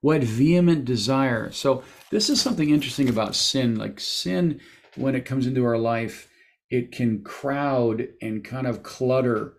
What 0.00 0.22
vehement 0.24 0.84
desire. 0.84 1.52
So 1.52 1.84
this 2.10 2.28
is 2.30 2.40
something 2.40 2.70
interesting 2.70 3.08
about 3.08 3.34
sin. 3.34 3.76
Like 3.76 4.00
sin 4.00 4.60
when 4.96 5.14
it 5.14 5.26
comes 5.30 5.46
into 5.46 5.64
our 5.64 5.78
life 5.78 6.28
it 6.70 6.90
can 6.90 7.22
crowd 7.22 8.08
and 8.22 8.42
kind 8.42 8.66
of 8.66 8.82
clutter 8.82 9.54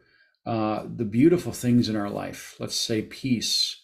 uh, 0.47 0.83
the 1.01 1.05
beautiful 1.05 1.51
things 1.51 1.87
in 1.87 1.95
our 1.95 2.09
life. 2.09 2.55
Let's 2.59 2.75
say 2.75 3.03
peace. 3.03 3.79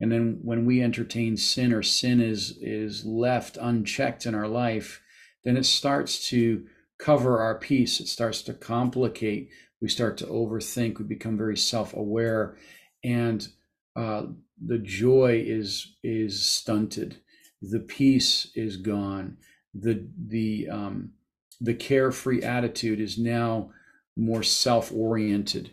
And 0.00 0.10
then 0.10 0.40
when 0.42 0.64
we 0.64 0.82
entertain 0.82 1.36
sin 1.36 1.72
or 1.74 1.82
sin 1.82 2.20
is 2.20 2.58
is 2.60 3.04
left 3.04 3.58
unchecked 3.60 4.24
in 4.24 4.34
our 4.34 4.48
life 4.48 5.02
then 5.44 5.56
it 5.56 5.66
starts 5.66 6.28
to 6.30 6.66
cover 6.98 7.40
our 7.40 7.56
peace. 7.58 8.00
It 8.00 8.08
starts 8.08 8.42
to 8.42 8.54
complicate 8.54 9.50
we 9.86 9.90
start 9.90 10.16
to 10.18 10.26
overthink 10.26 10.98
we 10.98 11.04
become 11.04 11.38
very 11.38 11.56
self-aware 11.56 12.56
and 13.04 13.46
uh, 13.94 14.24
the 14.60 14.78
joy 14.78 15.44
is 15.46 15.94
is 16.02 16.44
stunted. 16.44 17.18
The 17.62 17.78
peace 17.78 18.50
is 18.56 18.78
gone. 18.78 19.36
The 19.72 20.08
the 20.18 20.68
um, 20.68 21.12
the 21.60 21.74
carefree 21.74 22.42
attitude 22.42 23.00
is 23.00 23.16
now 23.16 23.70
more 24.16 24.42
self-oriented. 24.42 25.70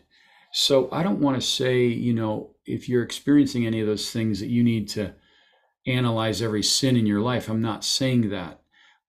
So 0.52 0.90
i 0.92 1.02
don't 1.02 1.22
want 1.22 1.42
to 1.42 1.48
say 1.48 1.86
you 1.86 2.14
know 2.14 2.52
if 2.68 2.88
you're 2.88 3.02
experiencing 3.02 3.66
any 3.66 3.82
of 3.82 3.88
those 3.88 4.12
things 4.12 4.40
that 4.40 4.50
you 4.50 4.64
need 4.64 4.88
to 4.90 5.16
analyze 5.88 6.40
every 6.40 6.62
sin 6.62 6.96
in 6.96 7.08
your 7.08 7.22
life 7.22 7.50
i'm 7.50 7.64
not 7.64 7.84
saying 7.84 8.30
that. 8.30 8.62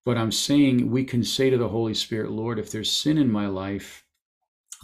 But 0.07 0.17
i'm 0.17 0.33
saying 0.33 0.91
we 0.91 1.05
can 1.05 1.23
say 1.23 1.51
to 1.51 1.59
the 1.59 1.69
holy 1.69 1.93
spirit 1.93 2.31
lord 2.31 2.59
if 2.59 2.71
there's 2.71 2.91
sin 2.91 3.19
in 3.19 3.31
my 3.31 3.47
life 3.47 4.04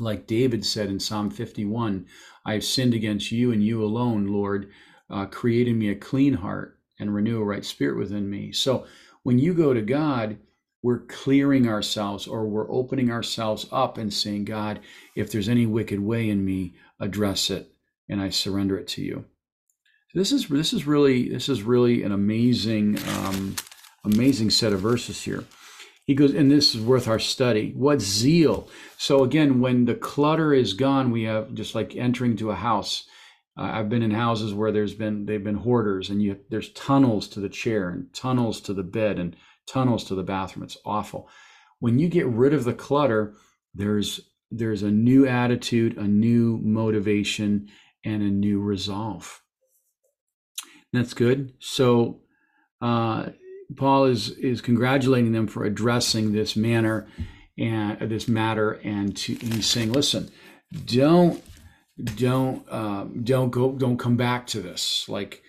like 0.01 0.27
David 0.27 0.65
said 0.65 0.89
in 0.89 0.99
Psalm 0.99 1.31
51, 1.31 2.07
I 2.45 2.55
have 2.55 2.65
sinned 2.65 2.95
against 2.95 3.31
you 3.31 3.53
and 3.53 3.63
you 3.63 3.85
alone, 3.85 4.27
Lord, 4.27 4.71
uh, 5.11 5.27
creating 5.27 5.79
me 5.79 5.91
a 5.91 5.95
clean 5.95 6.35
heart 6.35 6.79
and 6.99 7.15
renew 7.15 7.41
a 7.41 7.45
right 7.45 7.65
spirit 7.65 7.99
within 7.99 8.29
me. 8.31 8.53
So 8.53 8.87
when 9.23 9.39
you 9.39 9.55
go 9.55 9.75
to 9.75 9.83
God, 9.83 10.39
we're 10.83 11.07
clearing 11.07 11.69
ourselves 11.69 12.27
or 12.27 12.47
we're 12.47 12.71
opening 12.71 13.11
ourselves 13.11 13.67
up 13.71 13.99
and 13.99 14.13
saying, 14.13 14.47
God, 14.47 14.81
if 15.15 15.31
there's 15.31 15.49
any 15.49 15.67
wicked 15.67 16.01
way 16.01 16.31
in 16.31 16.45
me, 16.45 16.75
address 16.99 17.51
it 17.51 17.73
and 18.09 18.21
I 18.21 18.31
surrender 18.31 18.79
it 18.79 18.89
to 18.89 19.03
you. 19.03 19.25
This 20.15 20.33
is 20.33 20.49
this 20.49 20.73
is 20.73 20.87
really 20.87 21.29
this 21.29 21.49
is 21.49 21.63
really 21.63 22.03
an 22.03 22.11
amazing 22.11 22.99
um, 23.11 23.55
amazing 24.05 24.51
set 24.51 24.73
of 24.73 24.81
verses 24.81 25.23
here. 25.23 25.45
He 26.11 26.17
goes, 26.17 26.35
and 26.35 26.51
this 26.51 26.75
is 26.75 26.81
worth 26.81 27.07
our 27.07 27.21
study. 27.21 27.73
What 27.77 28.01
zeal? 28.01 28.69
So 28.99 29.23
again, 29.23 29.61
when 29.61 29.85
the 29.85 29.95
clutter 29.95 30.53
is 30.53 30.73
gone, 30.75 31.13
we 31.13 31.23
have 31.23 31.55
just 31.55 31.77
like 31.77 31.95
entering 31.95 32.37
to 32.39 32.51
a 32.51 32.57
house. 32.57 33.05
Uh, 33.57 33.71
I've 33.75 33.89
been 33.89 34.03
in 34.03 34.11
houses 34.11 34.53
where 34.53 34.73
there's 34.73 34.93
been 34.93 35.27
they've 35.27 35.45
been 35.45 35.59
hoarders, 35.59 36.11
and 36.11 36.21
you 36.21 36.41
there's 36.51 36.73
tunnels 36.73 37.29
to 37.29 37.39
the 37.39 37.49
chair 37.49 37.91
and 37.91 38.13
tunnels 38.13 38.61
to 38.63 38.75
the 38.75 38.83
bed 38.83 39.21
and 39.21 39.37
tunnels 39.69 40.03
to 40.07 40.17
the 40.17 40.25
bathroom. 40.25 40.65
It's 40.65 40.79
awful. 40.85 41.29
When 41.79 42.01
you 42.01 42.09
get 42.09 42.27
rid 42.27 42.55
of 42.55 42.65
the 42.65 42.75
clutter, 42.75 43.35
there's 43.73 44.19
there's 44.51 44.83
a 44.83 44.91
new 44.91 45.29
attitude, 45.29 45.97
a 45.97 46.09
new 46.09 46.59
motivation, 46.61 47.69
and 48.05 48.21
a 48.21 48.31
new 48.33 48.61
resolve. 48.61 49.43
That's 50.93 51.15
good. 51.15 51.53
So 51.61 52.23
uh, 52.83 53.27
Paul 53.77 54.07
is 54.07 54.31
is 54.31 54.61
congratulating 54.61 55.33
them 55.33 55.47
for 55.47 55.65
addressing 55.65 56.33
this 56.33 56.57
manner 56.57 57.07
and 57.59 58.03
uh, 58.03 58.07
this 58.07 58.29
matter, 58.29 58.73
and 58.85 59.17
to, 59.17 59.35
he's 59.35 59.67
saying, 59.67 59.93
"Listen, 59.93 60.31
don't 60.87 61.43
don't 62.17 62.71
um, 62.73 63.23
don't 63.23 63.51
go 63.51 63.73
don't 63.73 63.99
come 63.99 64.17
back 64.17 64.47
to 64.49 64.61
this." 64.61 65.09
Like 65.09 65.43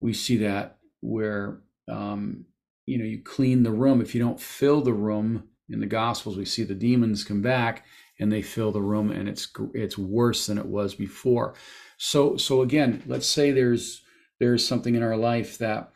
we 0.00 0.12
see 0.12 0.38
that 0.38 0.78
where 1.00 1.60
um, 1.88 2.46
you 2.86 2.98
know 2.98 3.04
you 3.04 3.22
clean 3.22 3.62
the 3.62 3.72
room. 3.72 4.00
If 4.00 4.14
you 4.14 4.20
don't 4.20 4.40
fill 4.40 4.80
the 4.80 4.92
room 4.92 5.48
in 5.68 5.80
the 5.80 5.86
Gospels, 5.86 6.36
we 6.36 6.44
see 6.44 6.64
the 6.64 6.74
demons 6.74 7.24
come 7.24 7.42
back 7.42 7.84
and 8.20 8.32
they 8.32 8.42
fill 8.42 8.72
the 8.72 8.82
room, 8.82 9.10
and 9.10 9.28
it's 9.28 9.48
it's 9.74 9.98
worse 9.98 10.46
than 10.46 10.58
it 10.58 10.66
was 10.66 10.94
before. 10.94 11.54
So 11.96 12.36
so 12.36 12.62
again, 12.62 13.02
let's 13.06 13.26
say 13.26 13.50
there's 13.50 14.02
there's 14.38 14.66
something 14.66 14.94
in 14.94 15.02
our 15.02 15.16
life 15.16 15.58
that 15.58 15.92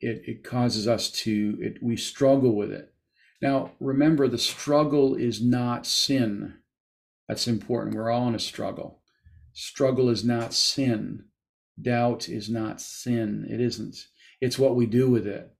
it, 0.00 0.22
it 0.26 0.44
causes 0.44 0.86
us 0.86 1.10
to 1.10 1.58
it, 1.60 1.82
we 1.82 1.96
struggle 1.96 2.54
with 2.54 2.72
it 2.72 2.92
now 3.40 3.72
remember 3.80 4.28
the 4.28 4.38
struggle 4.38 5.14
is 5.14 5.42
not 5.42 5.86
sin 5.86 6.54
that's 7.28 7.46
important 7.46 7.96
we're 7.96 8.10
all 8.10 8.28
in 8.28 8.34
a 8.34 8.38
struggle 8.38 9.00
struggle 9.52 10.08
is 10.08 10.24
not 10.24 10.52
sin 10.54 11.24
doubt 11.80 12.28
is 12.28 12.48
not 12.48 12.80
sin. 12.80 13.46
It 13.48 13.60
isn't. 13.60 14.08
It's 14.40 14.58
what 14.58 14.76
we 14.76 14.86
do 14.86 15.10
with 15.10 15.26
it. 15.26 15.50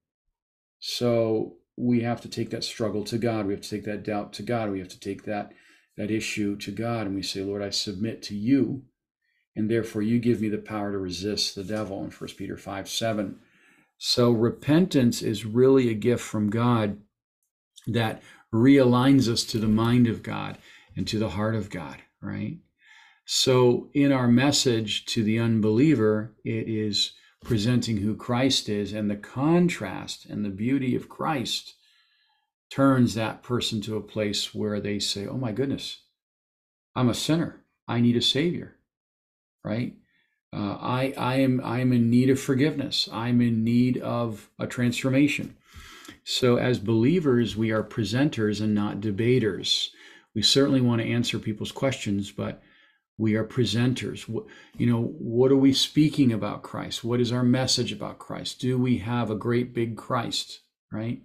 So 0.79 1.57
we 1.75 2.01
have 2.01 2.21
to 2.21 2.29
take 2.29 2.49
that 2.51 2.63
struggle 2.63 3.03
to 3.05 3.17
God. 3.17 3.45
We 3.45 3.53
have 3.53 3.61
to 3.61 3.69
take 3.69 3.85
that 3.85 4.03
doubt 4.03 4.33
to 4.33 4.43
God. 4.43 4.71
We 4.71 4.79
have 4.79 4.89
to 4.89 4.99
take 4.99 5.23
that 5.23 5.51
that 5.97 6.11
issue 6.11 6.55
to 6.55 6.71
God 6.71 7.07
and 7.07 7.15
we 7.15 7.21
say, 7.21 7.41
Lord, 7.41 7.61
I 7.61 7.71
submit 7.71 8.21
to 8.23 8.35
you, 8.35 8.83
and 9.53 9.69
therefore 9.69 10.01
you 10.01 10.17
give 10.17 10.39
me 10.39 10.47
the 10.47 10.57
power 10.57 10.93
to 10.93 10.97
resist 10.97 11.55
the 11.55 11.63
devil 11.63 12.01
in 12.05 12.09
1 12.09 12.29
Peter 12.37 12.55
5 12.55 12.87
7. 12.87 13.37
So 13.99 14.31
repentance 14.31 15.21
is 15.21 15.45
really 15.45 15.89
a 15.89 15.93
gift 15.93 16.23
from 16.23 16.49
God 16.49 17.01
that 17.85 18.23
realigns 18.53 19.27
us 19.27 19.43
to 19.43 19.59
the 19.59 19.67
mind 19.67 20.07
of 20.07 20.23
God 20.23 20.57
and 20.95 21.05
to 21.09 21.19
the 21.19 21.29
heart 21.29 21.53
of 21.53 21.69
God, 21.69 21.97
right? 22.21 22.57
So 23.25 23.89
in 23.93 24.13
our 24.13 24.29
message 24.29 25.05
to 25.07 25.23
the 25.23 25.37
unbeliever, 25.37 26.33
it 26.45 26.69
is 26.69 27.11
presenting 27.43 27.97
who 27.97 28.15
Christ 28.15 28.69
is 28.69 28.93
and 28.93 29.11
the 29.11 29.17
contrast 29.17 30.25
and 30.25 30.45
the 30.45 30.49
beauty 30.49 30.95
of 30.95 31.09
Christ 31.09 31.75
turns 32.71 33.15
that 33.15 33.43
person 33.43 33.81
to 33.81 33.97
a 33.97 34.01
place 34.01 34.55
where 34.55 34.79
they 34.79 34.99
say, 34.99 35.27
Oh 35.27 35.37
my 35.37 35.51
goodness, 35.51 36.03
I'm 36.95 37.09
a 37.09 37.13
sinner. 37.13 37.65
I 37.87 37.99
need 37.99 38.15
a 38.15 38.21
savior, 38.21 38.77
right? 39.63 39.95
Uh, 40.51 40.77
I, 40.79 41.13
I 41.17 41.35
am 41.35 41.61
I 41.63 41.79
am 41.79 41.93
in 41.93 42.09
need 42.09 42.29
of 42.29 42.39
forgiveness. 42.39 43.07
I'm 43.11 43.39
in 43.41 43.63
need 43.63 43.97
of 43.97 44.49
a 44.57 44.65
transformation. 44.65 45.55
So, 46.23 46.57
as 46.57 46.79
believers, 46.79 47.55
we 47.55 47.71
are 47.71 47.83
presenters 47.83 48.61
and 48.61 48.73
not 48.73 49.01
debaters. 49.01 49.91
We 50.33 50.41
certainly 50.41 50.81
want 50.81 51.01
to 51.01 51.07
answer 51.07 51.39
people's 51.39 51.71
questions, 51.71 52.31
but 52.31 52.61
we 53.17 53.35
are 53.35 53.43
presenters. 53.43 54.27
You 54.77 54.87
know, 54.87 55.01
what 55.01 55.51
are 55.51 55.57
we 55.57 55.73
speaking 55.73 56.31
about 56.31 56.63
Christ? 56.63 57.03
What 57.03 57.19
is 57.19 57.31
our 57.31 57.43
message 57.43 57.91
about 57.91 58.17
Christ? 58.17 58.59
Do 58.59 58.77
we 58.77 58.99
have 58.99 59.29
a 59.29 59.35
great 59.35 59.73
big 59.73 59.97
Christ, 59.97 60.61
right? 60.91 61.21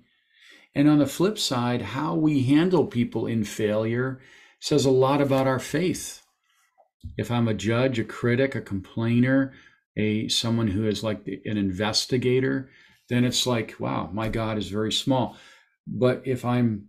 And 0.74 0.88
on 0.88 0.98
the 0.98 1.06
flip 1.06 1.38
side, 1.38 1.82
how 1.82 2.14
we 2.14 2.42
handle 2.42 2.86
people 2.86 3.26
in 3.26 3.44
failure 3.44 4.20
says 4.58 4.84
a 4.84 4.90
lot 4.90 5.20
about 5.20 5.46
our 5.46 5.60
faith. 5.60 6.22
If 7.16 7.30
I'm 7.30 7.48
a 7.48 7.54
judge, 7.54 7.98
a 7.98 8.04
critic, 8.04 8.54
a 8.54 8.60
complainer, 8.60 9.52
a 9.96 10.28
someone 10.28 10.68
who 10.68 10.86
is 10.86 11.02
like 11.02 11.26
an 11.44 11.56
investigator, 11.56 12.70
then 13.08 13.24
it's 13.24 13.46
like, 13.46 13.76
wow, 13.78 14.10
my 14.12 14.28
God 14.28 14.58
is 14.58 14.68
very 14.68 14.92
small. 14.92 15.36
But 15.86 16.22
if 16.24 16.44
I'm 16.44 16.88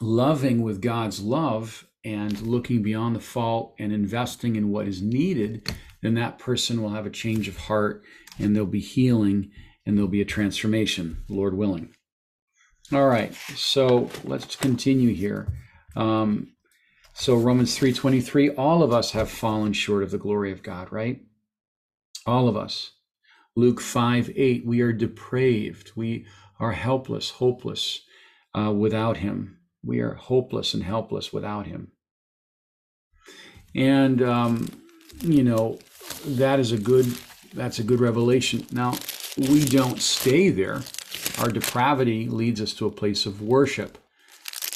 loving 0.00 0.62
with 0.62 0.80
God's 0.80 1.22
love 1.22 1.86
and 2.04 2.40
looking 2.40 2.82
beyond 2.82 3.16
the 3.16 3.20
fault 3.20 3.74
and 3.78 3.92
investing 3.92 4.56
in 4.56 4.70
what 4.70 4.88
is 4.88 5.02
needed, 5.02 5.72
then 6.02 6.14
that 6.14 6.38
person 6.38 6.82
will 6.82 6.90
have 6.90 7.06
a 7.06 7.10
change 7.10 7.48
of 7.48 7.56
heart 7.56 8.02
and 8.38 8.54
there'll 8.54 8.66
be 8.66 8.80
healing 8.80 9.50
and 9.84 9.96
there'll 9.96 10.08
be 10.08 10.20
a 10.20 10.26
transformation, 10.26 11.22
Lord 11.28 11.56
willing. 11.56 11.94
All 12.92 13.06
right, 13.06 13.34
so 13.56 14.10
let's 14.24 14.54
continue 14.54 15.12
here. 15.12 15.48
Um, 15.96 16.52
so 17.16 17.36
Romans 17.36 17.76
3:23, 17.76 18.50
all 18.50 18.82
of 18.82 18.92
us 18.92 19.12
have 19.12 19.30
fallen 19.30 19.72
short 19.72 20.02
of 20.02 20.10
the 20.10 20.18
glory 20.18 20.52
of 20.52 20.62
God, 20.62 20.92
right? 20.92 21.22
All 22.26 22.48
of 22.48 22.56
us. 22.56 22.92
Luke 23.54 23.80
5 23.80 24.30
8, 24.34 24.66
we 24.66 24.80
are 24.80 24.92
depraved. 24.92 25.92
We 25.96 26.26
are 26.60 26.72
helpless, 26.72 27.30
hopeless 27.30 28.02
uh, 28.56 28.72
without 28.72 29.18
him. 29.18 29.58
We 29.82 30.00
are 30.00 30.14
hopeless 30.14 30.74
and 30.74 30.82
helpless 30.82 31.32
without 31.32 31.66
him. 31.66 31.92
And 33.74 34.22
um, 34.22 34.68
you 35.20 35.42
know, 35.42 35.78
that 36.24 36.60
is 36.60 36.72
a 36.72 36.78
good 36.78 37.06
that's 37.54 37.78
a 37.78 37.84
good 37.84 38.00
revelation. 38.00 38.66
Now, 38.72 38.98
we 39.38 39.64
don't 39.64 40.00
stay 40.00 40.50
there 40.50 40.82
our 41.38 41.50
depravity 41.50 42.28
leads 42.28 42.60
us 42.60 42.72
to 42.74 42.86
a 42.86 42.90
place 42.90 43.26
of 43.26 43.42
worship 43.42 43.98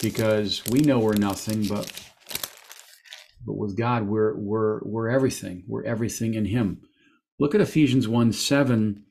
because 0.02 0.62
we 0.66 0.80
know 0.80 0.98
we're 0.98 1.14
nothing, 1.14 1.66
but 1.66 2.09
but 3.50 3.58
with 3.58 3.76
God 3.76 4.06
we're 4.06 4.36
we're 4.36 4.78
we're 4.84 5.08
everything. 5.08 5.64
We're 5.66 5.82
everything 5.82 6.34
in 6.34 6.44
Him. 6.44 6.82
Look 7.40 7.52
at 7.52 7.60
Ephesians 7.60 8.06
1 8.06 8.32
7. 8.32 9.04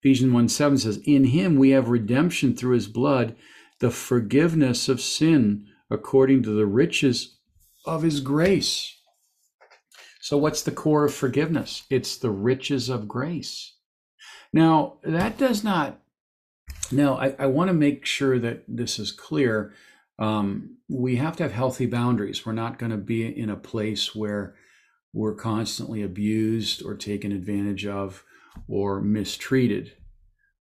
Ephesians 0.00 0.32
1 0.32 0.48
7 0.48 0.78
says, 0.78 1.00
In 1.06 1.24
him 1.24 1.56
we 1.56 1.70
have 1.70 1.88
redemption 1.88 2.54
through 2.54 2.74
his 2.74 2.86
blood, 2.86 3.34
the 3.80 3.90
forgiveness 3.90 4.88
of 4.88 5.00
sin 5.00 5.66
according 5.90 6.44
to 6.44 6.50
the 6.50 6.66
riches 6.66 7.38
of 7.84 8.02
his 8.02 8.20
grace. 8.20 8.96
So, 10.20 10.38
what's 10.38 10.62
the 10.62 10.70
core 10.70 11.06
of 11.06 11.12
forgiveness? 11.14 11.82
It's 11.90 12.16
the 12.16 12.30
riches 12.30 12.88
of 12.88 13.08
grace. 13.08 13.74
Now, 14.52 14.98
that 15.02 15.36
does 15.36 15.64
not 15.64 16.00
now, 16.92 17.16
I, 17.16 17.34
I 17.40 17.46
want 17.46 17.68
to 17.68 17.74
make 17.74 18.06
sure 18.06 18.38
that 18.38 18.62
this 18.68 19.00
is 19.00 19.10
clear. 19.10 19.72
Um, 20.18 20.78
we 20.88 21.16
have 21.16 21.36
to 21.36 21.42
have 21.42 21.52
healthy 21.52 21.86
boundaries. 21.86 22.44
We're 22.44 22.52
not 22.52 22.78
going 22.78 22.92
to 22.92 22.98
be 22.98 23.26
in 23.26 23.50
a 23.50 23.56
place 23.56 24.14
where 24.14 24.54
we're 25.12 25.34
constantly 25.34 26.02
abused 26.02 26.84
or 26.84 26.94
taken 26.94 27.32
advantage 27.32 27.86
of 27.86 28.24
or 28.68 29.00
mistreated. 29.00 29.92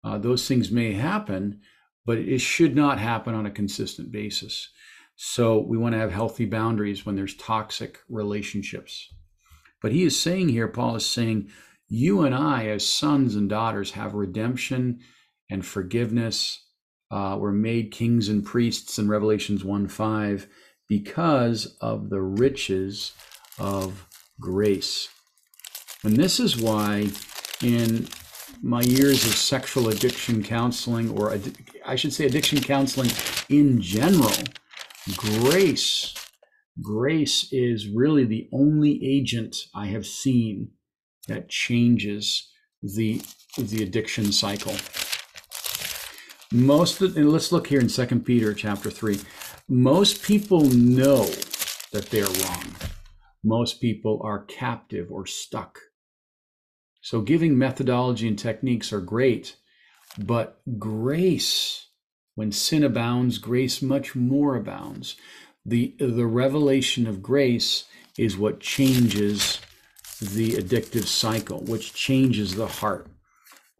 Uh, 0.03 0.17
those 0.17 0.47
things 0.47 0.71
may 0.71 0.93
happen, 0.93 1.61
but 2.05 2.17
it 2.17 2.39
should 2.39 2.75
not 2.75 2.99
happen 2.99 3.35
on 3.35 3.45
a 3.45 3.51
consistent 3.51 4.11
basis. 4.11 4.69
So 5.15 5.59
we 5.59 5.77
want 5.77 5.93
to 5.93 5.99
have 5.99 6.11
healthy 6.11 6.45
boundaries 6.45 7.05
when 7.05 7.15
there's 7.15 7.35
toxic 7.35 7.99
relationships. 8.09 9.13
But 9.81 9.91
he 9.91 10.03
is 10.03 10.19
saying 10.19 10.49
here, 10.49 10.67
Paul 10.67 10.95
is 10.95 11.05
saying, 11.05 11.49
you 11.87 12.21
and 12.21 12.33
I, 12.33 12.67
as 12.67 12.87
sons 12.87 13.35
and 13.35 13.49
daughters, 13.49 13.91
have 13.91 14.13
redemption 14.13 14.99
and 15.49 15.65
forgiveness. 15.65 16.65
Uh, 17.11 17.37
we're 17.37 17.51
made 17.51 17.91
kings 17.91 18.29
and 18.29 18.45
priests 18.45 18.97
in 18.97 19.09
Revelations 19.09 19.63
1 19.65 19.87
5 19.87 20.47
because 20.87 21.77
of 21.81 22.09
the 22.09 22.21
riches 22.21 23.11
of 23.59 24.07
grace. 24.39 25.09
And 26.03 26.15
this 26.15 26.39
is 26.39 26.57
why, 26.57 27.09
in 27.61 28.07
my 28.61 28.81
years 28.81 29.25
of 29.25 29.35
sexual 29.35 29.89
addiction 29.89 30.41
counseling, 30.41 31.09
or 31.11 31.37
I 31.85 31.95
should 31.95 32.13
say 32.13 32.25
addiction 32.25 32.61
counseling 32.61 33.11
in 33.49 33.81
general, 33.81 34.31
grace, 35.15 36.15
grace 36.81 37.51
is 37.51 37.89
really 37.89 38.23
the 38.23 38.47
only 38.53 38.99
agent 39.03 39.55
I 39.75 39.87
have 39.87 40.05
seen 40.05 40.71
that 41.27 41.49
changes 41.49 42.49
the 42.81 43.21
the 43.57 43.83
addiction 43.83 44.31
cycle 44.31 44.75
most 46.51 47.01
and 47.01 47.31
let's 47.31 47.51
look 47.51 47.67
here 47.67 47.79
in 47.79 47.89
second 47.89 48.25
peter 48.25 48.53
chapter 48.53 48.89
3 48.89 49.19
most 49.73 50.21
people 50.21 50.61
know 50.65 51.29
that 51.93 52.09
they're 52.09 52.25
wrong. 52.25 52.75
Most 53.41 53.79
people 53.79 54.19
are 54.21 54.43
captive 54.43 55.09
or 55.09 55.25
stuck. 55.25 55.79
So 57.01 57.21
giving 57.21 57.57
methodology 57.57 58.27
and 58.27 58.37
techniques 58.37 58.91
are 58.91 58.99
great 58.99 59.55
but 60.17 60.61
grace 60.77 61.87
when 62.35 62.51
sin 62.51 62.83
abounds 62.83 63.37
grace 63.37 63.81
much 63.81 64.13
more 64.13 64.57
abounds. 64.57 65.15
The 65.65 65.95
the 65.99 66.27
revelation 66.27 67.07
of 67.07 67.23
grace 67.23 67.85
is 68.17 68.37
what 68.37 68.59
changes 68.59 69.61
the 70.19 70.51
addictive 70.55 71.05
cycle 71.05 71.61
which 71.61 71.93
changes 71.93 72.55
the 72.55 72.67
heart 72.67 73.07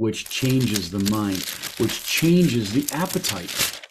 which 0.02 0.28
changes 0.28 0.89
the 0.89 1.12
mind, 1.12 1.43
which 1.78 2.04
changes 2.04 2.74
the 2.74 2.91
appetite. 2.91 3.82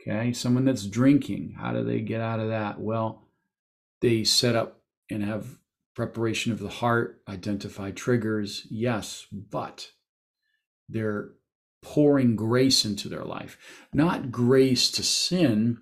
Okay, 0.00 0.32
someone 0.32 0.64
that's 0.64 0.86
drinking, 0.86 1.54
how 1.58 1.70
do 1.70 1.84
they 1.84 2.00
get 2.00 2.22
out 2.22 2.40
of 2.40 2.48
that? 2.48 2.80
Well, 2.80 3.28
they 4.00 4.24
set 4.24 4.56
up 4.56 4.80
and 5.10 5.22
have 5.22 5.58
preparation 5.94 6.50
of 6.50 6.60
the 6.60 6.70
heart, 6.70 7.20
identify 7.28 7.90
triggers, 7.90 8.66
yes, 8.70 9.26
but 9.30 9.90
they're 10.88 11.32
pouring 11.82 12.34
grace 12.34 12.82
into 12.86 13.10
their 13.10 13.24
life. 13.24 13.58
Not 13.92 14.32
grace 14.32 14.90
to 14.92 15.02
sin, 15.02 15.76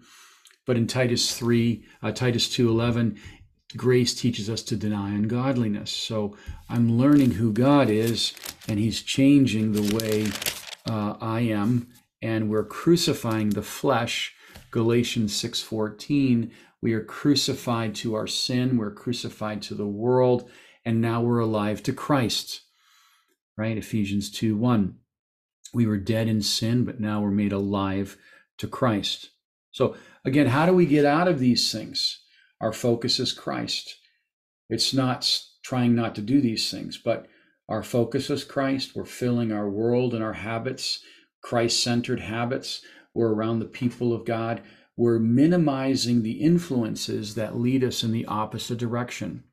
but 0.67 0.77
in 0.77 0.89
Titus 0.89 1.39
3, 1.39 1.85
uh, 2.03 2.11
Titus 2.11 2.49
2:11, 2.49 3.17
grace 3.77 4.15
teaches 4.15 4.49
us 4.49 4.63
to 4.63 4.77
deny 4.77 5.11
ungodliness. 5.11 5.91
So 5.91 6.37
I'm 6.69 6.99
learning 6.99 7.33
who 7.33 7.53
God 7.53 7.91
is, 7.91 8.33
and 8.67 8.79
He's 8.79 9.03
changing 9.03 9.73
the 9.73 9.95
way 9.95 10.27
uh, 10.87 11.17
I 11.21 11.41
am, 11.41 11.89
and 12.23 12.49
we're 12.49 12.65
crucifying 12.65 13.51
the 13.51 13.63
flesh. 13.63 14.35
Galatians 14.71 15.33
6:14, 15.35 16.51
we 16.81 16.93
are 16.93 17.05
crucified 17.05 17.95
to 17.97 18.15
our 18.15 18.27
sin, 18.27 18.77
we're 18.77 18.95
crucified 18.95 19.63
to 19.63 19.75
the 19.75 19.87
world, 19.87 20.49
and 20.85 21.01
now 21.01 21.21
we're 21.21 21.41
alive 21.41 21.83
to 21.85 21.93
Christ. 21.93 22.63
Right? 23.57 23.77
Ephesians 23.77 24.31
2:1. 24.31 24.95
We 25.75 25.87
were 25.87 25.99
dead 25.99 26.29
in 26.29 26.41
sin, 26.41 26.85
but 26.85 27.01
now 27.01 27.21
we're 27.21 27.31
made 27.31 27.53
alive 27.53 28.17
to 28.57 28.67
Christ. 28.67 29.31
So 29.71 29.97
again, 30.25 30.47
how 30.47 30.65
do 30.65 30.73
we 30.73 30.87
get 30.87 31.05
out 31.05 31.29
of 31.29 31.39
these 31.39 31.71
things? 31.71 32.21
Our 32.61 32.73
focus 32.73 33.21
is 33.21 33.33
Christ. 33.33 33.97
It's 34.69 34.93
not 34.93 35.41
trying 35.63 35.95
not 35.95 36.15
to 36.17 36.23
do 36.23 36.41
these 36.41 36.71
things. 36.71 36.97
But 36.97 37.27
our 37.69 37.83
focus 37.83 38.31
is 38.31 38.45
Christ. 38.45 38.93
We're 38.95 39.05
filling 39.05 39.53
our 39.53 39.69
world 39.69 40.15
and 40.15 40.25
our 40.25 40.33
habits, 40.33 41.01
Christ 41.43 41.83
centered 41.83 42.21
habits. 42.21 42.83
We're 43.15 43.33
around 43.33 43.59
the 43.59 43.67
people 43.67 44.13
of 44.13 44.25
God. 44.25 44.63
We're 44.97 45.19
minimizing 45.19 46.23
the 46.23 46.41
influences 46.41 47.35
that 47.37 47.59
lead 47.59 47.85
us 47.85 48.03
in 48.03 48.11
the 48.11 48.27
opposite 48.27 48.79
direction. 48.79 49.45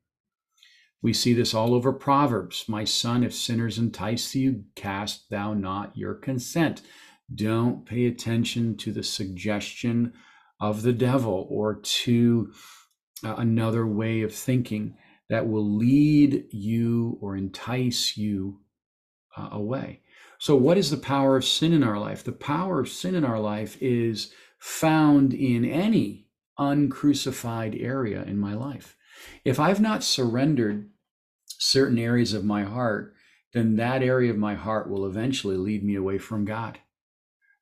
We 1.02 1.14
see 1.14 1.34
this 1.34 1.54
all 1.54 1.76
over 1.76 1.94
Proverbs. 1.94 2.66
My 2.68 2.84
son, 2.84 3.24
if 3.24 3.34
sinners 3.36 3.78
entice 3.78 4.34
you, 4.34 4.64
cast 4.76 5.30
thou 5.30 5.54
not 5.54 5.96
your 5.96 6.16
consent. 6.16 6.82
Don't 7.34 7.86
pay 7.86 8.08
attention 8.08 8.78
to 8.78 8.92
the 8.92 9.04
suggestion 9.04 10.14
of 10.60 10.82
the 10.82 10.94
devil 10.94 11.48
or 11.50 11.76
to 11.76 12.52
uh, 13.26 13.36
another 13.38 13.88
way 13.88 14.22
of 14.22 14.34
thinking 14.34 14.96
that 15.30 15.48
will 15.48 15.68
lead 15.68 16.46
you 16.52 17.18
or 17.22 17.36
entice 17.36 18.16
you 18.16 18.60
uh, 19.36 19.50
away. 19.52 20.02
So, 20.38 20.56
what 20.56 20.78
is 20.78 20.92
the 20.92 20.98
power 20.98 21.36
of 21.36 21.44
sin 21.44 21.74
in 21.74 21.84
our 21.84 21.98
life? 21.98 22.24
The 22.24 22.32
power 22.32 22.80
of 22.80 22.90
sin 22.90 23.16
in 23.16 23.26
our 23.26 23.40
life 23.40 23.82
is 23.82 24.32
found 24.60 25.34
in 25.34 25.66
any 25.66 26.28
uncrucified 26.60 27.76
area 27.80 28.24
in 28.24 28.38
my 28.38 28.54
life. 28.54 28.96
If 29.44 29.60
I've 29.60 29.82
not 29.82 30.04
surrendered 30.04 30.90
certain 31.48 31.98
areas 31.98 32.34
of 32.34 32.46
my 32.46 32.64
heart, 32.64 33.16
then 33.54 33.78
that 33.78 34.04
area 34.04 34.30
of 34.30 34.38
my 34.38 34.54
heart 34.54 34.90
will 34.90 35.06
eventually 35.06 35.58
lead 35.58 35.84
me 35.84 35.96
away 35.96 36.18
from 36.18 36.46
God. 36.46 36.80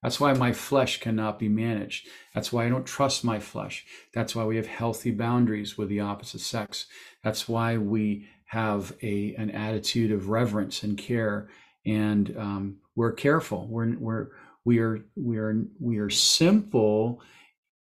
That's 0.03 0.19
why 0.19 0.33
my 0.33 0.51
flesh 0.51 0.99
cannot 0.99 1.39
be 1.39 1.47
managed. 1.47 2.07
That's 2.35 2.51
why 2.51 2.65
I 2.65 2.69
don't 2.69 2.85
trust 2.85 3.23
my 3.23 3.39
flesh. 3.39 3.85
That's 4.13 4.35
why 4.35 4.43
we 4.43 4.57
have 4.57 4.67
healthy 4.67 5.11
boundaries 5.11 5.77
with 5.77 5.87
the 5.87 6.01
opposite 6.01 6.41
sex. 6.41 6.87
That's 7.23 7.47
why 7.47 7.77
we 7.77 8.27
have 8.47 8.93
a 9.01 9.33
an 9.35 9.49
attitude 9.49 10.11
of 10.11 10.29
reverence 10.29 10.83
and 10.83 10.97
care, 10.97 11.49
and 11.85 12.35
um, 12.37 12.77
we're 12.95 13.13
careful. 13.13 13.67
We're 13.67 13.95
we're 13.97 14.27
we 14.65 14.79
are 14.79 14.99
we 15.15 15.37
are 15.37 15.65
we 15.79 15.97
are 15.97 16.09
simple 16.09 17.21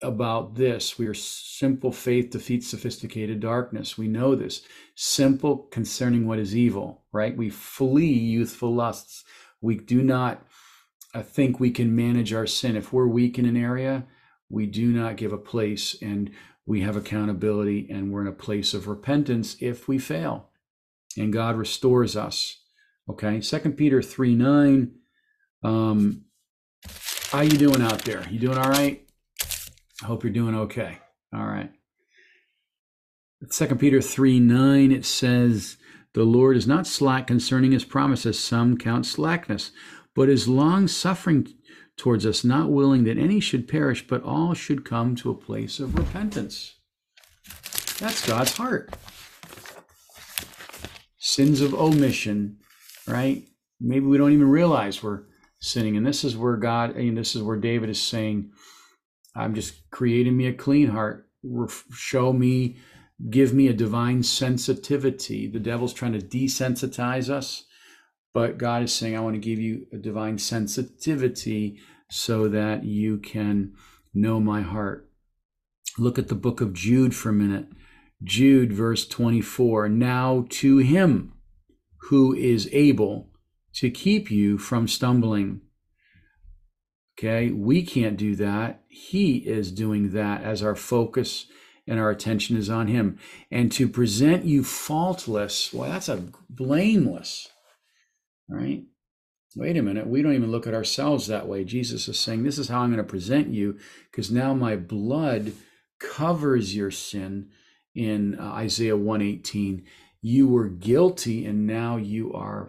about 0.02 0.54
this. 0.54 0.98
We 0.98 1.06
are 1.06 1.14
simple. 1.14 1.92
Faith 1.92 2.30
defeats 2.30 2.68
sophisticated 2.68 3.40
darkness. 3.40 3.98
We 3.98 4.08
know 4.08 4.34
this. 4.34 4.62
Simple 4.94 5.58
concerning 5.70 6.26
what 6.26 6.38
is 6.38 6.56
evil. 6.56 7.04
Right? 7.12 7.36
We 7.36 7.50
flee 7.50 8.12
youthful 8.12 8.74
lusts. 8.74 9.24
We 9.60 9.76
do 9.76 10.02
not 10.02 10.45
think 11.22 11.58
we 11.58 11.70
can 11.70 11.94
manage 11.94 12.32
our 12.32 12.46
sin. 12.46 12.76
If 12.76 12.92
we're 12.92 13.06
weak 13.06 13.38
in 13.38 13.46
an 13.46 13.56
area, 13.56 14.06
we 14.48 14.66
do 14.66 14.92
not 14.92 15.16
give 15.16 15.32
a 15.32 15.38
place 15.38 15.96
and 16.00 16.30
we 16.66 16.80
have 16.80 16.96
accountability 16.96 17.88
and 17.90 18.12
we're 18.12 18.22
in 18.22 18.26
a 18.26 18.32
place 18.32 18.74
of 18.74 18.88
repentance 18.88 19.56
if 19.60 19.88
we 19.88 19.98
fail. 19.98 20.50
And 21.16 21.32
God 21.32 21.56
restores 21.56 22.16
us. 22.16 22.60
Okay. 23.08 23.40
Second 23.40 23.74
Peter 23.74 24.02
3 24.02 24.34
9. 24.34 24.92
Um, 25.62 26.24
how 27.30 27.40
you 27.40 27.50
doing 27.50 27.82
out 27.82 28.00
there? 28.02 28.26
You 28.30 28.38
doing 28.38 28.58
all 28.58 28.70
right? 28.70 29.06
I 30.02 30.06
hope 30.06 30.22
you're 30.22 30.32
doing 30.32 30.54
okay. 30.54 30.98
All 31.32 31.46
right. 31.46 31.70
Second 33.50 33.78
Peter 33.78 34.00
3 34.00 34.40
9, 34.40 34.92
it 34.92 35.04
says, 35.04 35.76
The 36.14 36.24
Lord 36.24 36.56
is 36.56 36.66
not 36.66 36.86
slack 36.86 37.26
concerning 37.26 37.72
his 37.72 37.84
promises, 37.84 38.38
some 38.38 38.76
count 38.76 39.06
slackness, 39.06 39.72
but 40.16 40.30
is 40.30 40.48
long 40.48 40.88
suffering 40.88 41.46
towards 41.96 42.26
us, 42.26 42.42
not 42.42 42.70
willing 42.70 43.04
that 43.04 43.18
any 43.18 43.38
should 43.38 43.68
perish, 43.68 44.06
but 44.06 44.22
all 44.22 44.54
should 44.54 44.84
come 44.84 45.14
to 45.14 45.30
a 45.30 45.34
place 45.34 45.78
of 45.78 45.96
repentance. 45.96 46.74
That's 47.98 48.26
God's 48.26 48.56
heart. 48.56 48.96
Sins 51.18 51.60
of 51.60 51.74
omission, 51.74 52.58
right? 53.06 53.44
Maybe 53.78 54.06
we 54.06 54.16
don't 54.16 54.32
even 54.32 54.48
realize 54.48 55.02
we're 55.02 55.24
sinning. 55.60 55.96
And 55.96 56.06
this 56.06 56.24
is 56.24 56.36
where 56.36 56.56
God, 56.56 56.96
and 56.96 57.16
this 57.16 57.36
is 57.36 57.42
where 57.42 57.58
David 57.58 57.90
is 57.90 58.00
saying, 58.00 58.50
I'm 59.34 59.54
just 59.54 59.90
creating 59.90 60.36
me 60.36 60.46
a 60.46 60.54
clean 60.54 60.88
heart. 60.88 61.28
Show 61.92 62.32
me, 62.32 62.76
give 63.28 63.52
me 63.52 63.68
a 63.68 63.74
divine 63.74 64.22
sensitivity. 64.22 65.46
The 65.46 65.60
devil's 65.60 65.92
trying 65.92 66.18
to 66.18 66.26
desensitize 66.26 67.28
us 67.28 67.65
but 68.36 68.58
God 68.58 68.82
is 68.82 68.92
saying, 68.92 69.16
I 69.16 69.20
want 69.20 69.34
to 69.34 69.40
give 69.40 69.58
you 69.58 69.86
a 69.94 69.96
divine 69.96 70.36
sensitivity 70.36 71.78
so 72.10 72.48
that 72.48 72.84
you 72.84 73.16
can 73.16 73.72
know 74.12 74.40
my 74.40 74.60
heart. 74.60 75.08
Look 75.96 76.18
at 76.18 76.28
the 76.28 76.34
book 76.34 76.60
of 76.60 76.74
Jude 76.74 77.14
for 77.14 77.30
a 77.30 77.32
minute. 77.32 77.68
Jude, 78.22 78.74
verse 78.74 79.08
24. 79.08 79.88
Now 79.88 80.44
to 80.50 80.76
him 80.76 81.32
who 82.10 82.34
is 82.34 82.68
able 82.72 83.30
to 83.76 83.88
keep 83.88 84.30
you 84.30 84.58
from 84.58 84.86
stumbling. 84.86 85.62
Okay, 87.18 87.50
we 87.50 87.82
can't 87.82 88.18
do 88.18 88.36
that. 88.36 88.82
He 88.86 89.38
is 89.38 89.72
doing 89.72 90.10
that 90.10 90.42
as 90.42 90.62
our 90.62 90.76
focus 90.76 91.46
and 91.86 91.98
our 91.98 92.10
attention 92.10 92.58
is 92.58 92.68
on 92.68 92.88
him. 92.88 93.18
And 93.50 93.72
to 93.72 93.88
present 93.88 94.44
you 94.44 94.62
faultless, 94.62 95.72
well, 95.72 95.88
that's 95.88 96.10
a 96.10 96.24
blameless 96.50 97.48
right? 98.48 98.84
Wait 99.54 99.76
a 99.76 99.82
minute, 99.82 100.06
we 100.06 100.20
don't 100.20 100.34
even 100.34 100.50
look 100.50 100.66
at 100.66 100.74
ourselves 100.74 101.26
that 101.26 101.48
way. 101.48 101.64
Jesus 101.64 102.08
is 102.08 102.18
saying, 102.18 102.42
This 102.42 102.58
is 102.58 102.68
how 102.68 102.80
I'm 102.80 102.92
going 102.92 102.98
to 102.98 103.10
present 103.10 103.48
you, 103.48 103.78
because 104.10 104.30
now 104.30 104.52
my 104.52 104.76
blood 104.76 105.52
covers 105.98 106.76
your 106.76 106.90
sin 106.90 107.48
in 107.94 108.38
uh, 108.38 108.42
Isaiah 108.42 108.96
118. 108.96 109.84
You 110.20 110.48
were 110.48 110.68
guilty, 110.68 111.46
and 111.46 111.66
now 111.66 111.96
you 111.96 112.32
are 112.34 112.68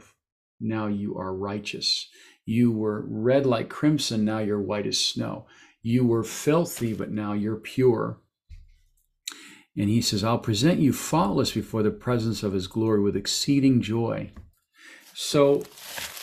now 0.59 0.87
you 0.87 1.17
are 1.17 1.35
righteous. 1.35 2.09
You 2.45 2.71
were 2.71 3.03
red 3.05 3.45
like 3.45 3.69
crimson, 3.69 4.23
now 4.23 4.39
you're 4.39 4.61
white 4.61 4.87
as 4.87 4.97
snow. 4.97 5.45
You 5.81 6.05
were 6.05 6.23
filthy, 6.23 6.93
but 6.93 7.11
now 7.11 7.33
you're 7.33 7.57
pure. 7.57 8.19
And 9.75 9.89
he 9.89 10.01
says, 10.01 10.23
I'll 10.23 10.39
present 10.39 10.79
you 10.79 10.91
faultless 10.91 11.51
before 11.51 11.83
the 11.83 11.91
presence 11.91 12.41
of 12.41 12.53
his 12.53 12.67
glory 12.67 13.01
with 13.01 13.15
exceeding 13.15 13.81
joy. 13.81 14.31
So 15.19 15.63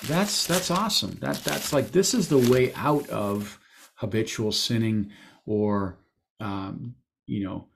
that's 0.06 0.46
that's 0.46 0.70
awesome. 0.70 1.18
That 1.20 1.42
that's 1.42 1.72
like 1.72 1.90
this 1.90 2.14
is 2.14 2.28
the 2.28 2.38
way 2.38 2.72
out 2.74 3.08
of 3.08 3.58
habitual 3.96 4.52
sinning, 4.52 5.10
or 5.46 5.98
um, 6.38 6.94
you 7.26 7.42
know, 7.42 7.66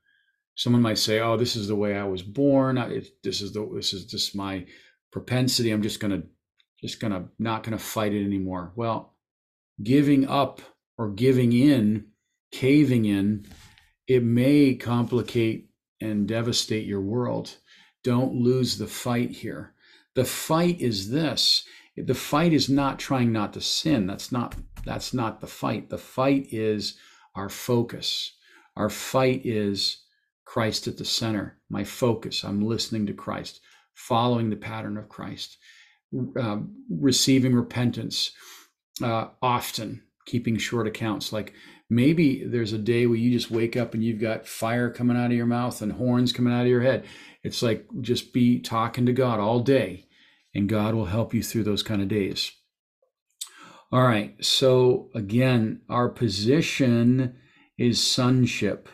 someone 0.54 0.80
might 0.80 0.98
say, 0.98 1.18
"Oh, 1.18 1.36
this 1.36 1.56
is 1.56 1.66
the 1.66 1.74
way 1.74 1.98
I 1.98 2.04
was 2.04 2.22
born. 2.22 2.78
It, 2.78 3.20
this 3.24 3.40
is 3.40 3.52
the 3.52 3.68
this 3.74 3.92
is 3.92 4.06
just 4.06 4.36
my 4.36 4.64
propensity. 5.10 5.72
I'm 5.72 5.82
just 5.82 5.98
gonna 5.98 6.22
just 6.80 7.00
gonna 7.00 7.30
not 7.36 7.64
gonna 7.64 7.80
fight 7.80 8.14
it 8.14 8.24
anymore." 8.24 8.72
Well, 8.76 9.16
giving 9.82 10.28
up 10.28 10.62
or 10.96 11.10
giving 11.10 11.52
in, 11.52 12.06
caving 12.52 13.06
in, 13.06 13.44
it 14.06 14.22
may 14.22 14.76
complicate 14.76 15.68
and 16.00 16.28
devastate 16.28 16.86
your 16.86 17.00
world. 17.00 17.56
Don't 18.04 18.36
lose 18.36 18.78
the 18.78 18.86
fight 18.86 19.32
here 19.32 19.74
the 20.18 20.24
fight 20.24 20.80
is 20.80 21.10
this. 21.10 21.62
The 21.96 22.12
fight 22.12 22.52
is 22.52 22.68
not 22.68 22.98
trying 22.98 23.30
not 23.30 23.52
to 23.52 23.60
sin. 23.60 24.08
That's 24.08 24.32
not 24.32 24.56
that's 24.84 25.14
not 25.14 25.40
the 25.40 25.46
fight. 25.46 25.90
The 25.90 25.96
fight 25.96 26.48
is 26.50 26.98
our 27.36 27.48
focus. 27.48 28.32
Our 28.74 28.90
fight 28.90 29.42
is 29.46 30.02
Christ 30.44 30.88
at 30.88 30.96
the 30.98 31.04
center. 31.04 31.58
My 31.70 31.84
focus. 31.84 32.42
I'm 32.42 32.62
listening 32.62 33.06
to 33.06 33.12
Christ, 33.12 33.60
following 33.94 34.50
the 34.50 34.56
pattern 34.56 34.96
of 34.96 35.08
Christ, 35.08 35.56
uh, 36.36 36.58
receiving 36.90 37.54
repentance 37.54 38.32
uh, 39.00 39.28
often, 39.40 40.02
keeping 40.26 40.56
short 40.56 40.88
accounts. 40.88 41.32
Like 41.32 41.52
maybe 41.88 42.42
there's 42.44 42.72
a 42.72 42.78
day 42.78 43.06
where 43.06 43.18
you 43.18 43.30
just 43.30 43.52
wake 43.52 43.76
up 43.76 43.94
and 43.94 44.02
you've 44.02 44.20
got 44.20 44.48
fire 44.48 44.90
coming 44.90 45.16
out 45.16 45.30
of 45.30 45.36
your 45.36 45.46
mouth 45.46 45.80
and 45.80 45.92
horns 45.92 46.32
coming 46.32 46.52
out 46.52 46.62
of 46.62 46.66
your 46.66 46.82
head. 46.82 47.04
It's 47.44 47.62
like 47.62 47.86
just 48.00 48.32
be 48.32 48.58
talking 48.58 49.06
to 49.06 49.12
God 49.12 49.38
all 49.38 49.60
day 49.60 50.06
and 50.58 50.68
God 50.68 50.96
will 50.96 51.04
help 51.04 51.32
you 51.32 51.40
through 51.40 51.62
those 51.62 51.84
kind 51.84 52.02
of 52.02 52.08
days. 52.08 52.50
All 53.92 54.02
right, 54.02 54.34
so 54.44 55.08
again, 55.14 55.82
our 55.88 56.08
position 56.08 57.36
is 57.78 58.04
sonship, 58.04 58.88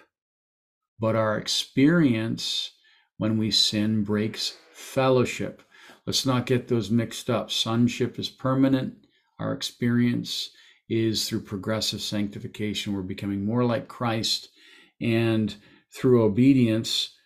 but 1.00 1.16
our 1.16 1.38
experience 1.38 2.70
when 3.16 3.38
we 3.38 3.50
sin 3.50 4.04
breaks 4.04 4.58
fellowship. 4.74 5.62
Let's 6.06 6.26
not 6.26 6.44
get 6.44 6.68
those 6.68 6.90
mixed 6.90 7.30
up. 7.30 7.50
Sonship 7.50 8.18
is 8.18 8.28
permanent, 8.28 8.96
our 9.38 9.54
experience 9.54 10.50
is 10.90 11.26
through 11.26 11.40
progressive 11.40 12.02
sanctification. 12.02 12.92
We're 12.92 13.00
becoming 13.00 13.42
more 13.42 13.64
like 13.64 13.88
Christ, 13.88 14.50
and 15.00 15.56
through 15.96 16.24
obedience, 16.24 17.16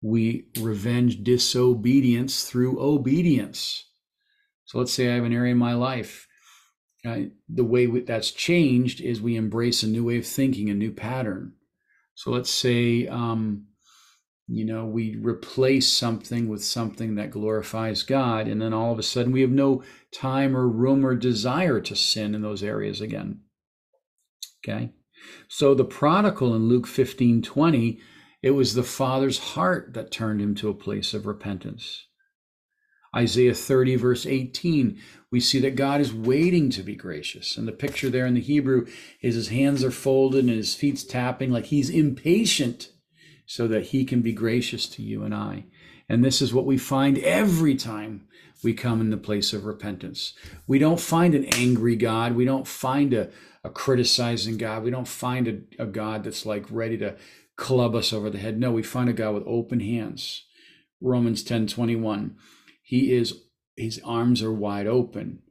we 0.00 0.46
revenge 0.60 1.24
disobedience 1.24 2.44
through 2.44 2.80
obedience. 2.80 3.86
So 4.68 4.78
let's 4.78 4.92
say 4.92 5.10
I 5.10 5.16
have 5.16 5.24
an 5.24 5.32
area 5.32 5.52
in 5.52 5.58
my 5.58 5.74
life. 5.74 6.28
Uh, 7.04 7.22
the 7.48 7.64
way 7.64 7.86
that's 7.86 8.30
changed 8.30 9.00
is 9.00 9.20
we 9.20 9.36
embrace 9.36 9.82
a 9.82 9.88
new 9.88 10.04
way 10.04 10.18
of 10.18 10.26
thinking, 10.26 10.70
a 10.70 10.74
new 10.74 10.92
pattern. 10.92 11.54
So 12.14 12.30
let's 12.30 12.50
say 12.50 13.06
um, 13.06 13.68
you 14.48 14.64
know, 14.64 14.86
we 14.86 15.16
replace 15.16 15.92
something 15.92 16.48
with 16.48 16.64
something 16.64 17.16
that 17.16 17.30
glorifies 17.30 18.02
God, 18.02 18.48
and 18.48 18.62
then 18.62 18.72
all 18.72 18.92
of 18.92 18.98
a 18.98 19.02
sudden 19.02 19.30
we 19.30 19.42
have 19.42 19.50
no 19.50 19.82
time 20.10 20.56
or 20.56 20.66
room 20.66 21.04
or 21.04 21.14
desire 21.14 21.80
to 21.82 21.94
sin 21.94 22.34
in 22.34 22.40
those 22.40 22.62
areas 22.62 23.02
again. 23.02 23.40
Okay? 24.64 24.92
So 25.48 25.74
the 25.74 25.84
prodigal 25.84 26.54
in 26.54 26.66
Luke 26.66 26.86
15 26.86 27.42
20, 27.42 28.00
it 28.42 28.52
was 28.52 28.72
the 28.72 28.82
father's 28.82 29.38
heart 29.38 29.92
that 29.92 30.10
turned 30.10 30.40
him 30.40 30.54
to 30.56 30.70
a 30.70 30.74
place 30.74 31.12
of 31.12 31.26
repentance. 31.26 32.06
Isaiah 33.18 33.54
30, 33.54 33.96
verse 33.96 34.26
18, 34.26 34.98
we 35.30 35.40
see 35.40 35.58
that 35.60 35.76
God 35.76 36.00
is 36.00 36.14
waiting 36.14 36.70
to 36.70 36.82
be 36.82 36.94
gracious. 36.94 37.56
And 37.56 37.66
the 37.66 37.72
picture 37.72 38.08
there 38.08 38.26
in 38.26 38.34
the 38.34 38.40
Hebrew 38.40 38.86
is 39.20 39.34
his 39.34 39.48
hands 39.48 39.82
are 39.84 39.90
folded 39.90 40.44
and 40.44 40.54
his 40.54 40.74
feet's 40.74 41.04
tapping 41.04 41.50
like 41.50 41.66
he's 41.66 41.90
impatient 41.90 42.92
so 43.44 43.66
that 43.68 43.86
he 43.86 44.04
can 44.04 44.22
be 44.22 44.32
gracious 44.32 44.86
to 44.90 45.02
you 45.02 45.24
and 45.24 45.34
I. 45.34 45.64
And 46.08 46.24
this 46.24 46.40
is 46.40 46.54
what 46.54 46.64
we 46.64 46.78
find 46.78 47.18
every 47.18 47.74
time 47.74 48.26
we 48.62 48.72
come 48.72 49.00
in 49.00 49.10
the 49.10 49.16
place 49.16 49.52
of 49.52 49.64
repentance. 49.64 50.34
We 50.66 50.78
don't 50.78 51.00
find 51.00 51.34
an 51.34 51.44
angry 51.54 51.96
God. 51.96 52.34
We 52.34 52.44
don't 52.44 52.66
find 52.66 53.12
a, 53.12 53.30
a 53.64 53.70
criticizing 53.70 54.58
God. 54.58 54.82
We 54.82 54.90
don't 54.90 55.08
find 55.08 55.48
a, 55.48 55.82
a 55.82 55.86
God 55.86 56.24
that's 56.24 56.46
like 56.46 56.66
ready 56.70 56.96
to 56.98 57.16
club 57.56 57.94
us 57.94 58.12
over 58.12 58.30
the 58.30 58.38
head. 58.38 58.58
No, 58.58 58.70
we 58.70 58.82
find 58.82 59.08
a 59.08 59.12
God 59.12 59.34
with 59.34 59.44
open 59.46 59.80
hands. 59.80 60.44
Romans 61.00 61.42
10 61.42 61.66
21. 61.68 62.36
He 62.88 63.12
is, 63.12 63.42
his 63.76 64.00
arms 64.02 64.42
are 64.42 64.50
wide 64.50 64.86
open 64.86 65.42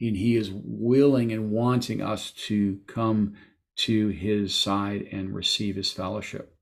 and 0.00 0.16
he 0.16 0.36
is 0.36 0.52
willing 0.52 1.32
and 1.32 1.50
wanting 1.50 2.00
us 2.00 2.30
to 2.46 2.78
come 2.86 3.34
to 3.78 4.10
his 4.10 4.54
side 4.54 5.08
and 5.10 5.34
receive 5.34 5.74
his 5.74 5.90
fellowship. 5.90 6.56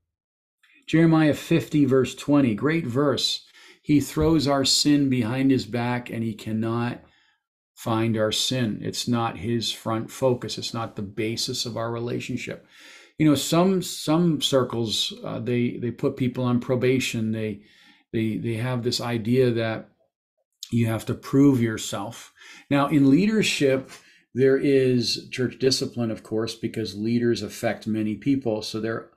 Jeremiah 0.87 1.35
50, 1.35 1.85
verse 1.85 2.15
20, 2.15 2.55
great 2.55 2.87
verse. 2.87 3.45
He 3.83 3.99
throws 3.99 4.47
our 4.47 4.65
sin 4.65 5.07
behind 5.07 5.51
his 5.51 5.67
back 5.67 6.09
and 6.09 6.23
he 6.23 6.33
cannot 6.33 7.03
find 7.75 8.17
our 8.17 8.31
sin. 8.31 8.79
It's 8.81 9.07
not 9.07 9.37
his 9.37 9.71
front 9.71 10.09
focus. 10.09 10.57
It's 10.57 10.73
not 10.73 10.95
the 10.95 11.03
basis 11.03 11.67
of 11.67 11.77
our 11.77 11.91
relationship. 11.91 12.65
You 13.19 13.27
know, 13.27 13.35
some 13.35 13.83
some 13.83 14.41
circles 14.41 15.13
uh, 15.23 15.37
they 15.37 15.77
they 15.77 15.91
put 15.91 16.17
people 16.17 16.43
on 16.43 16.59
probation. 16.59 17.33
They 17.33 17.61
they 18.11 18.37
they 18.37 18.55
have 18.55 18.81
this 18.81 18.99
idea 18.99 19.51
that 19.51 19.92
you 20.71 20.87
have 20.87 21.05
to 21.05 21.13
prove 21.13 21.61
yourself. 21.61 22.33
Now, 22.69 22.87
in 22.87 23.09
leadership, 23.09 23.89
there 24.33 24.57
is 24.57 25.27
church 25.31 25.59
discipline, 25.59 26.09
of 26.11 26.23
course, 26.23 26.55
because 26.55 26.95
leaders 26.97 27.43
affect 27.43 27.85
many 27.85 28.15
people. 28.15 28.61
So 28.61 28.79
they're 28.79 29.09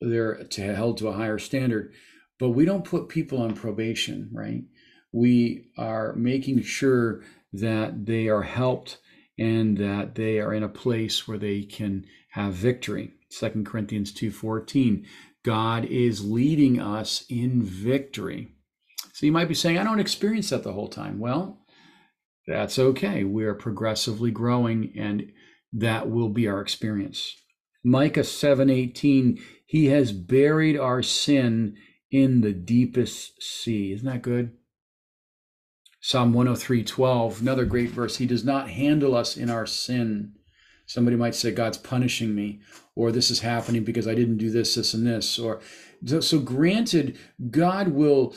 they're 0.00 0.46
held 0.56 0.96
to 0.98 1.08
a 1.08 1.12
higher 1.12 1.38
standard. 1.38 1.92
But 2.38 2.50
we 2.50 2.64
don't 2.64 2.86
put 2.86 3.10
people 3.10 3.42
on 3.42 3.54
probation, 3.54 4.30
right? 4.32 4.62
We 5.12 5.66
are 5.76 6.14
making 6.14 6.62
sure 6.62 7.22
that 7.52 8.06
they 8.06 8.28
are 8.28 8.42
helped 8.42 8.98
and 9.38 9.76
that 9.76 10.14
they 10.14 10.38
are 10.38 10.54
in 10.54 10.62
a 10.62 10.68
place 10.68 11.28
where 11.28 11.38
they 11.38 11.62
can 11.62 12.06
have 12.30 12.54
victory. 12.54 13.12
Second 13.28 13.66
Corinthians 13.66 14.12
2:14. 14.12 15.04
God 15.42 15.84
is 15.86 16.24
leading 16.24 16.80
us 16.80 17.24
in 17.28 17.62
victory. 17.62 18.48
So 19.20 19.26
you 19.26 19.32
might 19.32 19.48
be 19.48 19.54
saying, 19.54 19.76
I 19.76 19.84
don't 19.84 20.00
experience 20.00 20.48
that 20.48 20.62
the 20.62 20.72
whole 20.72 20.88
time. 20.88 21.18
Well, 21.18 21.58
that's 22.46 22.78
okay. 22.78 23.22
We're 23.22 23.52
progressively 23.52 24.30
growing, 24.30 24.94
and 24.96 25.30
that 25.74 26.08
will 26.08 26.30
be 26.30 26.48
our 26.48 26.62
experience. 26.62 27.36
Micah 27.84 28.22
7:18 28.22 29.38
he 29.66 29.86
has 29.88 30.12
buried 30.12 30.78
our 30.78 31.02
sin 31.02 31.76
in 32.10 32.40
the 32.40 32.54
deepest 32.54 33.42
sea. 33.42 33.92
Isn't 33.92 34.06
that 34.06 34.22
good? 34.22 34.56
Psalm 36.00 36.32
103:12, 36.32 37.42
another 37.42 37.66
great 37.66 37.90
verse. 37.90 38.16
He 38.16 38.26
does 38.26 38.42
not 38.42 38.70
handle 38.70 39.14
us 39.14 39.36
in 39.36 39.50
our 39.50 39.66
sin. 39.66 40.32
Somebody 40.86 41.18
might 41.18 41.34
say 41.34 41.50
God's 41.50 41.76
punishing 41.76 42.34
me 42.34 42.62
or 42.96 43.12
this 43.12 43.30
is 43.30 43.40
happening 43.40 43.84
because 43.84 44.08
I 44.08 44.14
didn't 44.14 44.38
do 44.38 44.50
this 44.50 44.76
this 44.76 44.94
and 44.94 45.06
this 45.06 45.38
or 45.38 45.60
so 46.20 46.38
granted 46.38 47.18
God 47.50 47.88
will 47.88 48.34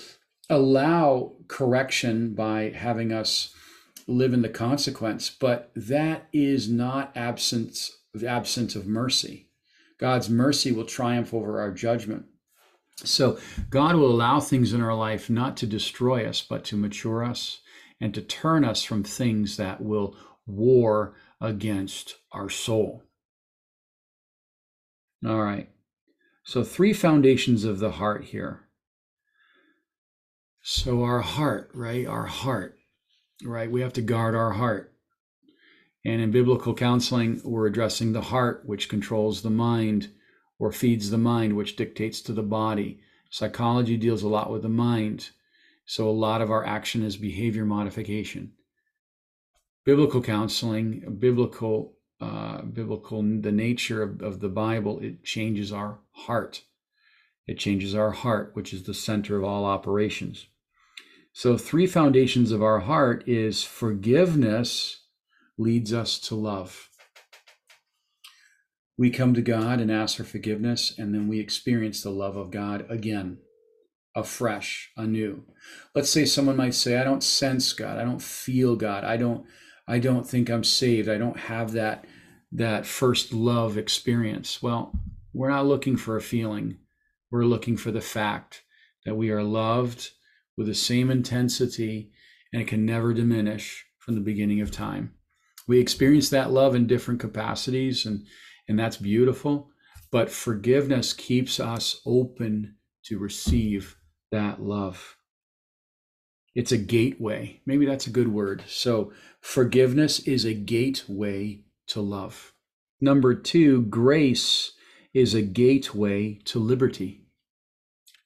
allow 0.49 1.33
correction 1.47 2.33
by 2.33 2.71
having 2.71 3.11
us 3.11 3.53
live 4.07 4.33
in 4.33 4.41
the 4.41 4.49
consequence, 4.49 5.29
but 5.29 5.71
that 5.75 6.27
is 6.33 6.69
not 6.69 7.15
absence 7.15 7.91
absence 8.25 8.75
of 8.75 8.85
mercy. 8.85 9.47
God's 9.99 10.29
mercy 10.29 10.71
will 10.71 10.85
triumph 10.85 11.33
over 11.33 11.59
our 11.59 11.71
judgment. 11.71 12.25
So, 12.97 13.39
God 13.71 13.95
will 13.95 14.11
allow 14.11 14.39
things 14.39 14.73
in 14.73 14.81
our 14.81 14.93
life 14.93 15.29
not 15.29 15.57
to 15.57 15.65
destroy 15.65 16.27
us, 16.27 16.41
but 16.41 16.63
to 16.65 16.77
mature 16.77 17.23
us 17.23 17.61
and 17.99 18.13
to 18.13 18.21
turn 18.21 18.63
us 18.63 18.83
from 18.83 19.03
things 19.03 19.57
that 19.57 19.81
will 19.81 20.15
war 20.45 21.15
against 21.41 22.17
our 22.31 22.49
soul. 22.49 23.03
All 25.25 25.41
right. 25.41 25.69
So, 26.43 26.63
three 26.63 26.93
foundations 26.93 27.63
of 27.63 27.79
the 27.79 27.91
heart 27.91 28.25
here. 28.25 28.67
So, 30.65 31.03
our 31.03 31.19
heart, 31.19 31.71
right? 31.73 32.07
Our 32.07 32.25
heart, 32.25 32.77
right? 33.43 33.69
We 33.69 33.81
have 33.81 33.91
to 33.93 34.01
guard 34.01 34.33
our 34.33 34.51
heart. 34.51 34.93
And 36.05 36.21
in 36.21 36.31
biblical 36.31 36.73
counseling, 36.73 37.41
we're 37.43 37.67
addressing 37.67 38.13
the 38.13 38.21
heart, 38.21 38.63
which 38.65 38.87
controls 38.87 39.41
the 39.41 39.49
mind 39.49 40.13
or 40.57 40.71
feeds 40.71 41.09
the 41.09 41.17
mind, 41.17 41.57
which 41.57 41.75
dictates 41.75 42.21
to 42.21 42.31
the 42.31 42.43
body. 42.43 43.01
Psychology 43.29 43.97
deals 43.97 44.23
a 44.23 44.29
lot 44.29 44.49
with 44.49 44.61
the 44.61 44.69
mind. 44.69 45.31
So 45.85 46.09
a 46.09 46.11
lot 46.11 46.41
of 46.41 46.49
our 46.49 46.65
action 46.65 47.03
is 47.03 47.17
behavior 47.17 47.65
modification. 47.65 48.53
Biblical 49.83 50.21
counseling, 50.21 51.17
biblical, 51.19 51.97
uh, 52.21 52.61
biblical, 52.61 53.21
the 53.21 53.51
nature 53.51 54.01
of, 54.01 54.21
of 54.21 54.39
the 54.39 54.47
Bible, 54.47 54.99
it 54.99 55.25
changes 55.25 55.73
our 55.73 55.99
heart. 56.11 56.63
It 57.47 57.59
changes 57.59 57.93
our 57.93 58.11
heart, 58.11 58.51
which 58.53 58.73
is 58.73 58.83
the 58.83 58.93
center 58.93 59.35
of 59.35 59.43
all 59.43 59.65
operations. 59.65 60.47
So, 61.35 61.57
three 61.57 61.87
foundations 61.87 62.51
of 62.51 62.61
our 62.61 62.81
heart 62.81 63.27
is 63.27 63.63
forgiveness 63.63 65.01
leads 65.57 65.91
us 65.91 66.19
to 66.19 66.35
love. 66.35 66.89
We 68.99 69.09
come 69.09 69.33
to 69.33 69.41
God 69.41 69.79
and 69.79 69.91
ask 69.91 70.17
for 70.17 70.23
forgiveness, 70.23 70.93
and 70.95 71.13
then 71.13 71.27
we 71.27 71.39
experience 71.39 72.03
the 72.03 72.11
love 72.11 72.37
of 72.37 72.51
God 72.51 72.85
again, 72.87 73.39
afresh, 74.15 74.91
anew. 74.95 75.43
Let's 75.95 76.11
say 76.11 76.25
someone 76.25 76.55
might 76.55 76.75
say, 76.75 76.97
I 76.97 77.03
don't 77.03 77.23
sense 77.23 77.73
God, 77.73 77.97
I 77.97 78.03
don't 78.03 78.21
feel 78.21 78.75
God, 78.75 79.03
I 79.03 79.17
don't, 79.17 79.43
I 79.87 79.97
don't 79.97 80.29
think 80.29 80.51
I'm 80.51 80.63
saved, 80.63 81.09
I 81.09 81.17
don't 81.17 81.39
have 81.39 81.71
that 81.71 82.05
that 82.51 82.85
first 82.85 83.33
love 83.33 83.75
experience. 83.79 84.61
Well, 84.61 84.93
we're 85.33 85.49
not 85.49 85.65
looking 85.65 85.97
for 85.97 86.15
a 86.15 86.21
feeling. 86.21 86.77
We're 87.31 87.45
looking 87.45 87.77
for 87.77 87.89
the 87.89 88.01
fact 88.01 88.61
that 89.05 89.15
we 89.15 89.31
are 89.31 89.41
loved 89.41 90.11
with 90.57 90.67
the 90.67 90.75
same 90.75 91.09
intensity 91.09 92.11
and 92.51 92.61
it 92.61 92.67
can 92.67 92.85
never 92.85 93.13
diminish 93.13 93.85
from 93.99 94.15
the 94.15 94.21
beginning 94.21 94.61
of 94.61 94.71
time. 94.71 95.13
We 95.67 95.79
experience 95.79 96.29
that 96.29 96.51
love 96.51 96.75
in 96.75 96.87
different 96.87 97.19
capacities 97.19 98.05
and 98.05 98.25
and 98.67 98.79
that's 98.79 98.97
beautiful 98.97 99.69
but 100.13 100.29
forgiveness 100.29 101.11
keeps 101.11 101.59
us 101.59 101.99
open 102.05 102.75
to 103.05 103.17
receive 103.17 103.97
that 104.31 104.61
love. 104.61 105.17
It's 106.53 106.71
a 106.71 106.77
gateway. 106.77 107.61
Maybe 107.65 107.87
that's 107.87 108.05
a 108.05 108.11
good 108.11 108.27
word. 108.27 108.63
So 108.67 109.11
forgiveness 109.41 110.19
is 110.19 110.45
a 110.45 110.53
gateway 110.53 111.63
to 111.87 112.01
love. 112.01 112.53
Number 113.01 113.33
2 113.33 113.87
grace 113.87 114.73
is 115.15 115.33
a 115.33 115.41
gateway 115.41 116.35
to 116.45 116.59
liberty. 116.59 117.25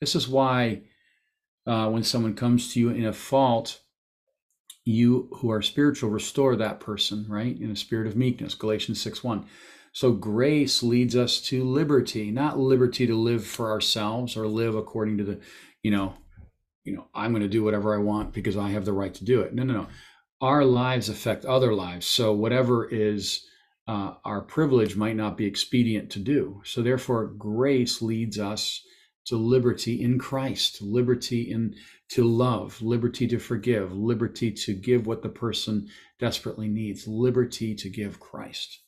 This 0.01 0.13
is 0.13 0.27
why 0.27 0.81
uh, 1.67 1.89
when 1.89 2.03
someone 2.03 2.33
comes 2.33 2.73
to 2.73 2.79
you 2.79 2.89
in 2.89 3.05
a 3.05 3.13
fault 3.13 3.81
you 4.87 5.27
who 5.39 5.51
are 5.51 5.61
spiritual 5.61 6.09
restore 6.09 6.55
that 6.55 6.79
person, 6.79 7.25
right? 7.27 7.59
In 7.59 7.69
a 7.69 7.75
spirit 7.75 8.07
of 8.07 8.15
meekness, 8.15 8.55
Galatians 8.55 9.01
6 9.01 9.21
1. 9.21 9.45
So 9.91 10.13
grace 10.13 10.81
leads 10.81 11.13
us 11.13 11.41
to 11.41 11.65
liberty, 11.65 12.31
not 12.31 12.57
liberty 12.57 13.05
to 13.05 13.15
live 13.15 13.45
for 13.45 13.69
ourselves 13.69 14.37
or 14.37 14.47
live 14.47 14.75
according 14.75 15.17
to 15.17 15.25
the, 15.25 15.39
you 15.83 15.91
know, 15.91 16.13
you 16.85 16.95
know, 16.95 17.07
I'm 17.13 17.31
going 17.31 17.41
to 17.41 17.49
do 17.49 17.65
whatever 17.65 17.93
I 17.93 17.97
want 17.97 18.31
because 18.31 18.55
I 18.55 18.69
have 18.69 18.85
the 18.85 18.93
right 18.93 19.13
to 19.15 19.25
do 19.25 19.41
it. 19.41 19.53
No, 19.53 19.63
no, 19.63 19.73
no. 19.73 19.87
Our 20.39 20.63
lives 20.63 21.09
affect 21.09 21.43
other 21.43 21.73
lives. 21.73 22.05
So 22.05 22.31
whatever 22.31 22.87
is 22.87 23.45
uh, 23.89 24.13
our 24.23 24.41
privilege 24.41 24.95
might 24.95 25.17
not 25.17 25.35
be 25.35 25.45
expedient 25.45 26.11
to 26.11 26.19
do. 26.19 26.61
So 26.63 26.81
therefore, 26.81 27.27
grace 27.27 28.01
leads 28.01 28.39
us 28.39 28.81
to 29.27 29.35
liberty 29.35 30.01
in 30.01 30.17
Christ, 30.17 30.81
liberty 30.81 31.51
in 31.51 31.75
to 32.09 32.23
love, 32.23 32.81
liberty 32.81 33.27
to 33.27 33.39
forgive, 33.39 33.93
liberty 33.93 34.51
to 34.51 34.73
give 34.73 35.05
what 35.05 35.21
the 35.21 35.29
person 35.29 35.89
desperately 36.19 36.67
needs, 36.67 37.07
liberty 37.07 37.75
to 37.75 37.89
give 37.89 38.19
Christ. 38.19 38.79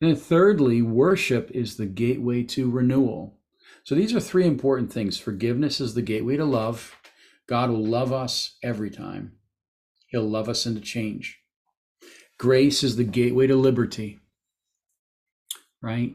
And 0.00 0.10
then 0.10 0.16
thirdly, 0.16 0.82
worship 0.82 1.50
is 1.52 1.76
the 1.76 1.86
gateway 1.86 2.42
to 2.44 2.70
renewal. 2.70 3.38
So 3.84 3.94
these 3.94 4.14
are 4.14 4.20
three 4.20 4.46
important 4.46 4.92
things. 4.92 5.18
Forgiveness 5.18 5.80
is 5.80 5.94
the 5.94 6.02
gateway 6.02 6.36
to 6.36 6.44
love. 6.44 6.96
God 7.46 7.70
will 7.70 7.84
love 7.84 8.12
us 8.12 8.56
every 8.62 8.90
time. 8.90 9.32
He'll 10.08 10.28
love 10.28 10.48
us 10.48 10.66
into 10.66 10.80
change. 10.80 11.38
Grace 12.38 12.82
is 12.82 12.96
the 12.96 13.04
gateway 13.04 13.46
to 13.46 13.56
liberty. 13.56 14.20
Right? 15.82 16.14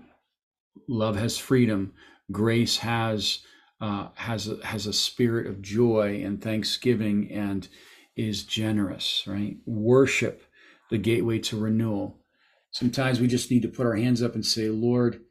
Love 0.88 1.16
has 1.16 1.38
freedom. 1.38 1.94
Grace 2.32 2.78
has 2.78 3.40
uh, 3.82 4.08
has 4.16 4.48
a, 4.48 4.66
has 4.66 4.88
a 4.88 4.94
spirit 4.94 5.48
of 5.48 5.62
joy 5.62 6.22
and 6.24 6.42
thanksgiving 6.42 7.30
and 7.32 7.68
is 8.16 8.44
generous. 8.44 9.24
Right? 9.28 9.58
Worship, 9.66 10.44
the 10.90 10.98
gateway 10.98 11.40
to 11.40 11.60
renewal. 11.60 12.20
Sometimes 12.72 13.20
we 13.20 13.28
just 13.28 13.52
need 13.52 13.62
to 13.62 13.70
put 13.70 13.86
our 13.86 13.96
hands 13.96 14.22
up 14.22 14.36
and 14.36 14.46
say, 14.46 14.70
Lord, 14.70 15.22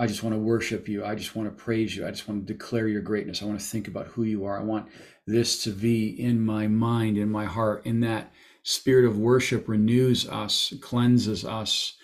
I 0.00 0.06
just 0.06 0.22
want 0.22 0.34
to 0.34 0.40
worship 0.40 0.88
you. 0.88 1.04
I 1.04 1.14
just 1.14 1.36
want 1.36 1.48
to 1.48 1.62
praise 1.62 1.94
you. 1.94 2.06
I 2.06 2.10
just 2.10 2.26
want 2.26 2.46
to 2.46 2.52
declare 2.52 2.88
your 2.88 3.02
greatness. 3.02 3.42
I 3.42 3.44
want 3.44 3.60
to 3.60 3.66
think 3.66 3.86
about 3.86 4.06
who 4.06 4.24
you 4.24 4.46
are. 4.46 4.58
I 4.58 4.64
want 4.64 4.88
this 5.26 5.62
to 5.64 5.70
be 5.70 6.08
in 6.08 6.40
my 6.40 6.66
mind, 6.66 7.18
in 7.18 7.30
my 7.30 7.44
heart, 7.44 7.84
in 7.84 8.00
that 8.00 8.32
spirit 8.62 9.04
of 9.04 9.18
worship 9.18 9.68
renews 9.68 10.26
us, 10.28 10.72
cleanses 10.80 11.44
us, 11.44 11.98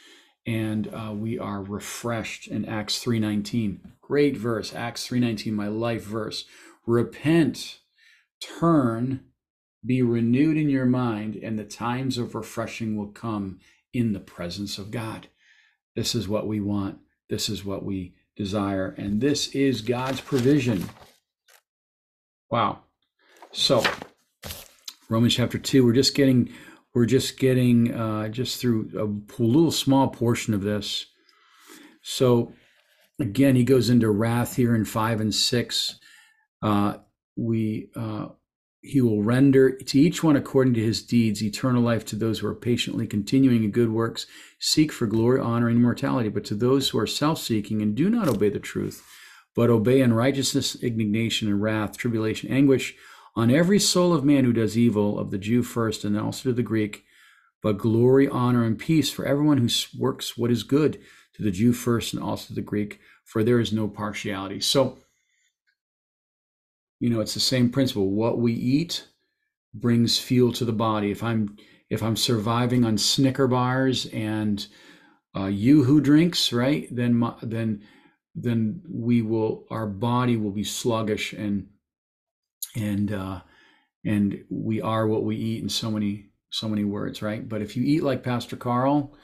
and 0.47 0.89
uh, 0.95 1.13
we 1.13 1.39
are 1.39 1.63
refreshed 1.63 2.47
in 2.47 2.65
Acts 2.65 3.03
3:19. 3.05 3.81
Great 4.01 4.37
verse, 4.37 4.75
Acts 4.75 5.07
3:19, 5.09 5.53
my 5.53 5.69
life 5.69 6.05
verse. 6.05 6.45
Repent, 6.87 7.81
turn, 8.41 9.25
be 9.85 10.03
renewed 10.03 10.57
in 10.57 10.69
your 10.69 10.87
mind, 10.87 11.35
and 11.37 11.59
the 11.59 11.65
times 11.65 12.17
of 12.17 12.35
refreshing 12.35 12.97
will 12.97 13.09
come 13.09 13.59
in 13.93 14.13
the 14.13 14.21
presence 14.21 14.79
of 14.79 14.91
God. 14.91 15.29
This 15.97 16.15
is 16.15 16.29
what 16.29 16.47
we 16.47 16.61
want. 16.61 16.99
This 17.29 17.49
is 17.49 17.65
what 17.65 17.85
we 17.85 18.15
desire. 18.37 18.95
And 18.99 19.21
this 19.21 19.49
is 19.49 19.81
God's 19.81 20.21
provision. 20.21 20.89
Wow. 22.51 22.81
So, 23.51 23.83
Romans 25.09 25.35
chapter 25.35 25.59
2, 25.59 25.85
we're 25.85 25.93
just 25.93 26.15
getting 26.15 26.53
we're 26.97 27.05
just 27.05 27.39
getting 27.39 27.93
uh, 27.93 28.27
just 28.29 28.59
through 28.59 28.89
a 28.99 29.43
little 29.43 29.71
small 29.71 30.09
portion 30.09 30.55
of 30.55 30.63
this. 30.63 31.05
So, 32.01 32.55
again, 33.21 33.55
he 33.55 33.65
goes 33.65 33.91
into 33.91 34.09
wrath 34.09 34.57
here 34.57 34.75
in 34.75 34.87
5 34.87 35.21
and 35.21 35.35
6. 35.35 36.01
Uh, 36.63 36.95
we 37.37 37.91
uh, 37.95 38.29
he 38.81 39.03
will 39.03 39.23
render 39.23 39.77
to 39.77 40.01
each 40.01 40.25
one 40.25 40.37
according 40.37 40.73
to 40.73 40.83
his 40.83 41.03
deeds 41.03 41.43
eternal 41.43 41.83
life 41.83 42.07
to 42.07 42.17
those 42.17 42.39
who 42.39 42.47
are 42.47 42.55
patiently 42.55 43.07
continuing 43.07 43.63
in 43.63 43.73
good 43.73 43.91
works, 43.91 44.27
seek 44.59 44.91
for 44.91 45.07
glory, 45.07 45.39
honor, 45.39 45.69
and 45.69 45.77
immortality. 45.77 46.31
But 46.31 46.47
to 46.47 46.55
those 46.55 46.89
who 46.89 46.99
are 46.99 47.07
self 47.07 47.39
seeking 47.39 47.83
and 47.83 47.95
do 47.95 48.09
not 48.09 48.27
obey 48.27 48.49
the 48.49 48.59
truth, 48.59 49.05
but 49.55 49.69
obey 49.69 50.01
unrighteousness, 50.01 50.77
indignation, 50.77 51.49
and 51.49 51.61
wrath, 51.61 51.99
tribulation, 51.99 52.51
anguish 52.51 52.95
on 53.37 53.51
every 53.51 53.79
soul 53.79 54.13
of 54.13 54.25
man 54.25 54.45
who 54.45 54.53
does 54.53 54.77
evil, 54.77 55.19
of 55.19 55.31
the 55.31 55.39
Jew 55.39 55.63
first 55.63 56.05
and 56.05 56.19
also 56.19 56.49
to 56.49 56.53
the 56.53 56.63
Greek, 56.63 57.05
but 57.63 57.79
glory, 57.79 58.27
honor, 58.27 58.65
and 58.65 58.79
peace 58.79 59.11
for 59.11 59.25
everyone 59.27 59.59
who 59.59 59.69
works 59.99 60.37
what 60.37 60.51
is 60.51 60.63
good, 60.63 60.99
to 61.35 61.43
the 61.43 61.51
Jew 61.51 61.73
first 61.73 62.15
and 62.15 62.23
also 62.23 62.49
to 62.49 62.55
the 62.55 62.63
Greek, 62.63 62.99
for 63.25 63.45
there 63.45 63.61
is 63.61 63.73
no 63.73 63.89
partiality. 63.89 64.61
So, 64.61 64.99
you 67.01 67.11
know 67.11 67.21
it's 67.21 67.35
the 67.35 67.41
same 67.41 67.71
principle 67.71 68.11
what 68.11 68.39
we 68.39 68.53
eat 68.53 69.07
brings 69.75 70.19
fuel 70.19 70.53
to 70.53 70.65
the 70.65 70.73
body 70.73 71.11
if 71.11 71.23
i'm 71.23 71.57
if 71.91 72.03
i'm 72.03 72.17
surviving 72.17 72.85
on 72.85 72.97
snicker 72.97 73.47
bars 73.47 74.07
and 74.07 74.67
uh, 75.37 75.47
yoo-hoo 75.47 76.01
drinks 76.01 76.53
right 76.53 76.89
then 76.91 77.15
my, 77.15 77.35
then 77.43 77.83
then 78.35 78.83
we 78.89 79.23
will 79.23 79.65
our 79.71 79.87
body 79.87 80.37
will 80.37 80.51
be 80.51 80.65
sluggish 80.65 81.33
and 81.33 81.69
and 82.77 83.13
uh 83.13 83.41
and 84.05 84.45
we 84.51 84.81
are 84.81 85.07
what 85.07 85.25
we 85.25 85.37
eat 85.37 85.63
in 85.63 85.69
so 85.69 85.91
many 85.91 86.27
so 86.51 86.69
many 86.69 86.85
words 86.85 87.23
right 87.23 87.49
but 87.49 87.63
if 87.63 87.77
you 87.77 87.85
eat 87.85 88.03
like 88.03 88.23
pastor 88.23 88.57
carl 88.57 89.17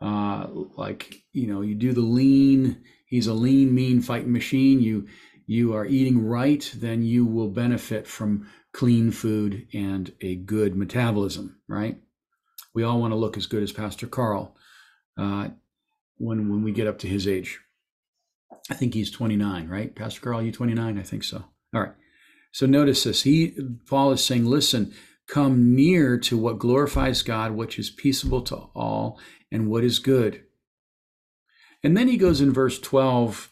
uh 0.00 0.46
like 0.76 1.22
you 1.32 1.46
know 1.46 1.60
you 1.60 1.74
do 1.74 1.92
the 1.92 2.00
lean 2.00 2.82
he's 3.06 3.26
a 3.26 3.34
lean 3.34 3.74
mean 3.74 4.00
fighting 4.00 4.32
machine 4.32 4.80
you 4.80 5.06
you 5.46 5.74
are 5.74 5.86
eating 5.86 6.26
right, 6.26 6.70
then 6.76 7.02
you 7.02 7.26
will 7.26 7.48
benefit 7.48 8.06
from 8.06 8.48
clean 8.72 9.10
food 9.10 9.66
and 9.74 10.12
a 10.20 10.36
good 10.36 10.74
metabolism, 10.74 11.60
right? 11.68 11.98
We 12.74 12.82
all 12.82 13.00
want 13.00 13.12
to 13.12 13.16
look 13.16 13.36
as 13.36 13.46
good 13.46 13.62
as 13.62 13.72
Pastor 13.72 14.06
Carl 14.06 14.56
uh, 15.18 15.48
when 16.16 16.48
when 16.48 16.62
we 16.62 16.72
get 16.72 16.86
up 16.86 16.98
to 17.00 17.08
his 17.08 17.28
age. 17.28 17.60
I 18.70 18.74
think 18.74 18.94
he's 18.94 19.10
29, 19.10 19.68
right? 19.68 19.94
Pastor 19.94 20.20
Carl, 20.20 20.42
you 20.42 20.50
29? 20.50 20.98
I 20.98 21.02
think 21.02 21.22
so. 21.22 21.44
All 21.74 21.82
right. 21.82 21.92
So 22.54 22.66
notice 22.66 23.02
this. 23.02 23.24
He 23.24 23.52
Paul 23.86 24.12
is 24.12 24.24
saying, 24.24 24.46
listen, 24.46 24.94
come 25.26 25.74
near 25.74 26.16
to 26.18 26.38
what 26.38 26.60
glorifies 26.60 27.20
God, 27.20 27.50
which 27.50 27.80
is 27.80 27.90
peaceable 27.90 28.42
to 28.42 28.68
all, 28.76 29.18
and 29.50 29.68
what 29.68 29.82
is 29.82 29.98
good. 29.98 30.44
And 31.82 31.96
then 31.96 32.06
he 32.06 32.16
goes 32.16 32.40
in 32.40 32.52
verse 32.52 32.78
12 32.78 33.50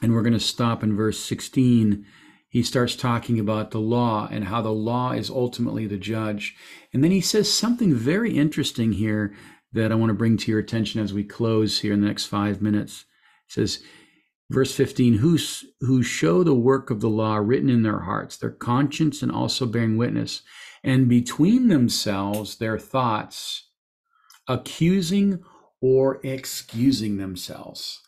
and 0.00 0.14
we're 0.14 0.22
going 0.22 0.32
to 0.32 0.40
stop 0.40 0.84
in 0.84 0.96
verse 0.96 1.18
16 1.18 2.06
he 2.48 2.62
starts 2.62 2.94
talking 2.94 3.40
about 3.40 3.72
the 3.72 3.80
law 3.80 4.28
and 4.30 4.44
how 4.44 4.62
the 4.62 4.70
law 4.70 5.10
is 5.10 5.30
ultimately 5.30 5.86
the 5.86 5.96
judge 5.96 6.56
and 6.92 7.04
then 7.04 7.12
he 7.12 7.20
says 7.20 7.52
something 7.52 7.94
very 7.94 8.36
interesting 8.36 8.92
here 8.92 9.32
that 9.72 9.92
i 9.92 9.94
want 9.94 10.10
to 10.10 10.14
bring 10.14 10.36
to 10.36 10.50
your 10.50 10.58
attention 10.58 11.00
as 11.00 11.14
we 11.14 11.22
close 11.22 11.78
here 11.78 11.92
in 11.92 12.00
the 12.00 12.08
next 12.08 12.26
five 12.26 12.60
minutes 12.60 13.04
it 13.46 13.52
says 13.52 13.84
verse 14.50 14.74
15 14.74 15.14
who, 15.14 15.38
who 15.80 16.02
show 16.02 16.42
the 16.42 16.54
work 16.54 16.90
of 16.90 17.00
the 17.00 17.08
law 17.08 17.36
written 17.36 17.70
in 17.70 17.82
their 17.82 18.00
hearts 18.00 18.36
their 18.36 18.50
conscience 18.50 19.22
and 19.22 19.32
also 19.32 19.66
bearing 19.66 19.96
witness 19.96 20.42
and 20.82 21.08
between 21.08 21.68
themselves 21.68 22.56
their 22.56 22.78
thoughts 22.78 23.68
accusing 24.46 25.42
or 25.80 26.20
excusing 26.22 27.16
themselves 27.16 28.04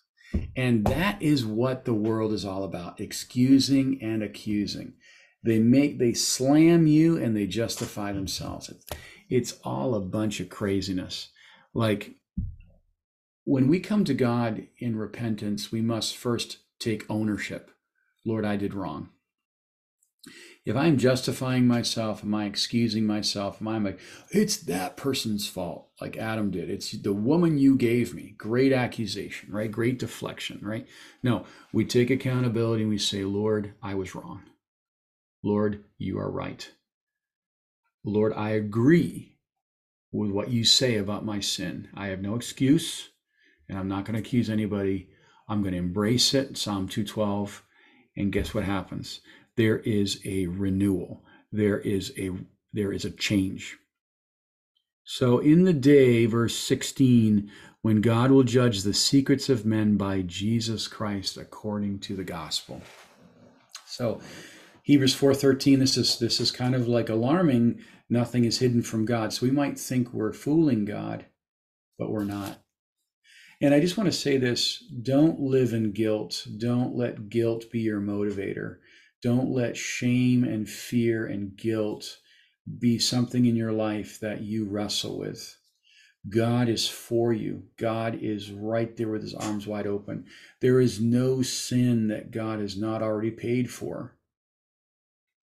and 0.56 0.84
that 0.86 1.20
is 1.20 1.44
what 1.44 1.84
the 1.84 1.94
world 1.94 2.32
is 2.32 2.44
all 2.44 2.64
about 2.64 3.00
excusing 3.00 4.02
and 4.02 4.22
accusing. 4.22 4.94
They 5.42 5.58
make, 5.58 5.98
they 5.98 6.12
slam 6.12 6.86
you 6.86 7.16
and 7.16 7.36
they 7.36 7.46
justify 7.46 8.12
themselves. 8.12 8.68
It's, 8.68 8.86
it's 9.28 9.60
all 9.64 9.94
a 9.94 10.00
bunch 10.00 10.40
of 10.40 10.48
craziness. 10.48 11.28
Like 11.72 12.14
when 13.46 13.68
we 13.68 13.80
come 13.80 14.04
to 14.04 14.12
God 14.14 14.66
in 14.78 14.96
repentance, 14.96 15.72
we 15.72 15.80
must 15.80 16.16
first 16.16 16.58
take 16.78 17.10
ownership. 17.10 17.70
Lord, 18.26 18.44
I 18.44 18.56
did 18.56 18.74
wrong 18.74 19.08
if 20.66 20.74
I'm 20.74 20.98
justifying 20.98 21.68
myself, 21.68 22.24
am 22.24 22.34
I 22.34 22.46
excusing 22.46 23.06
myself? 23.06 23.58
Am 23.60 23.68
I 23.68 23.78
like, 23.78 24.00
it's 24.32 24.56
that 24.56 24.96
person's 24.96 25.46
fault, 25.46 25.88
like 26.00 26.16
Adam 26.16 26.50
did? 26.50 26.68
It's 26.68 26.90
the 26.90 27.12
woman 27.12 27.56
you 27.56 27.76
gave 27.76 28.12
me. 28.12 28.34
Great 28.36 28.72
accusation, 28.72 29.52
right? 29.52 29.70
Great 29.70 30.00
deflection, 30.00 30.58
right? 30.62 30.84
No, 31.22 31.46
we 31.72 31.84
take 31.84 32.10
accountability 32.10 32.82
and 32.82 32.90
we 32.90 32.98
say, 32.98 33.24
Lord, 33.24 33.74
I 33.80 33.94
was 33.94 34.16
wrong. 34.16 34.42
Lord, 35.44 35.84
you 35.98 36.18
are 36.18 36.30
right. 36.30 36.68
Lord, 38.04 38.32
I 38.34 38.50
agree 38.50 39.36
with 40.10 40.32
what 40.32 40.50
you 40.50 40.64
say 40.64 40.96
about 40.96 41.24
my 41.24 41.38
sin. 41.38 41.88
I 41.94 42.08
have 42.08 42.20
no 42.20 42.34
excuse, 42.34 43.10
and 43.68 43.78
I'm 43.78 43.88
not 43.88 44.04
going 44.04 44.14
to 44.14 44.20
accuse 44.20 44.50
anybody. 44.50 45.08
I'm 45.48 45.62
going 45.62 45.72
to 45.72 45.78
embrace 45.78 46.34
it, 46.34 46.56
Psalm 46.56 46.88
212. 46.88 47.62
And 48.16 48.32
guess 48.32 48.54
what 48.54 48.64
happens? 48.64 49.20
there 49.56 49.78
is 49.78 50.20
a 50.24 50.46
renewal 50.46 51.24
there 51.50 51.78
is 51.78 52.12
a 52.18 52.30
there 52.72 52.92
is 52.92 53.04
a 53.04 53.10
change 53.10 53.78
so 55.04 55.38
in 55.38 55.64
the 55.64 55.72
day 55.72 56.26
verse 56.26 56.56
16 56.56 57.50
when 57.82 58.00
god 58.00 58.30
will 58.30 58.42
judge 58.42 58.82
the 58.82 58.94
secrets 58.94 59.48
of 59.48 59.66
men 59.66 59.96
by 59.96 60.22
jesus 60.22 60.86
christ 60.86 61.36
according 61.36 61.98
to 61.98 62.14
the 62.14 62.24
gospel 62.24 62.80
so 63.86 64.20
hebrews 64.82 65.16
4.13 65.18 65.78
this 65.78 65.96
is 65.96 66.18
this 66.18 66.40
is 66.40 66.50
kind 66.50 66.74
of 66.74 66.86
like 66.86 67.08
alarming 67.08 67.80
nothing 68.08 68.44
is 68.44 68.58
hidden 68.58 68.82
from 68.82 69.04
god 69.04 69.32
so 69.32 69.46
we 69.46 69.52
might 69.52 69.78
think 69.78 70.12
we're 70.12 70.32
fooling 70.32 70.84
god 70.84 71.26
but 71.98 72.10
we're 72.10 72.24
not 72.24 72.58
and 73.60 73.74
i 73.74 73.80
just 73.80 73.96
want 73.96 74.10
to 74.10 74.16
say 74.16 74.36
this 74.36 74.84
don't 75.02 75.40
live 75.40 75.72
in 75.72 75.92
guilt 75.92 76.46
don't 76.58 76.94
let 76.94 77.28
guilt 77.28 77.70
be 77.70 77.80
your 77.80 78.00
motivator 78.00 78.76
don't 79.22 79.50
let 79.50 79.76
shame 79.76 80.44
and 80.44 80.68
fear 80.68 81.26
and 81.26 81.56
guilt 81.56 82.18
be 82.78 82.98
something 82.98 83.46
in 83.46 83.56
your 83.56 83.72
life 83.72 84.18
that 84.20 84.42
you 84.42 84.64
wrestle 84.64 85.18
with. 85.18 85.56
God 86.28 86.68
is 86.68 86.88
for 86.88 87.32
you. 87.32 87.64
God 87.76 88.18
is 88.20 88.50
right 88.50 88.96
there 88.96 89.08
with 89.08 89.22
his 89.22 89.34
arms 89.34 89.66
wide 89.66 89.86
open. 89.86 90.26
There 90.60 90.80
is 90.80 91.00
no 91.00 91.42
sin 91.42 92.08
that 92.08 92.32
God 92.32 92.58
has 92.58 92.76
not 92.76 93.02
already 93.02 93.30
paid 93.30 93.70
for. 93.70 94.16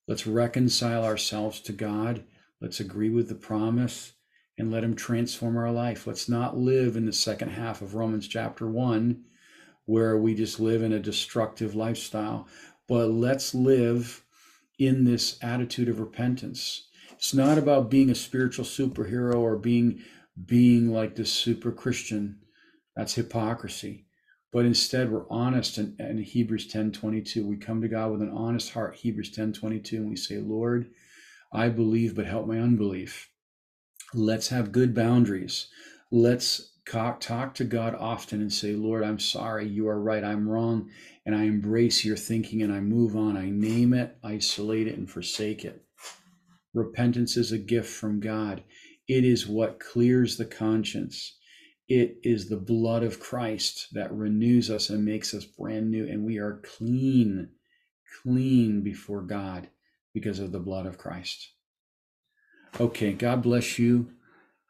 Let's 0.07 0.28
reconcile 0.28 1.05
ourselves 1.05 1.61
to 1.61 1.72
God. 1.72 2.26
Let's 2.59 2.82
agree 2.82 3.09
with 3.09 3.30
the 3.30 3.36
promise 3.36 4.14
and 4.58 4.72
let 4.72 4.84
him 4.84 4.95
transform 4.95 5.58
our 5.58 5.72
life. 5.72 6.06
Let's 6.06 6.30
not 6.30 6.58
live 6.58 6.95
in 6.95 7.06
the 7.06 7.14
second 7.14 7.49
half 7.49 7.82
of 7.82 7.95
Romans 7.95 8.28
chapter 8.28 8.68
1 8.68 9.24
where 9.86 10.18
we 10.18 10.34
just 10.34 10.60
live 10.60 10.82
in 10.82 10.93
a 10.93 10.99
destructive 10.99 11.76
lifestyle. 11.76 12.47
But 12.88 13.08
let's 13.08 13.54
live 13.54 14.24
in 14.80 15.04
this 15.04 15.38
attitude 15.41 15.89
of 15.89 15.99
repentance. 15.99 16.88
It's 17.12 17.34
not 17.34 17.58
about 17.58 17.89
being 17.89 18.10
a 18.10 18.16
spiritual 18.16 18.66
superhero 18.66 19.36
or 19.36 19.58
being 19.58 20.01
being 20.45 20.89
like 20.89 21.16
this 21.16 21.32
super 21.32 21.72
Christian. 21.72 22.39
That's 22.95 23.16
hypocrisy. 23.16 24.08
But 24.51 24.66
instead, 24.66 25.12
we're 25.12 25.30
honest. 25.30 25.78
And, 25.78 26.20
Hebrews 26.20 26.68
10 26.68 26.91
22, 26.91 27.45
we 27.45 27.58
come 27.58 27.82
to 27.82 27.88
God 27.88 28.12
with 28.12 28.22
an 28.22 28.32
honest 28.32 28.74
heart. 28.74 28.95
Hebrews 28.95 29.32
10 29.32 29.54
22, 29.54 29.97
and 29.97 30.10
we 30.10 30.16
say, 30.16 30.38
Lord, 30.38 30.89
I 31.51 31.70
believe, 31.70 32.16
but 32.16 32.26
help 32.26 32.47
my 32.47 32.60
unbelief. 32.60 33.30
Let's 34.14 34.49
have 34.49 34.72
good 34.72 34.93
boundaries. 34.93 35.68
Let's 36.11 36.74
talk, 36.86 37.53
to 37.55 37.64
God 37.64 37.95
often 37.95 38.41
and 38.41 38.53
say, 38.53 38.74
Lord, 38.74 39.03
I'm 39.03 39.18
sorry. 39.18 39.68
You 39.68 39.88
are 39.88 39.99
right. 39.99 40.24
I'm 40.24 40.47
wrong. 40.47 40.91
And 41.26 41.36
I 41.36 41.43
embrace 41.43 42.05
your 42.05 42.18
thinking 42.18 42.61
and 42.61 42.72
I 42.72 42.80
move 42.80 43.16
on. 43.16 43.38
I 43.38 43.49
name 43.49 43.93
it, 43.93 44.18
isolate 44.24 44.88
it, 44.88 44.97
and 44.97 45.09
forsake 45.09 45.66
it. 45.66 45.84
Repentance 46.74 47.38
is 47.38 47.51
a 47.51 47.57
gift 47.57 47.89
from 47.89 48.20
God. 48.20 48.64
It 49.07 49.24
is 49.24 49.47
what 49.47 49.80
clears 49.80 50.38
the 50.38 50.45
conscience. 50.45 51.38
It 51.88 52.18
is 52.24 52.49
the 52.49 52.57
blood 52.57 53.03
of 53.03 53.20
Christ 53.20 53.88
that 53.93 54.14
renews 54.14 54.70
us 54.70 54.89
and 54.89 55.03
makes 55.03 55.34
us 55.34 55.45
brand 55.45 55.89
new. 55.89 56.07
And 56.07 56.24
we 56.24 56.38
are 56.38 56.61
clean, 56.64 57.49
clean 58.22 58.82
before 58.82 59.22
God 59.22 59.70
because 60.14 60.39
of 60.39 60.51
the 60.51 60.59
blood 60.59 60.86
of 60.86 60.97
Christ. 60.97 61.49
Okay, 62.80 63.13
God 63.13 63.43
bless 63.43 63.78
you. 63.78 64.09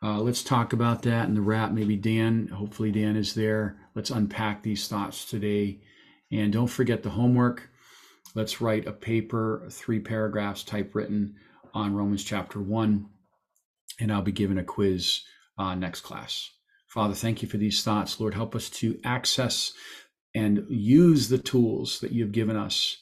Uh, 0.02 0.20
let's 0.20 0.44
talk 0.44 0.74
about 0.74 1.04
that 1.04 1.30
in 1.30 1.36
the 1.36 1.42
wrap. 1.42 1.72
Maybe 1.72 1.96
Dan, 1.96 2.50
hopefully, 2.50 2.92
Dan 2.92 3.16
is 3.16 3.34
there. 3.34 3.78
Let's 3.96 4.10
unpack 4.10 4.62
these 4.62 4.90
thoughts 4.90 5.24
today. 5.24 5.80
And 6.30 6.52
don't 6.52 6.68
forget 6.68 7.04
the 7.04 7.12
homework. 7.12 7.70
Let's 8.36 8.60
write 8.60 8.88
a 8.88 8.92
paper, 8.92 9.68
three 9.70 10.02
paragraphs 10.02 10.64
typewritten 10.64 11.36
on 11.74 11.94
Romans 11.94 12.26
chapter 12.26 12.60
1. 12.60 13.06
And 14.02 14.12
I'll 14.12 14.22
be 14.22 14.34
given 14.34 14.58
a 14.58 14.66
quiz 14.66 15.22
uh, 15.58 15.76
next 15.76 16.02
class. 16.02 16.50
Father, 16.88 17.14
thank 17.14 17.42
you 17.42 17.48
for 17.48 17.58
these 17.58 17.84
thoughts. 17.84 18.20
Lord, 18.20 18.34
help 18.34 18.54
us 18.54 18.70
to 18.72 19.00
access 19.06 19.72
and 20.36 20.66
use 20.68 21.30
the 21.30 21.38
tools 21.38 22.02
that 22.02 22.12
you've 22.12 22.34
given 22.34 22.58
us 22.58 22.98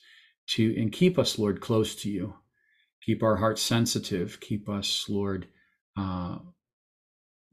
to 0.49 0.80
and 0.80 0.91
keep 0.91 1.18
us, 1.18 1.39
Lord, 1.39 1.60
close 1.60 1.95
to 1.95 2.10
you. 2.10 2.36
Keep 3.06 3.24
our 3.24 3.38
hearts 3.38 3.62
sensitive. 3.62 4.39
Keep 4.39 4.70
us, 4.70 5.06
Lord, 5.10 5.47
uh, 5.97 6.38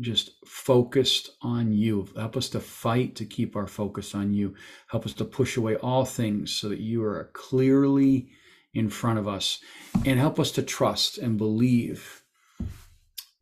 just 0.00 0.30
focused 0.46 1.30
on 1.42 1.72
you. 1.72 2.08
Help 2.16 2.36
us 2.36 2.48
to 2.50 2.60
fight 2.60 3.16
to 3.16 3.24
keep 3.24 3.56
our 3.56 3.66
focus 3.66 4.14
on 4.14 4.32
you. 4.32 4.54
Help 4.88 5.06
us 5.06 5.14
to 5.14 5.24
push 5.24 5.56
away 5.56 5.76
all 5.76 6.04
things 6.04 6.52
so 6.52 6.68
that 6.68 6.80
you 6.80 7.02
are 7.02 7.30
clearly 7.32 8.28
in 8.74 8.90
front 8.90 9.18
of 9.18 9.26
us. 9.26 9.60
And 10.04 10.18
help 10.18 10.38
us 10.38 10.52
to 10.52 10.62
trust 10.62 11.18
and 11.18 11.38
believe 11.38 12.22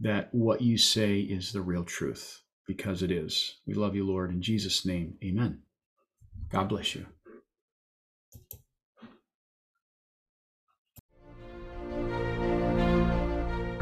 that 0.01 0.29
what 0.33 0.61
you 0.61 0.79
say 0.79 1.21
is 1.21 1.53
the 1.53 1.61
real 1.61 1.85
truth 1.85 2.41
because 2.67 3.03
it 3.03 3.11
is. 3.11 3.57
We 3.67 3.75
love 3.75 3.95
you, 3.95 4.07
Lord. 4.07 4.31
In 4.31 4.43
Jesus' 4.43 4.87
name, 4.87 5.19
amen. 5.25 5.63
God 6.51 6.69
bless 6.69 6.95
you. 6.95 7.07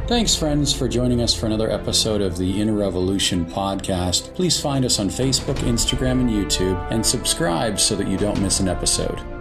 Thanks, 0.07 0.35
friends, 0.35 0.71
for 0.71 0.87
joining 0.87 1.23
us 1.23 1.33
for 1.33 1.47
another 1.47 1.71
episode 1.71 2.21
of 2.21 2.37
the 2.37 2.61
Inner 2.61 2.75
Revolution 2.75 3.47
podcast. 3.47 4.35
Please 4.35 4.61
find 4.61 4.85
us 4.85 4.99
on 4.99 5.09
Facebook, 5.09 5.55
Instagram, 5.61 6.21
and 6.21 6.29
YouTube, 6.29 6.79
and 6.91 7.05
subscribe 7.05 7.81
so 7.81 7.97
that 7.97 8.07
you 8.07 8.19
don't 8.19 8.39
miss 8.43 8.61
an 8.61 8.69
episode. 8.69 9.34